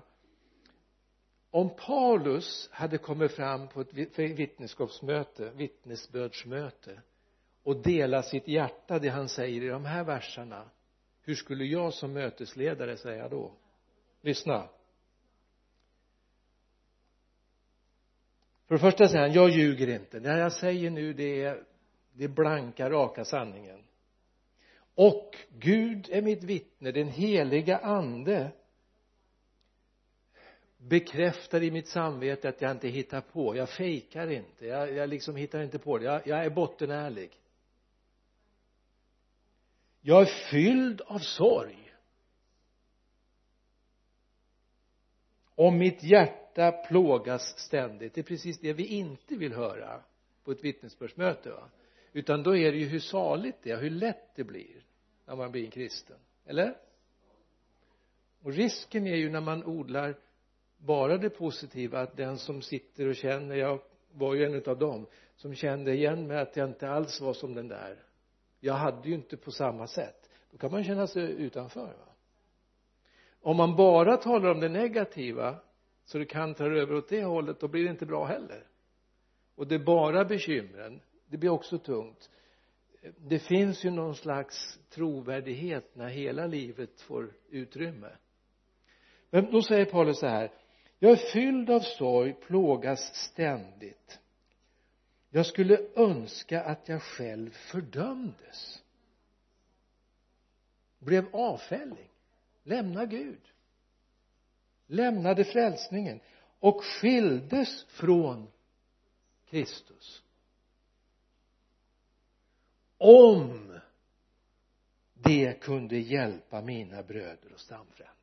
om 1.51 1.69
Paulus 1.75 2.69
hade 2.71 2.97
kommit 2.97 3.31
fram 3.31 3.67
på 3.67 3.81
ett 3.81 3.93
vittnesskapsmöte 4.17 5.51
vittnesbördsmöte 5.55 7.01
och 7.63 7.81
delat 7.81 8.25
sitt 8.25 8.47
hjärta 8.47 8.99
det 8.99 9.09
han 9.09 9.29
säger 9.29 9.63
i 9.63 9.67
de 9.67 9.85
här 9.85 10.03
verserna 10.03 10.69
hur 11.25 11.35
skulle 11.35 11.65
jag 11.65 11.93
som 11.93 12.13
mötesledare 12.13 12.97
säga 12.97 13.29
då? 13.29 13.51
Lyssna. 14.21 14.69
För 18.67 18.75
det 18.75 18.81
första 18.81 19.07
säger 19.07 19.21
han 19.21 19.33
jag 19.33 19.49
ljuger 19.49 19.87
inte. 19.87 20.19
Det 20.19 20.39
jag 20.39 20.53
säger 20.53 20.89
nu 20.89 21.13
det 21.13 21.43
är 21.43 21.63
det 22.13 22.27
blanka 22.27 22.89
raka 22.89 23.25
sanningen. 23.25 23.83
Och 24.95 25.35
Gud 25.49 26.09
är 26.11 26.21
mitt 26.21 26.43
vittne 26.43 26.91
den 26.91 27.07
heliga 27.07 27.77
ande 27.77 28.51
bekräftar 30.77 31.63
i 31.63 31.71
mitt 31.71 31.87
samvete 31.87 32.49
att 32.49 32.61
jag 32.61 32.71
inte 32.71 32.87
hittar 32.87 33.21
på. 33.21 33.55
Jag 33.55 33.69
fejkar 33.69 34.31
inte 34.31 34.65
jag, 34.65 34.93
jag 34.93 35.09
liksom 35.09 35.35
hittar 35.35 35.63
inte 35.63 35.79
på 35.79 35.97
det. 35.97 36.05
Jag, 36.05 36.27
jag 36.27 36.45
är 36.45 36.49
bottenärlig 36.49 37.31
jag 40.07 40.21
är 40.21 40.49
fylld 40.51 41.01
av 41.01 41.19
sorg. 41.19 41.93
Och 45.55 45.73
mitt 45.73 46.03
hjärta 46.03 46.71
plågas 46.71 47.59
ständigt. 47.59 48.13
Det 48.13 48.21
är 48.21 48.23
precis 48.23 48.59
det 48.59 48.73
vi 48.73 48.85
inte 48.85 49.35
vill 49.35 49.53
höra 49.53 50.01
på 50.43 50.51
ett 50.51 50.63
vittnesbördsmöte 50.63 51.49
va? 51.49 51.69
Utan 52.13 52.43
då 52.43 52.57
är 52.57 52.71
det 52.71 52.77
ju 52.77 52.85
hur 52.85 52.99
saligt 52.99 53.55
det 53.63 53.71
är 53.71 53.77
hur 53.77 53.89
lätt 53.89 54.35
det 54.35 54.43
blir 54.43 54.85
när 55.25 55.35
man 55.35 55.51
blir 55.51 55.65
en 55.65 55.71
kristen. 55.71 56.17
Eller? 56.45 56.77
Och 58.41 58.53
risken 58.53 59.07
är 59.07 59.15
ju 59.15 59.29
när 59.29 59.41
man 59.41 59.63
odlar 59.63 60.17
bara 60.77 61.17
det 61.17 61.29
positiva 61.29 62.01
att 62.01 62.17
den 62.17 62.37
som 62.37 62.61
sitter 62.61 63.07
och 63.07 63.15
känner 63.15 63.55
jag 63.55 63.81
var 64.11 64.33
ju 64.33 64.45
en 64.45 64.53
utav 64.53 64.79
dem 64.79 65.07
som 65.35 65.55
kände 65.55 65.93
igen 65.93 66.27
mig 66.27 66.37
att 66.37 66.55
jag 66.55 66.69
inte 66.69 66.89
alls 66.89 67.21
var 67.21 67.33
som 67.33 67.53
den 67.53 67.67
där 67.67 68.04
jag 68.65 68.73
hade 68.73 69.09
ju 69.09 69.15
inte 69.15 69.37
på 69.37 69.51
samma 69.51 69.87
sätt. 69.87 70.29
Då 70.51 70.57
kan 70.57 70.71
man 70.71 70.83
känna 70.83 71.07
sig 71.07 71.23
utanför 71.23 71.85
va? 71.85 72.13
Om 73.41 73.57
man 73.57 73.75
bara 73.75 74.17
talar 74.17 74.51
om 74.51 74.59
det 74.59 74.69
negativa 74.69 75.59
så 76.05 76.17
det 76.17 76.25
kan 76.25 76.53
ta 76.53 76.65
över 76.65 76.95
åt 76.95 77.09
det 77.09 77.23
hållet 77.23 77.59
då 77.59 77.67
blir 77.67 77.83
det 77.83 77.89
inte 77.89 78.05
bra 78.05 78.25
heller. 78.25 78.67
Och 79.55 79.67
det 79.67 79.75
är 79.75 79.85
bara 79.85 80.25
bekymren. 80.25 81.01
Det 81.27 81.37
blir 81.37 81.49
också 81.49 81.77
tungt. 81.77 82.29
Det 83.17 83.39
finns 83.39 83.85
ju 83.85 83.89
någon 83.89 84.15
slags 84.15 84.79
trovärdighet 84.89 85.95
när 85.95 86.07
hela 86.07 86.47
livet 86.47 87.01
får 87.01 87.33
utrymme. 87.49 88.09
Men 89.29 89.51
då 89.51 89.61
säger 89.61 89.85
Paulus 89.85 90.19
så 90.19 90.27
här 90.27 90.51
jag 90.99 91.11
är 91.11 91.33
fylld 91.33 91.69
av 91.69 91.79
sorg 91.79 92.33
plågas 92.33 93.15
ständigt 93.15 94.19
jag 95.35 95.45
skulle 95.45 95.79
önska 95.95 96.63
att 96.63 96.89
jag 96.89 97.01
själv 97.01 97.49
fördömdes. 97.49 98.83
Blev 100.99 101.35
avfälling 101.35 102.09
lämna 102.63 103.05
Gud. 103.05 103.41
Lämnade 104.87 105.43
frälsningen. 105.43 106.19
Och 106.59 106.83
skildes 106.83 107.83
från 107.83 108.47
Kristus. 109.45 110.23
Om 112.97 113.79
det 115.13 115.61
kunde 115.61 115.97
hjälpa 115.97 116.61
mina 116.61 117.03
bröder 117.03 117.53
och 117.53 117.59
stamfränder. 117.59 118.15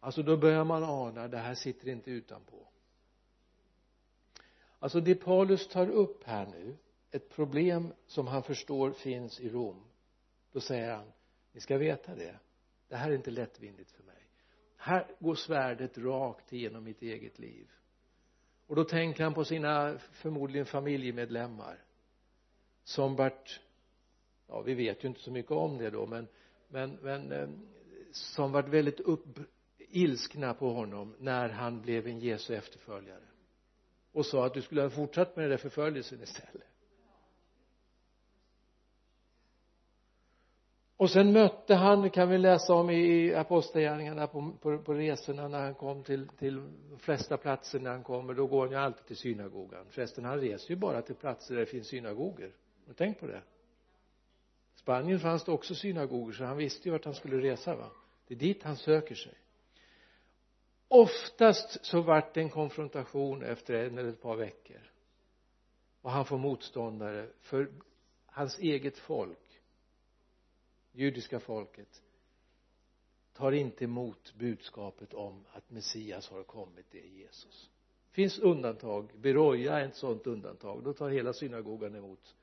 Alltså 0.00 0.22
då 0.22 0.36
börjar 0.36 0.64
man 0.64 0.84
ana 0.84 1.28
det 1.28 1.38
här 1.38 1.54
sitter 1.54 1.88
inte 1.88 2.10
utanpå 2.10 2.73
alltså 4.84 5.00
det 5.00 5.14
Paulus 5.14 5.68
tar 5.68 5.90
upp 5.90 6.24
här 6.24 6.46
nu 6.46 6.76
ett 7.10 7.28
problem 7.28 7.92
som 8.06 8.26
han 8.26 8.42
förstår 8.42 8.90
finns 8.90 9.40
i 9.40 9.48
Rom 9.48 9.84
då 10.52 10.60
säger 10.60 10.94
han 10.94 11.12
ni 11.52 11.60
ska 11.60 11.78
veta 11.78 12.14
det. 12.14 12.38
Det 12.88 12.96
här 12.96 13.10
är 13.10 13.14
inte 13.14 13.30
lättvindigt 13.30 13.90
för 13.90 14.02
mig. 14.02 14.28
Här 14.76 15.06
går 15.18 15.34
svärdet 15.34 15.98
rakt 15.98 16.52
igenom 16.52 16.84
mitt 16.84 17.02
eget 17.02 17.38
liv. 17.38 17.70
Och 18.66 18.76
då 18.76 18.84
tänker 18.84 19.24
han 19.24 19.34
på 19.34 19.44
sina 19.44 19.98
förmodligen 19.98 20.66
familjemedlemmar 20.66 21.84
som 22.84 23.16
vart 23.16 23.60
ja 24.46 24.60
vi 24.60 24.74
vet 24.74 25.04
ju 25.04 25.08
inte 25.08 25.20
så 25.20 25.30
mycket 25.30 25.52
om 25.52 25.78
det 25.78 25.90
då 25.90 26.06
men 26.06 26.28
men 26.68 26.98
men 27.02 27.32
eh, 27.32 27.48
som 28.12 28.52
vart 28.52 28.68
väldigt 28.68 29.00
upp 29.00 29.38
ilskna 29.78 30.54
på 30.54 30.70
honom 30.70 31.14
när 31.18 31.48
han 31.48 31.80
blev 31.80 32.06
en 32.06 32.18
Jesu 32.18 32.54
efterföljare 32.54 33.24
och 34.14 34.26
sa 34.26 34.46
att 34.46 34.54
du 34.54 34.62
skulle 34.62 34.82
ha 34.82 34.90
fortsatt 34.90 35.36
med 35.36 35.44
den 35.44 35.50
där 35.50 35.56
förföljelsen 35.56 36.22
istället. 36.22 36.68
Och 40.96 41.10
sen 41.10 41.32
mötte 41.32 41.74
han, 41.74 42.10
kan 42.10 42.28
vi 42.28 42.38
läsa 42.38 42.74
om 42.74 42.90
i 42.90 43.34
apostlagärningarna 43.34 44.26
på, 44.26 44.52
på, 44.60 44.78
på 44.78 44.94
resorna 44.94 45.48
när 45.48 45.60
han 45.60 45.74
kom 45.74 46.02
till, 46.02 46.28
till 46.28 46.54
de 46.90 46.98
flesta 46.98 47.36
platser 47.36 47.78
när 47.80 47.90
han 47.90 48.02
kommer, 48.02 48.34
då 48.34 48.46
går 48.46 48.60
han 48.60 48.70
ju 48.70 48.76
alltid 48.76 49.06
till 49.06 49.16
synagogan. 49.16 49.86
Förresten 49.90 50.24
han 50.24 50.40
reser 50.40 50.70
ju 50.70 50.76
bara 50.76 51.02
till 51.02 51.14
platser 51.14 51.54
där 51.54 51.60
det 51.60 51.66
finns 51.66 51.88
synagogor 51.88 52.52
har 52.86 52.92
du 52.92 52.94
tänkt 52.94 53.20
på 53.20 53.26
det? 53.26 53.42
Spanien 54.74 55.20
fanns 55.20 55.44
det 55.44 55.52
också 55.52 55.74
synagogor 55.74 56.32
så 56.32 56.44
han 56.44 56.56
visste 56.56 56.88
ju 56.88 56.92
vart 56.92 57.04
han 57.04 57.14
skulle 57.14 57.50
resa 57.50 57.76
va? 57.76 57.90
Det 58.26 58.34
är 58.34 58.38
dit 58.38 58.62
han 58.62 58.76
söker 58.76 59.14
sig 59.14 59.34
oftast 60.94 61.84
så 61.84 62.00
vart 62.00 62.34
det 62.34 62.40
en 62.40 62.50
konfrontation 62.50 63.42
efter 63.42 63.74
en 63.74 63.98
eller 63.98 64.08
ett 64.08 64.22
par 64.22 64.36
veckor. 64.36 64.90
Och 66.02 66.10
han 66.10 66.24
får 66.24 66.38
motståndare 66.38 67.28
för 67.40 67.72
hans 68.26 68.58
eget 68.58 68.98
folk 68.98 69.60
judiska 70.92 71.40
folket 71.40 72.02
tar 73.32 73.52
inte 73.52 73.84
emot 73.84 74.34
budskapet 74.34 75.14
om 75.14 75.44
att 75.52 75.70
Messias 75.70 76.30
har 76.30 76.42
kommit, 76.42 76.86
det 76.90 77.00
är 77.00 77.08
Jesus. 77.08 77.70
Det 78.08 78.14
finns 78.14 78.38
undantag, 78.38 79.10
Beroja 79.16 79.78
är 79.78 79.88
ett 79.88 79.96
sådant 79.96 80.26
undantag. 80.26 80.84
Då 80.84 80.92
tar 80.92 81.10
hela 81.10 81.32
synagogan 81.32 81.94
emot 81.94 82.34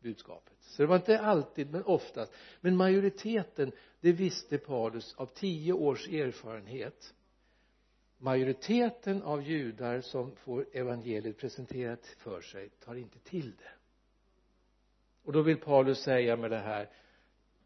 budskapet. 0.00 0.56
Så 0.60 0.82
det 0.82 0.86
var 0.86 0.96
inte 0.96 1.20
alltid 1.20 1.70
men 1.70 1.84
oftast. 1.84 2.32
Men 2.60 2.76
majoriteten 2.76 3.72
det 4.00 4.12
visste 4.12 4.58
Paulus 4.58 5.14
av 5.14 5.26
tio 5.26 5.72
års 5.72 6.08
erfarenhet 6.08 7.14
majoriteten 8.18 9.22
av 9.22 9.42
judar 9.42 10.00
som 10.00 10.36
får 10.36 10.66
evangeliet 10.72 11.38
presenterat 11.38 12.06
för 12.06 12.40
sig 12.40 12.68
tar 12.68 12.94
inte 12.94 13.18
till 13.18 13.56
det. 13.56 13.72
Och 15.22 15.32
då 15.32 15.42
vill 15.42 15.56
Paulus 15.56 15.98
säga 15.98 16.36
med 16.36 16.50
det 16.50 16.58
här 16.58 16.90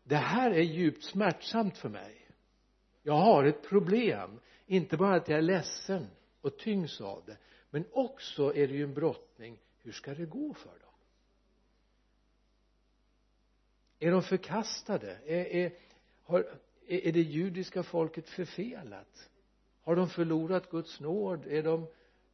det 0.03 0.17
här 0.17 0.51
är 0.51 0.63
djupt 0.63 1.05
smärtsamt 1.05 1.79
för 1.79 1.89
mig. 1.89 2.27
Jag 3.03 3.17
har 3.17 3.45
ett 3.45 3.63
problem. 3.63 4.41
Inte 4.67 4.97
bara 4.97 5.17
att 5.17 5.29
jag 5.29 5.39
är 5.39 5.43
ledsen 5.43 6.07
och 6.41 6.59
tyngs 6.59 7.01
av 7.01 7.23
det 7.27 7.37
men 7.71 7.85
också 7.93 8.55
är 8.55 8.69
det 8.69 8.75
ju 8.75 8.85
en 8.85 8.95
brottning. 8.95 9.59
Hur 9.83 9.93
ska 9.93 10.15
det 10.15 10.27
gå 10.27 10.55
för 10.55 10.71
dem? 10.71 10.95
Är 13.99 14.11
de 14.11 14.23
förkastade? 14.23 15.19
Är, 15.27 15.45
är, 15.45 15.73
har, 16.23 16.41
är, 16.87 17.07
är 17.07 17.13
det 17.13 17.21
judiska 17.21 17.83
folket 17.83 18.29
förfelat? 18.29 19.30
Har 19.91 19.97
de 19.97 20.09
förlorat 20.09 20.71
Guds 20.71 21.01
nåd? 21.01 21.47
Är 21.47 21.63
de 21.63 21.87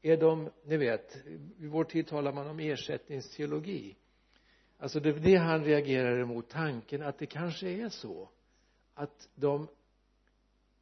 är 0.02 0.16
de 0.16 0.50
ni 0.64 0.76
vet 0.76 1.16
i 1.58 1.66
vår 1.66 1.84
tid 1.84 2.06
talar 2.06 2.32
man 2.32 2.46
om 2.46 2.58
ersättningsteologi. 2.58 3.96
Alltså 4.78 5.00
det 5.00 5.08
är 5.08 5.12
det 5.12 5.36
han 5.36 5.64
reagerar 5.64 6.18
emot 6.18 6.48
tanken 6.48 7.02
att 7.02 7.18
det 7.18 7.26
kanske 7.26 7.68
är 7.68 7.88
så 7.88 8.28
att 8.94 9.28
de 9.34 9.68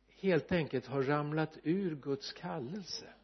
helt 0.09 0.53
enkelt 0.53 0.87
har 0.87 1.03
ramlat 1.03 1.59
ur 1.63 1.97
Guds 1.97 2.33
kallelse. 2.33 3.15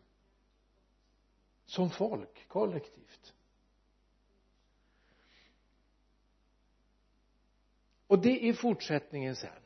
Som 1.64 1.90
folk 1.90 2.48
kollektivt. 2.48 3.34
Och 8.06 8.18
det 8.18 8.48
är 8.48 8.52
fortsättningen 8.52 9.36
sen. 9.36 9.62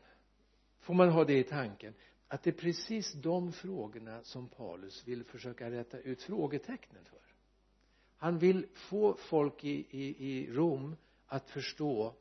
Får 0.80 0.94
man 0.94 1.08
ha 1.08 1.24
det 1.24 1.38
i 1.38 1.44
tanken 1.44 1.94
att 2.34 2.42
det 2.42 2.50
är 2.50 2.54
precis 2.54 3.12
de 3.12 3.52
frågorna 3.52 4.22
som 4.24 4.48
Paulus 4.48 5.08
vill 5.08 5.24
försöka 5.24 5.70
rätta 5.70 5.98
ut 5.98 6.22
frågetecknen 6.22 7.04
för. 7.04 7.20
Han 8.16 8.38
vill 8.38 8.66
få 8.74 9.14
folk 9.14 9.64
i, 9.64 9.86
i, 9.90 10.26
i 10.28 10.52
Rom 10.52 10.96
att 11.26 11.50
förstå 11.50 12.14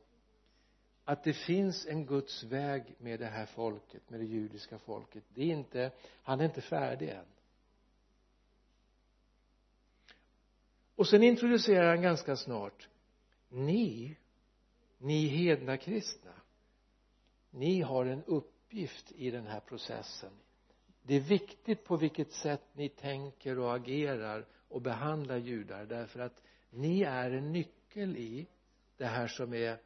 att 1.04 1.24
det 1.24 1.32
finns 1.32 1.86
en 1.86 2.06
Guds 2.06 2.44
väg 2.44 2.94
med 2.98 3.20
det 3.20 3.26
här 3.26 3.46
folket, 3.46 4.10
med 4.10 4.20
det 4.20 4.26
judiska 4.26 4.78
folket. 4.78 5.24
Det 5.28 5.42
är 5.42 5.54
inte, 5.54 5.92
han 6.22 6.40
är 6.40 6.44
inte 6.44 6.60
färdig 6.60 7.08
än. 7.08 7.26
Och 10.94 11.08
sen 11.08 11.22
introducerar 11.22 11.88
han 11.88 12.02
ganska 12.02 12.36
snart 12.36 12.88
ni 13.48 14.16
ni 14.98 15.26
hedna 15.26 15.76
kristna 15.76 16.32
ni 17.50 17.80
har 17.80 18.06
en 18.06 18.24
upp 18.24 18.53
uppgift 18.74 19.12
i 19.12 19.30
den 19.30 19.46
här 19.46 19.60
processen. 19.60 20.30
Det 21.02 21.14
är 21.14 21.20
viktigt 21.20 21.84
på 21.84 21.96
vilket 21.96 22.32
sätt 22.32 22.62
ni 22.72 22.88
tänker 22.88 23.58
och 23.58 23.74
agerar 23.74 24.46
och 24.68 24.82
behandlar 24.82 25.36
judar 25.36 25.86
därför 25.86 26.20
att 26.20 26.42
ni 26.70 27.02
är 27.02 27.30
en 27.30 27.52
nyckel 27.52 28.16
i 28.16 28.46
det 28.96 29.06
här 29.06 29.28
som 29.28 29.54
är 29.54 29.78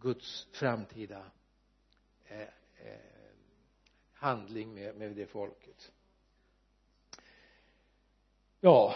Guds 0.00 0.48
framtida 0.52 1.30
eh, 2.26 2.40
eh, 2.40 2.48
handling 4.12 4.74
med, 4.74 4.96
med 4.96 5.16
det 5.16 5.26
folket. 5.26 5.92
Ja 8.60 8.94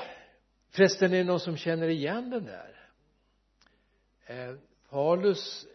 förresten 0.70 1.12
är 1.12 1.16
det 1.16 1.24
någon 1.24 1.40
som 1.40 1.56
känner 1.56 1.88
igen 1.88 2.30
den 2.30 2.44
där? 2.44 2.90
Eh, 4.26 4.56
Paulus 4.90 5.66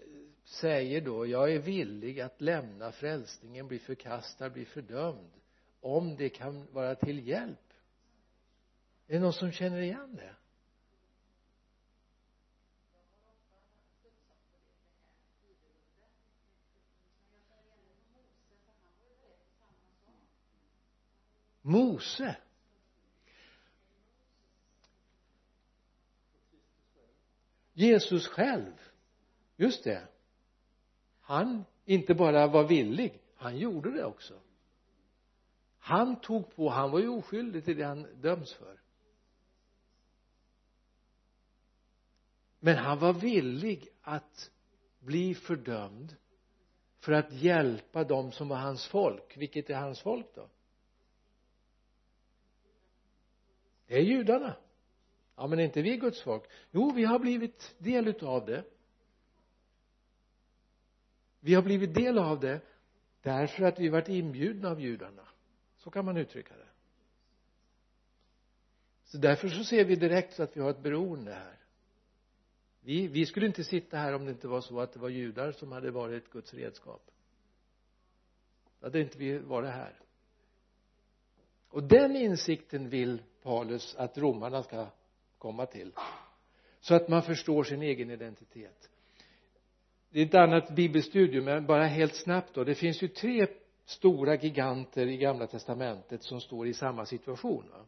säger 0.48 1.02
då 1.02 1.26
jag 1.26 1.54
är 1.54 1.60
villig 1.60 2.20
att 2.20 2.42
lämna 2.42 2.92
frälsningen 2.92 3.68
bli 3.68 3.80
förkastad 3.80 4.50
bli 4.50 4.66
fördömd 4.66 5.32
om 5.80 6.16
det 6.16 6.30
kan 6.30 6.74
vara 6.74 6.96
till 6.96 7.28
hjälp. 7.28 7.74
Är 9.08 9.14
det 9.14 9.20
någon 9.20 9.34
som 9.34 9.52
känner 9.52 9.80
igen 9.80 10.16
det? 10.16 10.36
Mose. 21.62 22.38
Jesus 27.74 28.28
själv. 28.28 28.74
Just 29.56 29.84
det 29.84 30.08
han 31.28 31.66
inte 31.86 32.14
bara 32.14 32.48
var 32.48 32.64
villig 32.64 33.22
han 33.36 33.58
gjorde 33.58 33.92
det 33.92 34.06
också. 34.06 34.40
Han 35.80 36.20
tog 36.22 36.56
på, 36.56 36.70
han 36.70 36.92
var 36.92 37.00
ju 37.00 37.08
oskyldig 37.08 37.66
till 37.66 37.78
det 37.78 37.84
han 37.84 38.22
döms 38.22 38.54
för. 38.54 38.82
Men 42.60 42.78
han 42.78 43.00
var 43.00 43.14
villig 43.14 43.90
att 44.02 44.52
bli 45.00 45.36
fördömd 45.36 46.16
för 47.00 47.12
att 47.12 47.34
hjälpa 47.34 48.04
dem 48.04 48.32
som 48.32 48.48
var 48.48 48.58
hans 48.58 48.88
folk. 48.88 49.38
Vilket 49.38 49.70
är 49.70 49.76
hans 49.76 50.02
folk 50.02 50.36
då? 50.36 50.50
Det 53.88 53.96
är 53.96 54.02
judarna. 54.02 54.56
Ja 55.36 55.48
men 55.48 55.60
är 55.60 55.64
inte 55.64 55.82
vi 55.82 55.98
Guds 55.98 56.22
folk? 56.22 56.44
Jo 56.72 56.92
vi 56.92 57.06
har 57.06 57.20
blivit 57.20 57.76
del 57.78 58.08
utav 58.08 58.46
det 58.46 58.64
vi 61.40 61.54
har 61.54 61.62
blivit 61.62 61.94
del 61.94 62.18
av 62.18 62.40
det 62.40 62.62
därför 63.22 63.64
att 63.64 63.80
vi 63.80 63.90
varit 63.90 64.10
inbjudna 64.10 64.70
av 64.70 64.82
judarna. 64.82 65.28
Så 65.78 65.90
kan 65.90 66.06
man 66.06 66.18
uttrycka 66.18 66.58
det. 66.58 66.68
Så 69.04 69.18
därför 69.18 69.50
så 69.50 69.64
ser 69.64 69.86
vi 69.86 69.96
direkt 69.96 70.34
så 70.34 70.44
att 70.44 70.58
vi 70.58 70.62
har 70.62 70.70
ett 70.70 70.84
beroende 70.84 71.34
här. 71.34 71.60
Vi, 72.80 73.08
vi 73.08 73.26
skulle 73.26 73.46
inte 73.46 73.64
sitta 73.64 73.98
här 73.98 74.14
om 74.14 74.26
det 74.26 74.32
inte 74.32 74.48
var 74.48 74.62
så 74.62 74.80
att 74.80 74.94
det 74.94 75.00
var 75.00 75.10
judar 75.10 75.52
som 75.52 75.72
hade 75.72 75.92
varit 75.92 76.30
Guds 76.30 76.54
redskap. 76.54 77.12
Då 78.80 78.86
hade 78.86 79.02
inte 79.02 79.18
vi 79.18 79.38
varit 79.38 79.70
här. 79.70 80.00
Och 81.70 81.84
den 81.84 82.16
insikten 82.16 82.90
vill 82.90 83.24
Paulus 83.42 83.96
att 83.96 84.18
romarna 84.18 84.64
ska 84.64 84.88
komma 85.38 85.66
till. 85.66 85.92
Så 86.80 86.96
att 86.96 87.08
man 87.08 87.24
förstår 87.24 87.64
sin 87.64 87.82
egen 87.82 88.12
identitet 88.12 88.90
det 90.10 90.22
är 90.22 90.26
ett 90.26 90.36
annat 90.36 90.76
bibelstudium 90.76 91.46
men 91.46 91.66
bara 91.66 91.86
helt 91.86 92.16
snabbt 92.16 92.54
då. 92.54 92.64
Det 92.64 92.76
finns 92.76 93.04
ju 93.04 93.08
tre 93.08 93.48
stora 93.86 94.36
giganter 94.36 95.08
i 95.08 95.18
gamla 95.18 95.48
testamentet 95.48 96.24
som 96.24 96.42
står 96.42 96.68
i 96.68 96.74
samma 96.74 97.06
situation 97.06 97.66
va? 97.72 97.86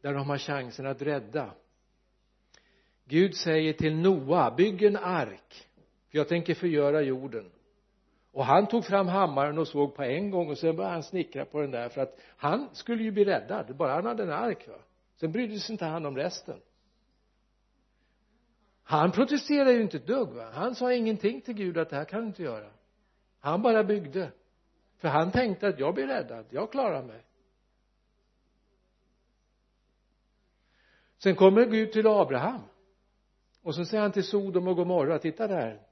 där 0.00 0.14
de 0.14 0.30
har 0.30 0.38
chansen 0.38 0.86
att 0.86 1.02
rädda. 1.02 1.50
Gud 3.04 3.34
säger 3.34 3.72
till 3.72 3.96
Noa 3.96 4.50
bygg 4.50 4.82
en 4.82 4.96
ark 4.96 5.66
för 6.10 6.18
jag 6.18 6.28
tänker 6.28 6.54
förgöra 6.54 7.02
jorden. 7.02 7.50
Och 8.32 8.44
han 8.44 8.66
tog 8.66 8.84
fram 8.84 9.08
hammaren 9.08 9.58
och 9.58 9.68
såg 9.68 9.94
på 9.94 10.02
en 10.02 10.30
gång 10.30 10.50
och 10.50 10.58
sen 10.58 10.76
började 10.76 10.94
han 10.94 11.02
snickra 11.02 11.44
på 11.44 11.60
den 11.60 11.70
där 11.70 11.88
för 11.88 12.00
att 12.00 12.18
han 12.36 12.68
skulle 12.72 13.02
ju 13.02 13.10
bli 13.10 13.24
räddad 13.24 13.76
bara 13.76 13.92
han 13.92 14.06
hade 14.06 14.22
en 14.22 14.32
ark 14.32 14.68
va? 14.68 14.78
Sen 15.20 15.32
brydde 15.32 15.58
sig 15.58 15.72
inte 15.72 15.84
han 15.84 16.06
om 16.06 16.16
resten 16.16 16.60
han 18.88 19.12
protesterade 19.12 19.72
ju 19.72 19.82
inte 19.82 19.96
ett 19.96 20.06
dugg 20.06 20.28
va? 20.28 20.50
Han 20.52 20.74
sa 20.74 20.92
ingenting 20.92 21.40
till 21.40 21.54
Gud 21.54 21.78
att 21.78 21.90
det 21.90 21.96
här 21.96 22.04
kan 22.04 22.20
du 22.20 22.26
inte 22.26 22.42
göra. 22.42 22.70
Han 23.40 23.62
bara 23.62 23.84
byggde. 23.84 24.32
För 24.96 25.08
han 25.08 25.30
tänkte 25.30 25.68
att 25.68 25.78
jag 25.78 25.94
blir 25.94 26.06
räddad 26.06 26.46
jag 26.50 26.72
klarar 26.72 27.02
mig. 27.02 27.24
Sen 31.18 31.36
kommer 31.36 31.64
Gud 31.64 31.92
till 31.92 32.06
Abraham. 32.06 32.60
Och 33.62 33.74
så 33.74 33.84
säger 33.84 34.02
han 34.02 34.12
till 34.12 34.24
Sodom 34.24 34.68
och 34.68 34.76
Gomorra 34.76 35.18
titta 35.18 35.46
där. 35.46 35.82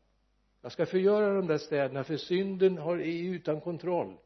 Jag 0.62 0.72
ska 0.72 0.86
förgöra 0.86 1.34
de 1.34 1.47
där 1.47 1.59
städerna 1.59 2.05
för 2.05 2.16
synden 2.16 2.78
har, 2.78 2.97
är 2.97 3.22
utan 3.22 3.61
kontroll. 3.61 4.16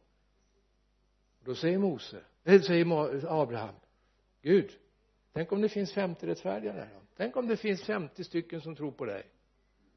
Då 1.44 1.54
säger 1.54 1.78
Mose 1.78 2.20
eller 2.44 2.58
säger 2.58 3.42
Abraham 3.42 3.74
Gud 4.42 4.70
tänk 5.32 5.52
om 5.52 5.60
det 5.60 5.68
finns 5.68 5.92
50 5.92 6.26
rättfärdiga 6.26 6.72
där. 6.72 6.88
Då 6.94 7.00
tänk 7.16 7.36
om 7.36 7.48
det 7.48 7.56
finns 7.56 7.82
50 7.82 8.24
stycken 8.24 8.60
som 8.60 8.76
tror 8.76 8.92
på 8.92 9.04
dig. 9.04 9.26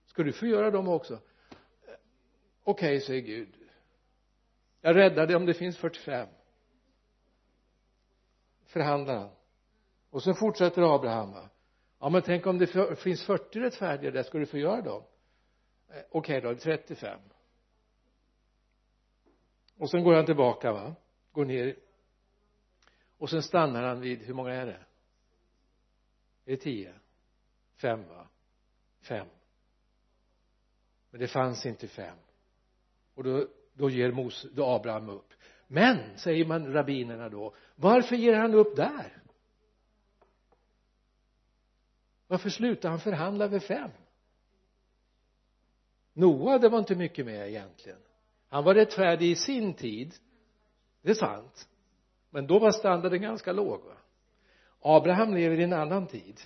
Ska 0.06 0.24
du 0.24 0.34
förgöra 0.34 0.72
dem 0.72 0.88
också? 0.88 1.20
Okej 2.64 2.98
okay, 2.98 3.00
säger 3.00 3.22
Gud. 3.22 3.56
Jag 4.82 4.96
räddar 4.96 5.28
dig 5.28 5.36
om 5.36 5.46
det 5.46 5.54
finns 5.54 5.78
45 5.78 6.28
förhandlar 8.66 9.16
han. 9.16 9.30
Och 10.10 10.24
så 10.24 10.34
fortsätter 10.34 10.96
Abraham 10.96 11.36
ja 12.00 12.10
men 12.10 12.22
tänk 12.22 12.46
om 12.46 12.58
det 12.58 12.96
finns 12.96 13.26
40 13.26 13.60
rättfärdiga 13.60 14.12
där. 14.12 14.24
Ska 14.24 14.38
du 14.38 14.46
förgöra 14.46 14.82
dem? 14.82 15.04
Eh, 15.90 15.96
okej 16.12 16.38
okay 16.38 16.54
då 16.54 16.60
35 16.60 17.20
och 19.78 19.90
sen 19.90 20.04
går 20.04 20.14
han 20.14 20.26
tillbaka 20.26 20.72
va. 20.72 20.96
Går 21.32 21.46
ner. 21.46 21.76
Och 23.18 23.30
sen 23.30 23.44
stannar 23.44 23.84
han 23.84 24.02
vid 24.02 24.22
hur 24.22 24.34
många 24.34 24.54
är 24.54 24.66
det? 24.66 24.80
Är 26.46 26.52
det 26.52 26.58
tio? 26.58 26.94
Fem 27.76 28.08
va? 28.08 28.28
Fem. 29.02 29.28
Men 31.10 31.20
det 31.20 31.28
fanns 31.28 31.66
inte 31.66 31.88
fem. 31.88 32.18
Och 33.14 33.24
då 33.24 33.48
då 33.74 33.90
ger 33.90 34.12
Mos, 34.12 34.46
då 34.54 34.66
Abraham 34.66 35.10
upp. 35.10 35.34
Men 35.68 36.18
säger 36.18 36.46
man 36.46 36.74
rabbinerna 36.74 37.30
då 37.30 37.56
varför 37.76 38.16
ger 38.16 38.34
han 38.34 38.54
upp 38.54 38.76
där? 38.76 39.22
Varför 42.28 42.50
slutar 42.50 42.90
han 42.90 43.00
förhandla 43.00 43.48
vid 43.48 43.64
fem? 43.64 43.92
Noa 46.14 46.58
det 46.58 46.70
var 46.70 46.80
inte 46.80 46.96
mycket 46.96 47.26
med 47.26 47.50
egentligen. 47.50 48.00
Han 48.48 48.64
var 48.64 48.76
rättfärdig 48.76 49.32
i 49.32 49.36
sin 49.36 49.74
tid. 49.74 50.14
Det 51.02 51.10
är 51.10 51.16
sant. 51.16 51.70
Men 52.30 52.48
då 52.48 52.60
var 52.60 52.72
standarden 52.72 53.22
ganska 53.22 53.52
låg 53.52 53.84
va? 53.84 53.98
Abraham 54.84 55.34
lever 55.34 55.60
i 55.60 55.64
en 55.64 55.74
annan 55.74 56.08
tid. 56.08 56.40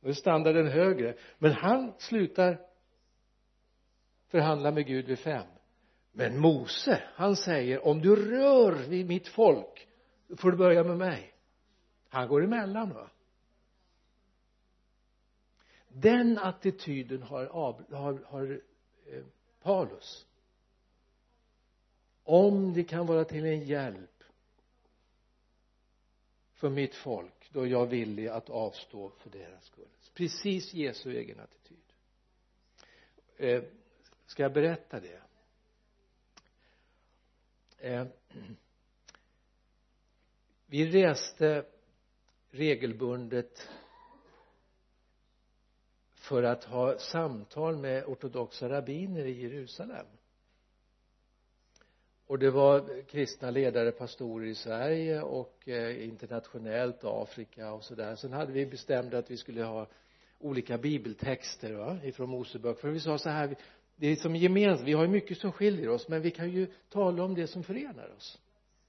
Då 0.00 0.08
är 0.08 0.12
standarden 0.12 0.66
högre. 0.66 1.16
Men 1.38 1.52
han 1.52 1.92
slutar 1.98 2.60
förhandla 4.28 4.70
med 4.70 4.86
Gud 4.86 5.06
vid 5.06 5.18
fem. 5.18 5.46
Men 6.12 6.40
Mose 6.40 7.02
han 7.14 7.36
säger 7.36 7.86
om 7.86 8.00
du 8.00 8.30
rör 8.30 8.72
vid 8.88 9.06
mitt 9.06 9.28
folk 9.28 9.88
får 10.36 10.50
du 10.50 10.56
börja 10.56 10.84
med 10.84 10.98
mig. 10.98 11.34
Han 12.08 12.28
går 12.28 12.44
emellan 12.44 12.94
va? 12.94 13.10
Den 15.88 16.38
attityden 16.38 17.22
har, 17.22 17.46
har, 17.46 18.24
har 18.26 18.60
Eh, 19.06 19.24
Paulus. 19.62 20.26
Om 22.24 22.72
det 22.72 22.84
kan 22.84 23.06
vara 23.06 23.24
till 23.24 23.46
en 23.46 23.64
hjälp 23.64 24.24
för 26.54 26.70
mitt 26.70 26.94
folk 26.94 27.41
då 27.52 27.60
är 27.60 27.66
jag 27.66 27.86
villig 27.86 28.28
att 28.28 28.50
avstå 28.50 29.10
för 29.10 29.30
deras 29.30 29.64
skull. 29.64 29.88
Precis 30.14 30.74
Jesu 30.74 31.16
egen 31.16 31.40
attityd. 31.40 31.78
Eh, 33.36 33.62
ska 34.26 34.42
jag 34.42 34.52
berätta 34.52 35.00
det? 35.00 35.22
Eh, 37.78 38.06
vi 40.66 40.90
reste 40.90 41.66
regelbundet 42.50 43.68
för 46.14 46.42
att 46.42 46.64
ha 46.64 46.98
samtal 46.98 47.76
med 47.76 48.04
ortodoxa 48.04 48.68
rabbiner 48.68 49.24
i 49.24 49.42
Jerusalem 49.42 50.06
och 52.32 52.38
det 52.38 52.50
var 52.50 53.02
kristna 53.02 53.50
ledare, 53.50 53.92
pastorer 53.92 54.46
i 54.46 54.54
Sverige 54.54 55.22
och 55.22 55.68
eh, 55.68 56.04
internationellt 56.04 57.04
Afrika 57.04 57.72
och 57.72 57.84
sådär. 57.84 58.14
Sen 58.16 58.32
hade 58.32 58.52
vi 58.52 58.66
bestämt 58.66 59.14
att 59.14 59.30
vi 59.30 59.36
skulle 59.36 59.64
ha 59.64 59.86
olika 60.38 60.78
bibeltexter 60.78 61.72
va 61.72 61.98
ifrån 62.04 62.30
Mosebok. 62.30 62.80
För 62.80 62.90
vi 62.90 63.00
sa 63.00 63.18
så 63.18 63.30
här 63.30 63.56
det 63.96 64.06
är 64.06 64.16
som 64.16 64.36
gemensamt 64.36 64.88
vi 64.88 64.92
har 64.92 65.02
ju 65.02 65.08
mycket 65.08 65.38
som 65.38 65.52
skiljer 65.52 65.88
oss 65.88 66.08
men 66.08 66.22
vi 66.22 66.30
kan 66.30 66.50
ju 66.50 66.66
tala 66.88 67.24
om 67.24 67.34
det 67.34 67.46
som 67.46 67.62
förenar 67.62 68.14
oss. 68.16 68.38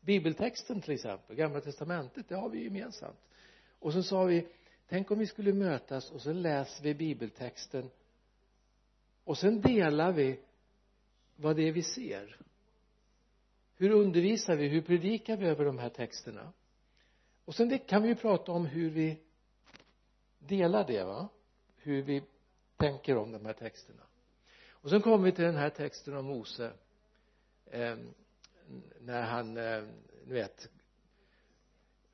Bibeltexten 0.02 0.82
till 0.82 0.94
exempel 0.94 1.36
gamla 1.36 1.62
testamentet 1.62 2.30
det 2.30 2.36
har 2.36 2.50
vi 2.50 2.64
gemensamt. 2.64 3.20
Och 3.80 3.94
så 3.94 4.04
sa 4.04 4.24
vi 4.24 4.48
tänk 4.90 5.12
om 5.12 5.20
vi 5.20 5.28
skulle 5.28 5.54
mötas 5.54 6.12
och 6.12 6.22
så 6.22 6.34
läser 6.34 6.84
vi 6.84 6.94
bibeltexten 6.94 7.90
och 9.24 9.38
sen 9.38 9.62
delar 9.62 10.12
vi 10.12 10.40
vad 11.36 11.56
det 11.56 11.68
är 11.68 11.72
vi 11.72 11.84
ser 11.84 12.38
hur 13.84 13.92
undervisar 13.92 14.56
vi? 14.56 14.68
Hur 14.68 14.82
predikar 14.82 15.38
vi 15.38 15.46
över 15.46 15.66
de 15.66 15.78
här 15.78 15.90
texterna? 15.90 16.54
Och 17.46 17.56
sen 17.56 17.70
det 17.70 17.78
kan 17.78 18.02
vi 18.04 18.10
ju 18.10 18.16
prata 18.16 18.52
om 18.52 18.66
hur 18.66 18.90
vi 18.90 19.18
delar 20.40 20.88
det 20.88 21.04
va? 21.04 21.30
Hur 21.76 22.02
vi 22.02 22.24
tänker 22.78 23.18
om 23.18 23.32
de 23.32 23.46
här 23.46 23.54
texterna. 23.54 24.04
Och 24.70 24.90
sen 24.90 25.02
kommer 25.02 25.26
vi 25.26 25.32
till 25.32 25.44
den 25.44 25.56
här 25.56 25.70
texten 25.70 26.18
om 26.18 26.26
Mose 26.26 26.72
eh, 27.66 27.96
när 29.00 29.22
han 29.22 29.58
eh, 29.58 29.84
ni 30.26 30.34
vet 30.34 30.70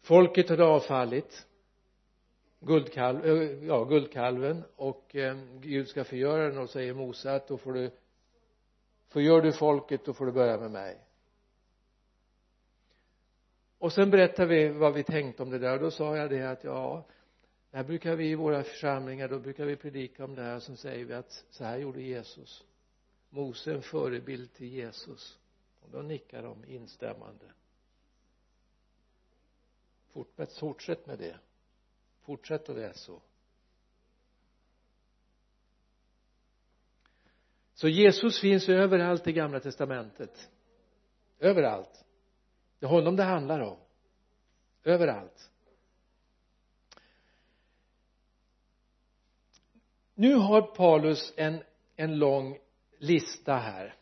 folket 0.02 0.50
hade 0.50 0.64
avfallit 0.64 1.48
guldkalv, 2.60 3.26
eh, 3.26 3.68
ja 3.68 3.84
guldkalven 3.84 4.64
och 4.76 5.16
eh, 5.16 5.38
Gud 5.60 5.88
ska 5.88 6.04
förgöra 6.04 6.48
den 6.48 6.58
och 6.58 6.70
säger 6.70 6.94
Mose 6.94 7.36
att 7.36 7.48
då 7.48 7.58
får 7.58 7.74
du 7.74 7.92
förgör 9.08 9.42
du 9.42 9.52
folket 9.54 10.06
då 10.06 10.14
får 10.14 10.26
du 10.26 10.32
börja 10.32 10.58
med 10.58 10.72
mig 10.72 10.98
och 13.80 13.94
sen 13.94 14.10
berättade 14.10 14.48
vi 14.48 14.70
vad 14.70 14.94
vi 14.94 15.04
tänkte 15.04 15.44
om 15.44 15.50
det 15.50 15.60
där. 15.60 15.74
Och 15.74 15.80
då 15.80 15.92
sa 15.92 16.18
jag 16.18 16.30
det 16.30 16.52
att 16.52 16.64
ja 16.64 17.06
det 17.72 17.78
här 17.78 17.84
brukar 17.84 18.16
vi 18.16 18.30
i 18.30 18.36
våra 18.36 18.64
församlingar 18.64 19.28
då 19.28 19.40
brukar 19.40 19.66
vi 19.66 19.76
predika 19.76 20.26
om 20.26 20.36
det 20.36 20.42
här. 20.42 20.56
Och 20.56 20.64
så 20.64 20.76
säger 20.76 21.06
vi 21.06 21.14
att 21.14 21.46
så 21.50 21.64
här 21.64 21.78
gjorde 21.78 22.02
Jesus. 22.02 22.66
Mose 23.30 23.74
en 23.74 23.82
förebild 23.82 24.54
till 24.54 24.68
Jesus. 24.68 25.40
Och 25.80 25.90
då 25.92 26.02
nickar 26.02 26.44
de 26.44 26.66
instämmande. 26.66 27.46
Fortsätt 30.60 31.06
med 31.06 31.20
det. 31.20 31.40
Fortsätt 32.22 32.70
att 32.70 32.76
läsa 32.76 33.00
så. 33.00 33.22
Så 37.74 37.88
Jesus 37.88 38.42
finns 38.42 38.70
överallt 38.70 39.28
i 39.28 39.34
gamla 39.34 39.60
testamentet. 39.60 40.50
Överallt 41.40 42.06
det 42.80 42.86
är 42.86 42.90
honom 42.90 43.16
det 43.16 43.24
handlar 43.24 43.60
om. 43.60 43.78
Överallt. 44.84 45.52
Nu 50.14 50.34
har 50.36 50.62
Paulus 50.62 51.34
en 51.38 51.64
en 52.00 52.20
lång 52.20 52.58
lista 52.98 53.56
här. 53.56 53.96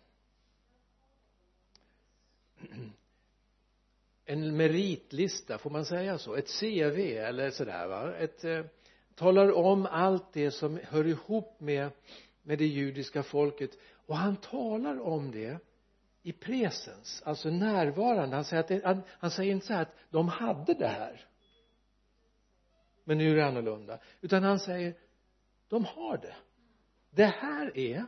En 4.26 4.58
meritlista 4.58 5.58
får 5.58 5.70
man 5.70 5.86
säga 5.86 6.18
så? 6.18 6.36
Ett 6.36 6.60
CV 6.60 7.18
eller 7.18 7.50
sådär 7.50 7.88
va? 7.88 8.16
Ett 8.16 8.44
eh, 8.44 8.66
talar 9.16 9.52
om 9.52 9.86
allt 9.86 10.34
det 10.34 10.52
som 10.52 10.80
hör 10.84 11.08
ihop 11.08 11.60
med 11.60 11.92
med 12.42 12.58
det 12.58 12.66
judiska 12.66 13.24
folket. 13.24 13.72
Och 14.06 14.18
han 14.18 14.36
talar 14.36 15.00
om 15.00 15.32
det 15.32 15.60
i 16.28 16.34
presens, 16.34 17.22
alltså 17.26 17.50
närvarande. 17.50 18.36
Han 18.36 18.46
säger 18.46 18.64
att 18.64 18.68
det, 18.68 18.86
han, 18.86 19.02
han 19.10 19.32
säger 19.32 19.52
inte 19.52 19.66
så 19.66 19.74
här 19.74 19.82
att 19.82 19.96
de 20.10 20.28
hade 20.28 20.74
det 20.74 20.88
här. 20.88 21.26
Men 23.04 23.18
nu 23.18 23.32
är 23.32 23.36
det 23.36 23.46
annorlunda. 23.46 24.00
Utan 24.22 24.44
han 24.44 24.60
säger 24.60 24.96
de 25.68 25.86
har 25.86 26.18
det. 26.18 26.36
Det 27.10 27.26
här 27.26 27.78
är 27.78 28.06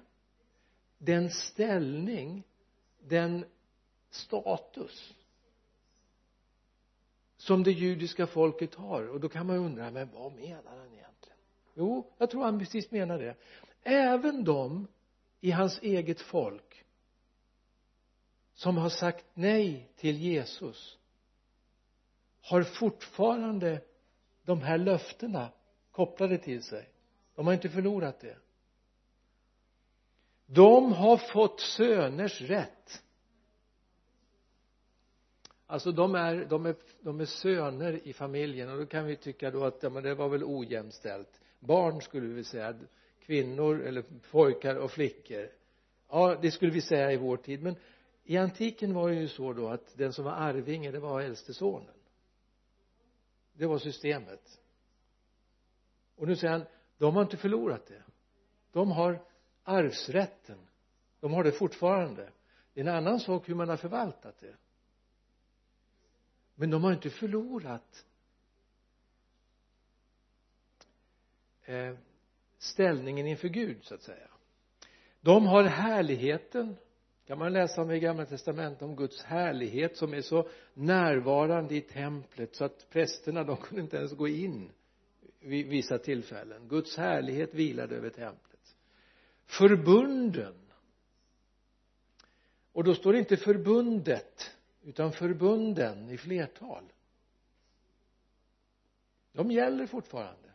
den 0.97 1.29
ställning 1.29 2.43
den 2.99 3.45
status 4.09 5.13
som 7.37 7.63
det 7.63 7.71
judiska 7.71 8.27
folket 8.27 8.75
har. 8.75 9.07
Och 9.07 9.19
då 9.19 9.29
kan 9.29 9.47
man 9.47 9.57
undra 9.57 9.91
men 9.91 10.09
vad 10.13 10.31
menar 10.31 10.77
han 10.77 10.93
egentligen? 10.93 11.37
Jo 11.73 12.13
jag 12.17 12.29
tror 12.29 12.43
han 12.43 12.59
precis 12.59 12.91
menar 12.91 13.19
det. 13.19 13.35
Även 13.83 14.43
de 14.43 14.87
i 15.41 15.51
hans 15.51 15.79
eget 15.81 16.21
folk 16.21 16.85
som 18.59 18.77
har 18.77 18.89
sagt 18.89 19.25
nej 19.33 19.91
till 19.95 20.17
Jesus 20.17 20.97
har 22.41 22.63
fortfarande 22.63 23.81
de 24.43 24.61
här 24.61 24.77
löftena 24.77 25.51
kopplade 25.91 26.37
till 26.37 26.63
sig. 26.63 26.89
De 27.35 27.47
har 27.47 27.53
inte 27.53 27.69
förlorat 27.69 28.19
det. 28.19 28.37
De 30.45 30.93
har 30.93 31.17
fått 31.17 31.59
söners 31.59 32.41
rätt. 32.41 33.03
Alltså 35.65 35.91
de 35.91 36.15
är, 36.15 36.45
de 36.45 36.65
är, 36.65 36.75
de 37.01 37.19
är 37.19 37.25
söner 37.25 38.07
i 38.07 38.13
familjen 38.13 38.69
och 38.69 38.77
då 38.77 38.85
kan 38.85 39.05
vi 39.05 39.15
tycka 39.15 39.51
då 39.51 39.63
att 39.63 39.83
ja, 39.83 39.89
men 39.89 40.03
det 40.03 40.15
var 40.15 40.29
väl 40.29 40.43
ojämställt. 40.43 41.41
Barn 41.59 42.01
skulle 42.01 42.27
vi 42.27 42.43
säga 42.43 42.79
kvinnor 43.19 43.81
eller 43.81 44.03
pojkar 44.31 44.75
och 44.75 44.91
flickor. 44.91 45.49
Ja 46.09 46.37
det 46.41 46.51
skulle 46.51 46.71
vi 46.71 46.81
säga 46.81 47.11
i 47.11 47.17
vår 47.17 47.37
tid 47.37 47.63
men 47.63 47.75
i 48.29 48.37
antiken 48.37 48.93
var 48.93 49.09
det 49.09 49.15
ju 49.15 49.27
så 49.27 49.53
då 49.53 49.67
att 49.67 49.97
den 49.97 50.13
som 50.13 50.25
var 50.25 50.31
arvinge 50.31 50.91
det 50.91 50.99
var 50.99 51.21
äldste 51.21 51.53
sonen. 51.53 51.95
Det 53.53 53.65
var 53.65 53.79
systemet. 53.79 54.61
Och 56.15 56.27
nu 56.27 56.35
säger 56.35 56.53
han 56.53 56.65
de 56.97 57.15
har 57.15 57.21
inte 57.21 57.37
förlorat 57.37 57.85
det. 57.87 58.03
De 58.71 58.91
har 58.91 59.25
arvsrätten. 59.63 60.67
De 61.19 61.33
har 61.33 61.43
det 61.43 61.51
fortfarande. 61.51 62.31
Det 62.73 62.81
är 62.81 62.85
en 62.85 62.95
annan 62.95 63.19
sak 63.19 63.49
hur 63.49 63.55
man 63.55 63.69
har 63.69 63.77
förvaltat 63.77 64.39
det. 64.39 64.55
Men 66.55 66.69
de 66.69 66.83
har 66.83 66.93
inte 66.93 67.09
förlorat 67.09 68.05
eh, 71.61 71.95
ställningen 72.57 73.27
inför 73.27 73.47
Gud 73.47 73.83
så 73.83 73.95
att 73.95 74.03
säga. 74.03 74.29
De 75.21 75.45
har 75.45 75.63
härligheten 75.63 76.75
kan 77.29 77.39
man 77.39 77.53
läsa 77.53 77.81
om 77.81 77.91
i 77.91 77.99
gamla 77.99 78.25
testamentet 78.25 78.81
om 78.81 78.95
Guds 78.95 79.23
härlighet 79.23 79.97
som 79.97 80.13
är 80.13 80.21
så 80.21 80.49
närvarande 80.73 81.75
i 81.75 81.81
templet 81.81 82.55
så 82.55 82.65
att 82.65 82.89
prästerna 82.89 83.43
de 83.43 83.57
kunde 83.57 83.81
inte 83.81 83.97
ens 83.97 84.13
gå 84.13 84.27
in 84.27 84.71
vid 85.39 85.67
vissa 85.67 85.97
tillfällen. 85.97 86.67
Guds 86.67 86.97
härlighet 86.97 87.53
vilade 87.53 87.95
över 87.95 88.09
templet. 88.09 88.75
Förbunden. 89.45 90.55
Och 92.71 92.83
då 92.83 92.95
står 92.95 93.13
det 93.13 93.19
inte 93.19 93.37
förbundet 93.37 94.51
utan 94.83 95.11
förbunden 95.11 96.09
i 96.09 96.17
flertal. 96.17 96.83
De 99.31 99.51
gäller 99.51 99.85
fortfarande. 99.85 100.49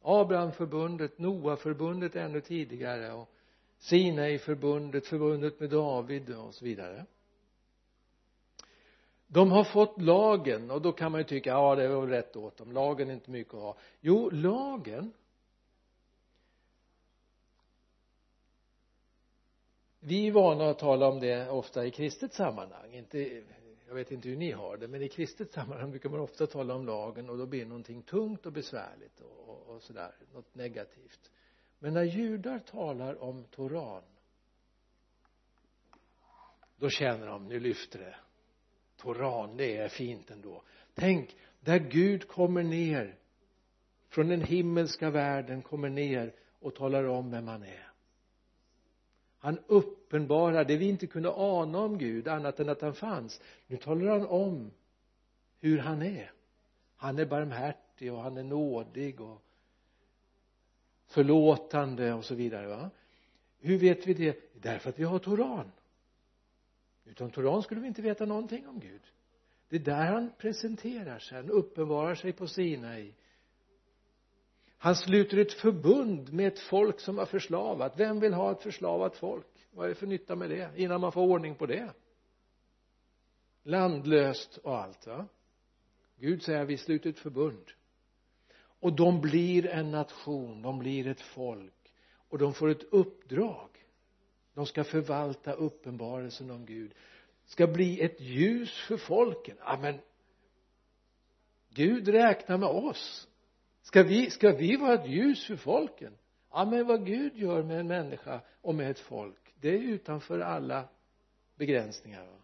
Abrahamförbundet, 0.00 1.18
Noaförbundet 1.18 2.16
ännu 2.16 2.40
tidigare 2.40 3.12
och 3.12 3.34
Sinai-förbundet, 3.78 5.06
förbundet 5.06 5.60
med 5.60 5.70
David 5.70 6.34
och 6.36 6.54
så 6.54 6.64
vidare. 6.64 7.06
De 9.26 9.50
har 9.50 9.64
fått 9.64 10.02
lagen 10.02 10.70
och 10.70 10.82
då 10.82 10.92
kan 10.92 11.12
man 11.12 11.20
ju 11.20 11.24
tycka 11.24 11.50
ja 11.50 11.74
det 11.74 11.88
var 11.88 12.06
rätt 12.06 12.36
åt 12.36 12.56
dem. 12.56 12.72
Lagen 12.72 13.10
är 13.10 13.14
inte 13.14 13.30
mycket 13.30 13.54
att 13.54 13.60
ha. 13.60 13.76
Jo 14.00 14.30
lagen 14.30 15.12
vi 20.00 20.26
är 20.26 20.32
vana 20.32 20.70
att 20.70 20.78
tala 20.78 21.08
om 21.08 21.20
det 21.20 21.48
ofta 21.48 21.86
i 21.86 21.90
kristet 21.90 22.34
sammanhang. 22.34 22.94
Inte 22.94 23.42
jag 23.88 23.94
vet 23.94 24.10
inte 24.10 24.28
hur 24.28 24.36
ni 24.36 24.52
har 24.52 24.76
det 24.76 24.88
men 24.88 25.02
i 25.02 25.08
kristet 25.08 25.52
sammanhang 25.52 25.90
brukar 25.90 26.10
man 26.10 26.20
ofta 26.20 26.46
tala 26.46 26.74
om 26.74 26.86
lagen 26.86 27.30
och 27.30 27.38
då 27.38 27.46
blir 27.46 27.60
det 27.60 27.68
någonting 27.68 28.02
tungt 28.02 28.46
och 28.46 28.52
besvärligt 28.52 29.20
och, 29.20 29.48
och, 29.48 29.74
och 29.74 29.82
sådär 29.82 30.14
något 30.32 30.54
negativt 30.54 31.30
men 31.78 31.94
när 31.94 32.02
judar 32.02 32.58
talar 32.58 33.22
om 33.22 33.44
Toran 33.44 34.02
då 36.76 36.90
känner 36.90 37.26
de 37.26 37.48
nu 37.48 37.60
lyfter 37.60 37.98
det. 37.98 38.16
Toran 38.96 39.56
det 39.56 39.76
är 39.76 39.88
fint 39.88 40.30
ändå. 40.30 40.62
Tänk 40.94 41.36
där 41.60 41.78
Gud 41.78 42.28
kommer 42.28 42.62
ner 42.62 43.18
från 44.08 44.28
den 44.28 44.42
himmelska 44.42 45.10
världen 45.10 45.62
kommer 45.62 45.88
ner 45.88 46.34
och 46.60 46.74
talar 46.74 47.04
om 47.04 47.30
vem 47.30 47.48
han 47.48 47.62
är. 47.62 47.88
Han 49.38 49.58
uppenbarar 49.66 50.64
det 50.64 50.76
vi 50.76 50.88
inte 50.88 51.06
kunde 51.06 51.30
ana 51.30 51.78
om 51.78 51.98
Gud 51.98 52.28
annat 52.28 52.60
än 52.60 52.68
att 52.68 52.80
han 52.80 52.94
fanns. 52.94 53.40
Nu 53.66 53.76
talar 53.76 54.06
han 54.06 54.26
om 54.26 54.70
hur 55.60 55.78
han 55.78 56.02
är. 56.02 56.32
Han 56.96 57.18
är 57.18 57.26
barmhärtig 57.26 58.12
och 58.12 58.22
han 58.22 58.36
är 58.36 58.42
nådig 58.42 59.20
och 59.20 59.42
förlåtande 61.08 62.12
och 62.12 62.24
så 62.24 62.34
vidare 62.34 62.66
va? 62.66 62.90
Hur 63.60 63.78
vet 63.78 64.06
vi 64.06 64.14
det? 64.14 64.54
Därför 64.62 64.90
att 64.90 64.98
vi 64.98 65.04
har 65.04 65.18
Toran. 65.18 65.72
Utan 67.04 67.30
Toran 67.30 67.62
skulle 67.62 67.80
vi 67.80 67.86
inte 67.86 68.02
veta 68.02 68.24
någonting 68.24 68.68
om 68.68 68.80
Gud. 68.80 69.02
Det 69.68 69.76
är 69.76 69.80
där 69.80 70.06
han 70.06 70.32
presenterar 70.38 71.18
sig. 71.18 71.36
Han 71.36 71.50
uppenbarar 71.50 72.14
sig 72.14 72.32
på 72.32 72.46
Sinai. 72.46 73.14
Han 74.78 74.96
sluter 74.96 75.38
ett 75.38 75.52
förbund 75.52 76.32
med 76.32 76.48
ett 76.48 76.58
folk 76.58 77.00
som 77.00 77.16
var 77.16 77.26
förslavat. 77.26 78.00
Vem 78.00 78.20
vill 78.20 78.34
ha 78.34 78.52
ett 78.52 78.62
förslavat 78.62 79.16
folk? 79.16 79.46
Vad 79.70 79.84
är 79.84 79.88
det 79.88 79.94
för 79.94 80.06
nytta 80.06 80.36
med 80.36 80.50
det 80.50 80.70
innan 80.76 81.00
man 81.00 81.12
får 81.12 81.22
ordning 81.22 81.54
på 81.54 81.66
det? 81.66 81.92
Landlöst 83.62 84.56
och 84.56 84.78
allt 84.78 85.06
va? 85.06 85.26
Gud 86.16 86.42
säger 86.42 86.64
vi 86.64 86.76
sluter 86.76 87.10
ett 87.10 87.18
förbund 87.18 87.72
och 88.80 88.92
de 88.96 89.20
blir 89.20 89.66
en 89.66 89.90
nation 89.90 90.62
de 90.62 90.78
blir 90.78 91.06
ett 91.06 91.20
folk. 91.20 91.74
Och 92.28 92.38
de 92.38 92.54
får 92.54 92.68
ett 92.68 92.84
uppdrag. 92.92 93.68
De 94.54 94.66
ska 94.66 94.84
förvalta 94.84 95.52
uppenbarelsen 95.52 96.50
om 96.50 96.66
Gud. 96.66 96.94
Ska 97.44 97.66
bli 97.66 98.00
ett 98.00 98.20
ljus 98.20 98.84
för 98.88 98.96
folken. 98.96 99.56
Ja 99.60 99.78
men 99.80 99.98
Gud 101.68 102.08
räknar 102.08 102.58
med 102.58 102.68
oss. 102.68 103.28
Ska 103.82 104.02
vi, 104.02 104.30
ska 104.30 104.52
vi 104.52 104.76
vara 104.76 104.94
ett 104.94 105.08
ljus 105.08 105.46
för 105.46 105.56
folken? 105.56 106.18
Ja 106.50 106.64
men 106.64 106.86
vad 106.86 107.06
Gud 107.06 107.36
gör 107.36 107.62
med 107.62 107.80
en 107.80 107.88
människa 107.88 108.40
och 108.62 108.74
med 108.74 108.90
ett 108.90 108.98
folk 108.98 109.48
det 109.60 109.68
är 109.68 109.78
utanför 109.78 110.40
alla 110.40 110.88
begränsningar 111.56 112.26
va? 112.26 112.38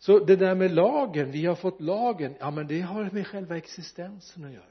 Så 0.00 0.18
det 0.18 0.36
där 0.36 0.54
med 0.54 0.70
lagen, 0.70 1.30
vi 1.30 1.46
har 1.46 1.54
fått 1.54 1.80
lagen, 1.80 2.34
ja 2.40 2.50
men 2.50 2.66
det 2.66 2.80
har 2.80 3.10
med 3.10 3.26
själva 3.26 3.56
existensen 3.56 4.44
att 4.44 4.52
göra. 4.52 4.64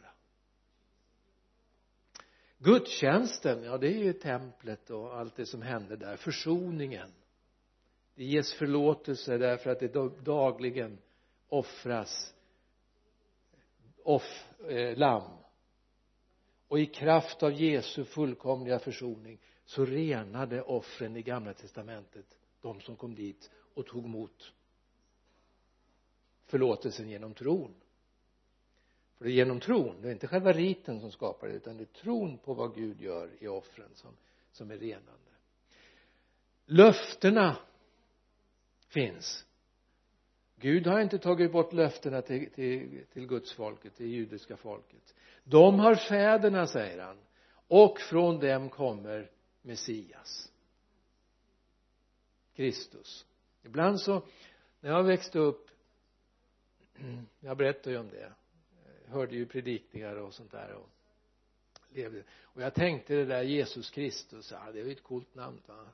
Gudstjänsten, 2.57 3.63
ja 3.63 3.77
det 3.77 3.87
är 3.87 4.03
ju 4.03 4.13
templet 4.13 4.89
och 4.89 5.17
allt 5.17 5.35
det 5.35 5.45
som 5.45 5.61
hände 5.61 5.95
där, 5.95 6.17
försoningen. 6.17 7.11
Det 8.15 8.23
ges 8.23 8.53
förlåtelse 8.53 9.37
därför 9.37 9.69
att 9.69 9.79
det 9.79 10.23
dagligen 10.23 10.97
offras 11.49 12.33
off, 14.03 14.47
eh, 14.69 14.97
lamm. 14.97 15.31
Och 16.67 16.79
i 16.79 16.85
kraft 16.85 17.43
av 17.43 17.53
Jesu 17.53 18.05
fullkomliga 18.05 18.79
försoning 18.79 19.39
så 19.65 19.85
renade 19.85 20.61
offren 20.61 21.17
i 21.17 21.21
gamla 21.21 21.53
testamentet 21.53 22.37
de 22.61 22.81
som 22.81 22.95
kom 22.95 23.15
dit 23.15 23.51
och 23.73 23.85
tog 23.85 24.05
emot 24.05 24.53
förlåtelsen 26.49 27.09
genom 27.09 27.33
tron. 27.33 27.73
För 29.17 29.25
det 29.25 29.31
är 29.31 29.33
genom 29.33 29.59
tron 29.59 30.01
det 30.01 30.07
är 30.07 30.11
inte 30.11 30.27
själva 30.27 30.51
riten 30.51 30.99
som 30.99 31.11
skapar 31.11 31.47
det 31.47 31.53
utan 31.53 31.77
det 31.77 31.83
är 31.83 32.01
tron 32.01 32.37
på 32.37 32.53
vad 32.53 32.75
Gud 32.75 33.01
gör 33.01 33.29
i 33.39 33.47
offren 33.47 33.89
som, 33.93 34.11
som 34.51 34.71
är 34.71 34.77
renande. 34.77 35.31
Löftena 36.65 37.57
finns. 38.87 39.45
Gud 40.55 40.87
har 40.87 40.99
inte 40.99 41.19
tagit 41.19 41.51
bort 41.51 41.73
löftena 41.73 42.21
till, 42.21 42.51
till, 42.51 43.05
till 43.13 43.27
Guds 43.27 43.53
folket, 43.53 43.95
till 43.95 44.07
judiska 44.07 44.57
folket. 44.57 45.15
De 45.43 45.79
har 45.79 45.95
fäderna 45.95 46.67
säger 46.67 46.99
han 46.99 47.17
och 47.67 47.99
från 47.99 48.39
dem 48.39 48.69
kommer 48.69 49.31
Messias. 49.61 50.51
Kristus. 52.55 53.25
Ibland 53.63 54.01
så 54.01 54.21
när 54.79 54.89
jag 54.89 55.03
växte 55.03 55.39
upp 55.39 55.69
Mm. 57.01 57.25
jag 57.39 57.57
berättade 57.57 57.91
ju 57.91 57.97
om 57.97 58.09
det. 58.09 58.33
Hörde 59.07 59.35
ju 59.35 59.45
predikningar 59.45 60.15
och 60.15 60.33
sånt 60.33 60.51
där 60.51 60.73
och 60.73 60.89
levde. 61.89 62.23
Och 62.41 62.61
jag 62.61 62.73
tänkte 62.73 63.15
det 63.15 63.25
där 63.25 63.41
Jesus 63.41 63.89
Kristus 63.89 64.51
ja 64.51 64.71
det 64.71 64.79
är 64.79 64.85
ju 64.85 64.91
ett 64.91 65.03
coolt 65.03 65.35
namn 65.35 65.61
va? 65.65 65.87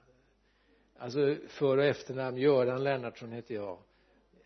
Alltså 0.97 1.38
för 1.47 1.78
och 1.78 1.84
efternamn. 1.84 2.38
Göran 2.38 2.84
Lennartsson 2.84 3.32
heter 3.32 3.56
jag. 3.56 3.80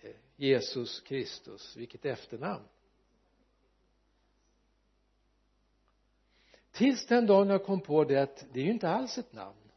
Eh, 0.01 0.11
Jesus 0.35 1.01
Kristus. 1.01 1.77
Vilket 1.77 2.05
efternamn. 2.05 2.63
Tills 6.71 7.05
den 7.05 7.25
dagen 7.25 7.49
jag 7.49 7.65
kom 7.65 7.81
på 7.81 8.03
det 8.03 8.21
att 8.21 8.45
det 8.53 8.59
är 8.59 8.63
ju 8.63 8.71
inte 8.71 8.89
alls 8.89 9.17
ett 9.17 9.33
namn. 9.33 9.71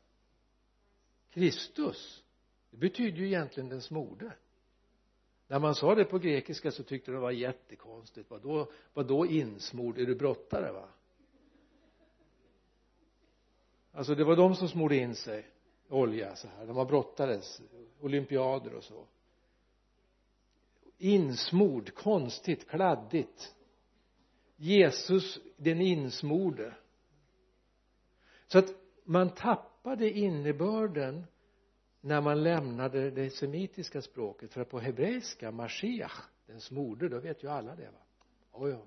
Kristus. 1.30 2.24
Det 2.70 2.76
betyder 2.76 3.18
ju 3.18 3.26
egentligen 3.26 3.68
den 3.68 3.82
smorde 3.82 4.32
när 5.52 5.58
man 5.58 5.74
sa 5.74 5.94
det 5.94 6.04
på 6.04 6.18
grekiska 6.18 6.70
så 6.70 6.82
tyckte 6.82 7.10
de 7.10 7.14
det 7.14 7.20
var 7.20 7.30
jättekonstigt. 7.30 8.30
Vadå, 8.30 8.72
vadå 8.94 9.26
insmord, 9.26 9.98
är 9.98 10.06
du 10.06 10.14
brottare 10.14 10.72
va? 10.72 10.88
Alltså 13.92 14.14
det 14.14 14.24
var 14.24 14.36
de 14.36 14.54
som 14.54 14.68
smorde 14.68 14.96
in 14.96 15.14
sig. 15.14 15.46
Olja 15.88 16.36
så 16.36 16.48
här. 16.48 16.66
De 16.66 16.76
var 16.76 16.84
brottades 16.84 17.60
olympiader 18.00 18.74
och 18.74 18.84
så. 18.84 19.06
Insmord, 20.98 21.94
konstigt, 21.94 22.68
kladdigt. 22.68 23.54
Jesus 24.56 25.38
den 25.56 25.80
insmorde. 25.80 26.74
Så 28.46 28.58
att 28.58 28.68
man 29.04 29.34
tappade 29.34 30.10
innebörden 30.10 31.26
när 32.04 32.20
man 32.20 32.42
lämnade 32.42 33.10
det 33.10 33.30
semitiska 33.30 34.02
språket 34.02 34.52
för 34.52 34.60
att 34.60 34.70
på 34.70 34.80
hebreiska 34.80 35.50
Mashiach 35.50 36.20
den 36.46 36.60
smorde 36.60 37.08
då 37.08 37.20
vet 37.20 37.44
ju 37.44 37.48
alla 37.48 37.76
det 37.76 37.90
va? 37.90 37.98
Oh 38.52 38.70
ja 38.70 38.82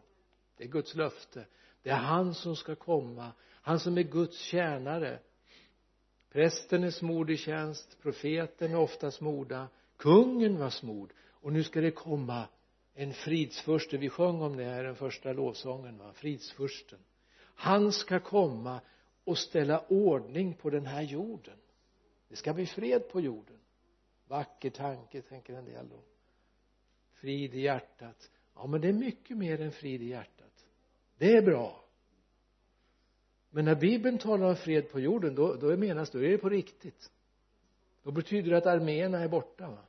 det 0.57 0.63
är 0.63 0.67
Guds 0.67 0.95
löfte. 0.95 1.45
Det 1.81 1.89
är 1.89 1.95
han 1.95 2.33
som 2.33 2.55
ska 2.55 2.75
komma. 2.75 3.31
Han 3.51 3.79
som 3.79 3.97
är 3.97 4.03
Guds 4.03 4.39
tjänare. 4.39 5.19
Prästen 6.31 6.83
är 6.83 6.91
smord 6.91 7.29
i 7.29 7.37
tjänst. 7.37 7.97
Profeten 8.01 8.71
är 8.71 8.77
ofta 8.77 9.11
smorda 9.11 9.67
kungen 9.97 10.59
var 10.59 10.69
smord. 10.69 11.13
Och 11.29 11.53
nu 11.53 11.63
ska 11.63 11.81
det 11.81 11.91
komma 11.91 12.47
en 12.93 13.13
fridsfurste 13.13 13.97
vi 13.97 14.09
sjöng 14.09 14.41
om 14.41 14.57
det 14.57 14.63
här 14.63 14.83
den 14.83 14.95
första 14.95 15.33
lovsången 15.33 15.97
va? 15.97 16.13
Fridsfursten 16.13 16.99
han 17.55 17.91
ska 17.91 18.19
komma 18.19 18.81
och 19.23 19.37
ställa 19.37 19.79
ordning 19.79 20.53
på 20.53 20.69
den 20.69 20.85
här 20.85 21.01
jorden 21.01 21.57
det 22.27 22.35
ska 22.35 22.53
bli 22.53 22.65
fred 22.65 23.09
på 23.09 23.21
jorden. 23.21 23.57
Vacker 24.27 24.69
tanke 24.69 25.21
tänker 25.21 25.53
en 25.53 25.65
del 25.65 25.89
då. 25.89 25.99
Frid 27.13 27.55
i 27.55 27.61
hjärtat. 27.61 28.31
Ja 28.55 28.67
men 28.67 28.81
det 28.81 28.87
är 28.87 28.93
mycket 28.93 29.37
mer 29.37 29.61
än 29.61 29.71
frid 29.71 30.01
i 30.01 30.05
hjärtat. 30.05 30.65
Det 31.17 31.37
är 31.37 31.41
bra. 31.41 31.85
Men 33.49 33.65
när 33.65 33.75
bibeln 33.75 34.17
talar 34.17 34.49
om 34.49 34.55
fred 34.55 34.91
på 34.91 34.99
jorden 34.99 35.35
då, 35.35 35.55
då 35.55 35.77
menas 35.77 36.09
då 36.09 36.23
är 36.23 36.29
det 36.29 36.37
på 36.37 36.49
riktigt. 36.49 37.11
Då 38.03 38.11
betyder 38.11 38.51
det 38.51 38.57
att 38.57 38.65
arméerna 38.65 39.19
är 39.19 39.27
borta 39.27 39.69
va? 39.69 39.85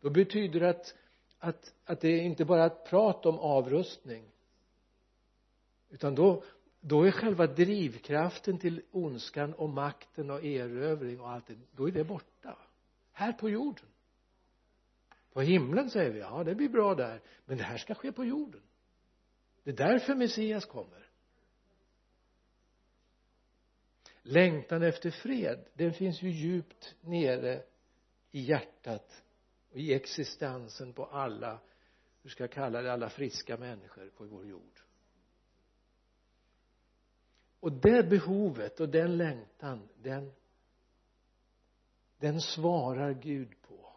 Då 0.00 0.10
betyder 0.10 0.60
det 0.60 0.70
att 0.70 0.94
att, 1.44 1.74
att 1.84 2.00
det 2.00 2.08
är 2.08 2.22
inte 2.22 2.44
bara 2.44 2.66
ett 2.66 2.84
prat 2.84 3.26
om 3.26 3.38
avrustning 3.38 4.24
utan 5.90 6.14
då 6.14 6.42
då 6.86 7.02
är 7.02 7.10
själva 7.10 7.46
drivkraften 7.46 8.58
till 8.58 8.82
ondskan 8.90 9.54
och 9.54 9.68
makten 9.68 10.30
och 10.30 10.44
erövring 10.44 11.20
och 11.20 11.30
allt 11.30 11.46
det 11.46 11.56
då 11.72 11.88
är 11.88 11.92
det 11.92 12.04
borta. 12.04 12.58
Här 13.12 13.32
på 13.32 13.50
jorden. 13.50 13.86
På 15.32 15.40
himlen 15.40 15.90
säger 15.90 16.10
vi. 16.10 16.18
Ja 16.20 16.44
det 16.44 16.54
blir 16.54 16.68
bra 16.68 16.94
där. 16.94 17.22
Men 17.44 17.58
det 17.58 17.64
här 17.64 17.76
ska 17.76 17.94
ske 17.94 18.12
på 18.12 18.24
jorden. 18.24 18.62
Det 19.62 19.70
är 19.70 19.76
därför 19.76 20.14
Messias 20.14 20.64
kommer. 20.64 21.08
Längtan 24.22 24.82
efter 24.82 25.10
fred 25.10 25.68
den 25.74 25.92
finns 25.92 26.22
ju 26.22 26.30
djupt 26.30 26.94
nere 27.00 27.62
i 28.30 28.40
hjärtat 28.40 29.22
och 29.70 29.78
i 29.78 29.94
existensen 29.94 30.92
på 30.92 31.04
alla 31.04 31.58
hur 32.22 32.30
ska 32.30 32.42
jag 32.42 32.52
kalla 32.52 32.82
det 32.82 32.92
alla 32.92 33.08
friska 33.08 33.56
människor 33.56 34.10
på 34.16 34.24
vår 34.24 34.46
jord 34.46 34.83
och 37.64 37.72
det 37.72 38.08
behovet 38.08 38.80
och 38.80 38.88
den 38.88 39.16
längtan 39.16 39.88
den 40.02 40.32
den 42.18 42.40
svarar 42.40 43.12
Gud 43.12 43.60
på. 43.62 43.92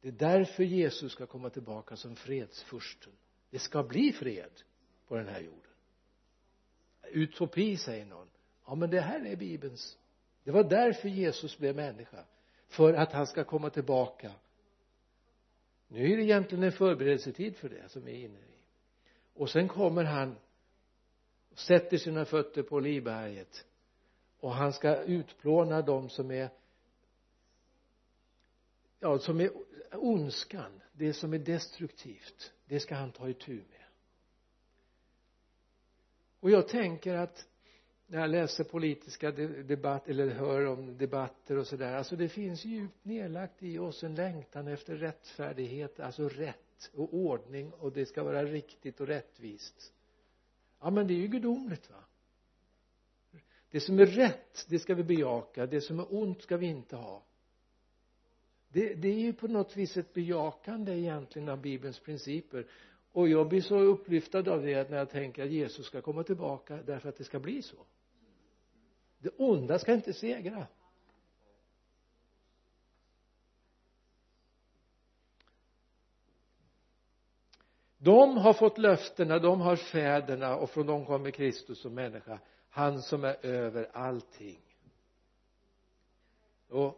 Det 0.00 0.08
är 0.08 0.12
därför 0.12 0.62
Jesus 0.62 1.12
ska 1.12 1.26
komma 1.26 1.50
tillbaka 1.50 1.96
som 1.96 2.16
fredsfursten. 2.16 3.12
Det 3.50 3.58
ska 3.58 3.82
bli 3.82 4.12
fred 4.12 4.50
på 5.08 5.16
den 5.16 5.28
här 5.28 5.40
jorden. 5.40 5.72
Utopi 7.02 7.76
säger 7.76 8.06
någon. 8.06 8.28
Ja 8.66 8.74
men 8.74 8.90
det 8.90 9.00
här 9.00 9.26
är 9.26 9.36
bibelns. 9.36 9.98
Det 10.44 10.50
var 10.50 10.64
därför 10.64 11.08
Jesus 11.08 11.58
blev 11.58 11.76
människa. 11.76 12.24
För 12.68 12.94
att 12.94 13.12
han 13.12 13.26
ska 13.26 13.44
komma 13.44 13.70
tillbaka. 13.70 14.32
Nu 15.88 16.12
är 16.12 16.16
det 16.16 16.22
egentligen 16.22 16.64
en 16.64 16.72
förberedelsetid 16.72 17.56
för 17.56 17.68
det 17.68 17.88
som 17.88 18.04
vi 18.04 18.12
är 18.12 18.24
inne 18.24 18.38
i. 18.38 18.58
Och 19.34 19.50
sen 19.50 19.68
kommer 19.68 20.04
han 20.04 20.36
och 21.50 21.58
sätter 21.58 21.96
sina 21.96 22.24
fötter 22.24 22.62
på 22.62 22.76
Olivberget 22.76 23.64
och 24.40 24.52
han 24.52 24.72
ska 24.72 24.96
utplåna 25.02 25.82
dem 25.82 26.08
som 26.08 26.30
är 26.30 26.50
ja 29.00 29.18
som 29.18 29.40
är 29.40 29.50
ondskan. 29.92 30.80
Det 30.92 31.12
som 31.12 31.32
är 31.32 31.38
destruktivt 31.38 32.52
det 32.64 32.80
ska 32.80 32.94
han 32.94 33.12
ta 33.12 33.28
itu 33.28 33.52
med. 33.52 33.84
Och 36.40 36.50
jag 36.50 36.68
tänker 36.68 37.14
att 37.14 37.46
när 38.06 38.20
jag 38.20 38.30
läser 38.30 38.64
politiska 38.64 39.30
debatt 39.30 40.08
eller 40.08 40.28
hör 40.28 40.66
om 40.66 40.98
debatter 40.98 41.56
och 41.56 41.66
sådär 41.66 41.94
alltså 41.94 42.16
det 42.16 42.28
finns 42.28 42.64
djupt 42.64 43.04
nedlagt 43.04 43.62
i 43.62 43.78
oss 43.78 44.04
en 44.04 44.14
längtan 44.14 44.68
efter 44.68 44.96
rättfärdighet 44.96 46.00
alltså 46.00 46.28
rätt 46.28 46.90
och 46.94 47.14
ordning 47.14 47.72
och 47.72 47.92
det 47.92 48.06
ska 48.06 48.22
vara 48.22 48.44
riktigt 48.44 49.00
och 49.00 49.06
rättvist 49.06 49.92
ja 50.80 50.90
men 50.90 51.06
det 51.06 51.14
är 51.14 51.18
ju 51.18 51.28
gudomligt 51.28 51.90
va? 51.90 52.04
Det 53.70 53.80
som 53.80 53.98
är 53.98 54.06
rätt 54.06 54.66
det 54.68 54.78
ska 54.78 54.94
vi 54.94 55.04
bejaka. 55.04 55.66
Det 55.66 55.80
som 55.80 56.00
är 56.00 56.14
ont 56.14 56.42
ska 56.42 56.56
vi 56.56 56.66
inte 56.66 56.96
ha. 56.96 57.22
Det, 58.68 58.94
det 58.94 59.08
är 59.08 59.20
ju 59.20 59.32
på 59.32 59.48
något 59.48 59.76
vis 59.76 59.96
ett 59.96 60.14
bejakande 60.14 60.92
egentligen 60.92 61.48
av 61.48 61.60
bibelns 61.60 62.00
principer. 62.00 62.66
Och 63.12 63.28
jag 63.28 63.48
blir 63.48 63.60
så 63.60 63.78
upplyftad 63.78 64.48
av 64.48 64.62
det 64.62 64.90
när 64.90 64.98
jag 64.98 65.10
tänker 65.10 65.42
att 65.44 65.50
Jesus 65.50 65.86
ska 65.86 66.02
komma 66.02 66.22
tillbaka 66.22 66.82
därför 66.82 67.08
att 67.08 67.16
det 67.16 67.24
ska 67.24 67.40
bli 67.40 67.62
så. 67.62 67.76
Det 69.18 69.30
onda 69.36 69.78
ska 69.78 69.94
inte 69.94 70.12
segra. 70.12 70.66
De 78.02 78.36
har 78.36 78.52
fått 78.52 78.78
löftena, 78.78 79.38
de 79.38 79.60
har 79.60 79.76
fäderna 79.76 80.56
och 80.56 80.70
från 80.70 80.86
dem 80.86 81.06
kommer 81.06 81.30
Kristus 81.30 81.80
som 81.80 81.94
människa. 81.94 82.38
Han 82.70 83.02
som 83.02 83.24
är 83.24 83.46
över 83.46 83.88
allting. 83.92 84.60
Och 86.70 86.96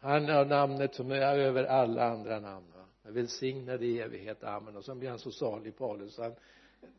han 0.00 0.28
har 0.28 0.44
namnet 0.44 0.94
som 0.94 1.10
är 1.10 1.38
över 1.38 1.64
alla 1.64 2.04
andra 2.04 2.40
namn 2.40 2.66
va? 2.74 3.12
välsignad 3.12 3.82
i 3.82 4.00
evighet, 4.00 4.44
amen. 4.44 4.76
Och 4.76 4.84
sen 4.84 4.98
blir 4.98 5.08
han 5.08 5.18
så 5.18 5.30
salig 5.30 5.78
Paulus. 5.78 6.18
Han 6.18 6.34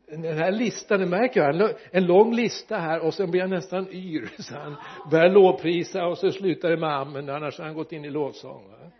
den 0.06 0.38
här 0.38 0.52
listan, 0.52 1.00
ni 1.00 1.06
märker 1.06 1.40
jag, 1.40 1.74
en 1.90 2.06
lång 2.06 2.34
lista 2.34 2.76
här 2.76 3.00
och 3.00 3.14
sen 3.14 3.30
blir 3.30 3.40
han 3.40 3.50
nästan 3.50 3.88
yr. 3.92 4.30
Så 4.42 4.54
han 4.54 4.76
börjar 5.10 5.28
lovprisa 5.30 6.06
och 6.06 6.18
så 6.18 6.30
slutar 6.30 6.70
det 6.70 6.76
med 6.76 6.90
amen 6.90 7.28
annars 7.28 7.58
har 7.58 7.64
han 7.64 7.74
gått 7.74 7.92
in 7.92 8.04
i 8.04 8.10
lovsång 8.10 8.70
va? 8.70 8.90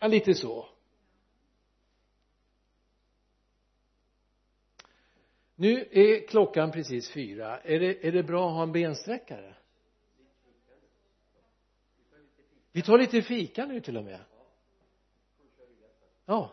ja, 0.00 0.06
lite 0.06 0.34
så. 0.34 0.66
Nu 5.54 5.88
är 5.90 6.26
klockan 6.26 6.72
precis 6.72 7.10
fyra. 7.10 7.58
Är 7.60 7.80
det, 7.80 8.06
är 8.08 8.12
det 8.12 8.22
bra 8.22 8.48
att 8.48 8.54
ha 8.54 8.62
en 8.62 8.72
bensträckare? 8.72 9.54
Vi 12.72 12.82
tar 12.82 12.98
lite 12.98 13.22
fika 13.22 13.66
nu 13.66 13.80
till 13.80 13.96
och 13.96 14.04
med. 14.04 14.20
Ja. 16.24 16.52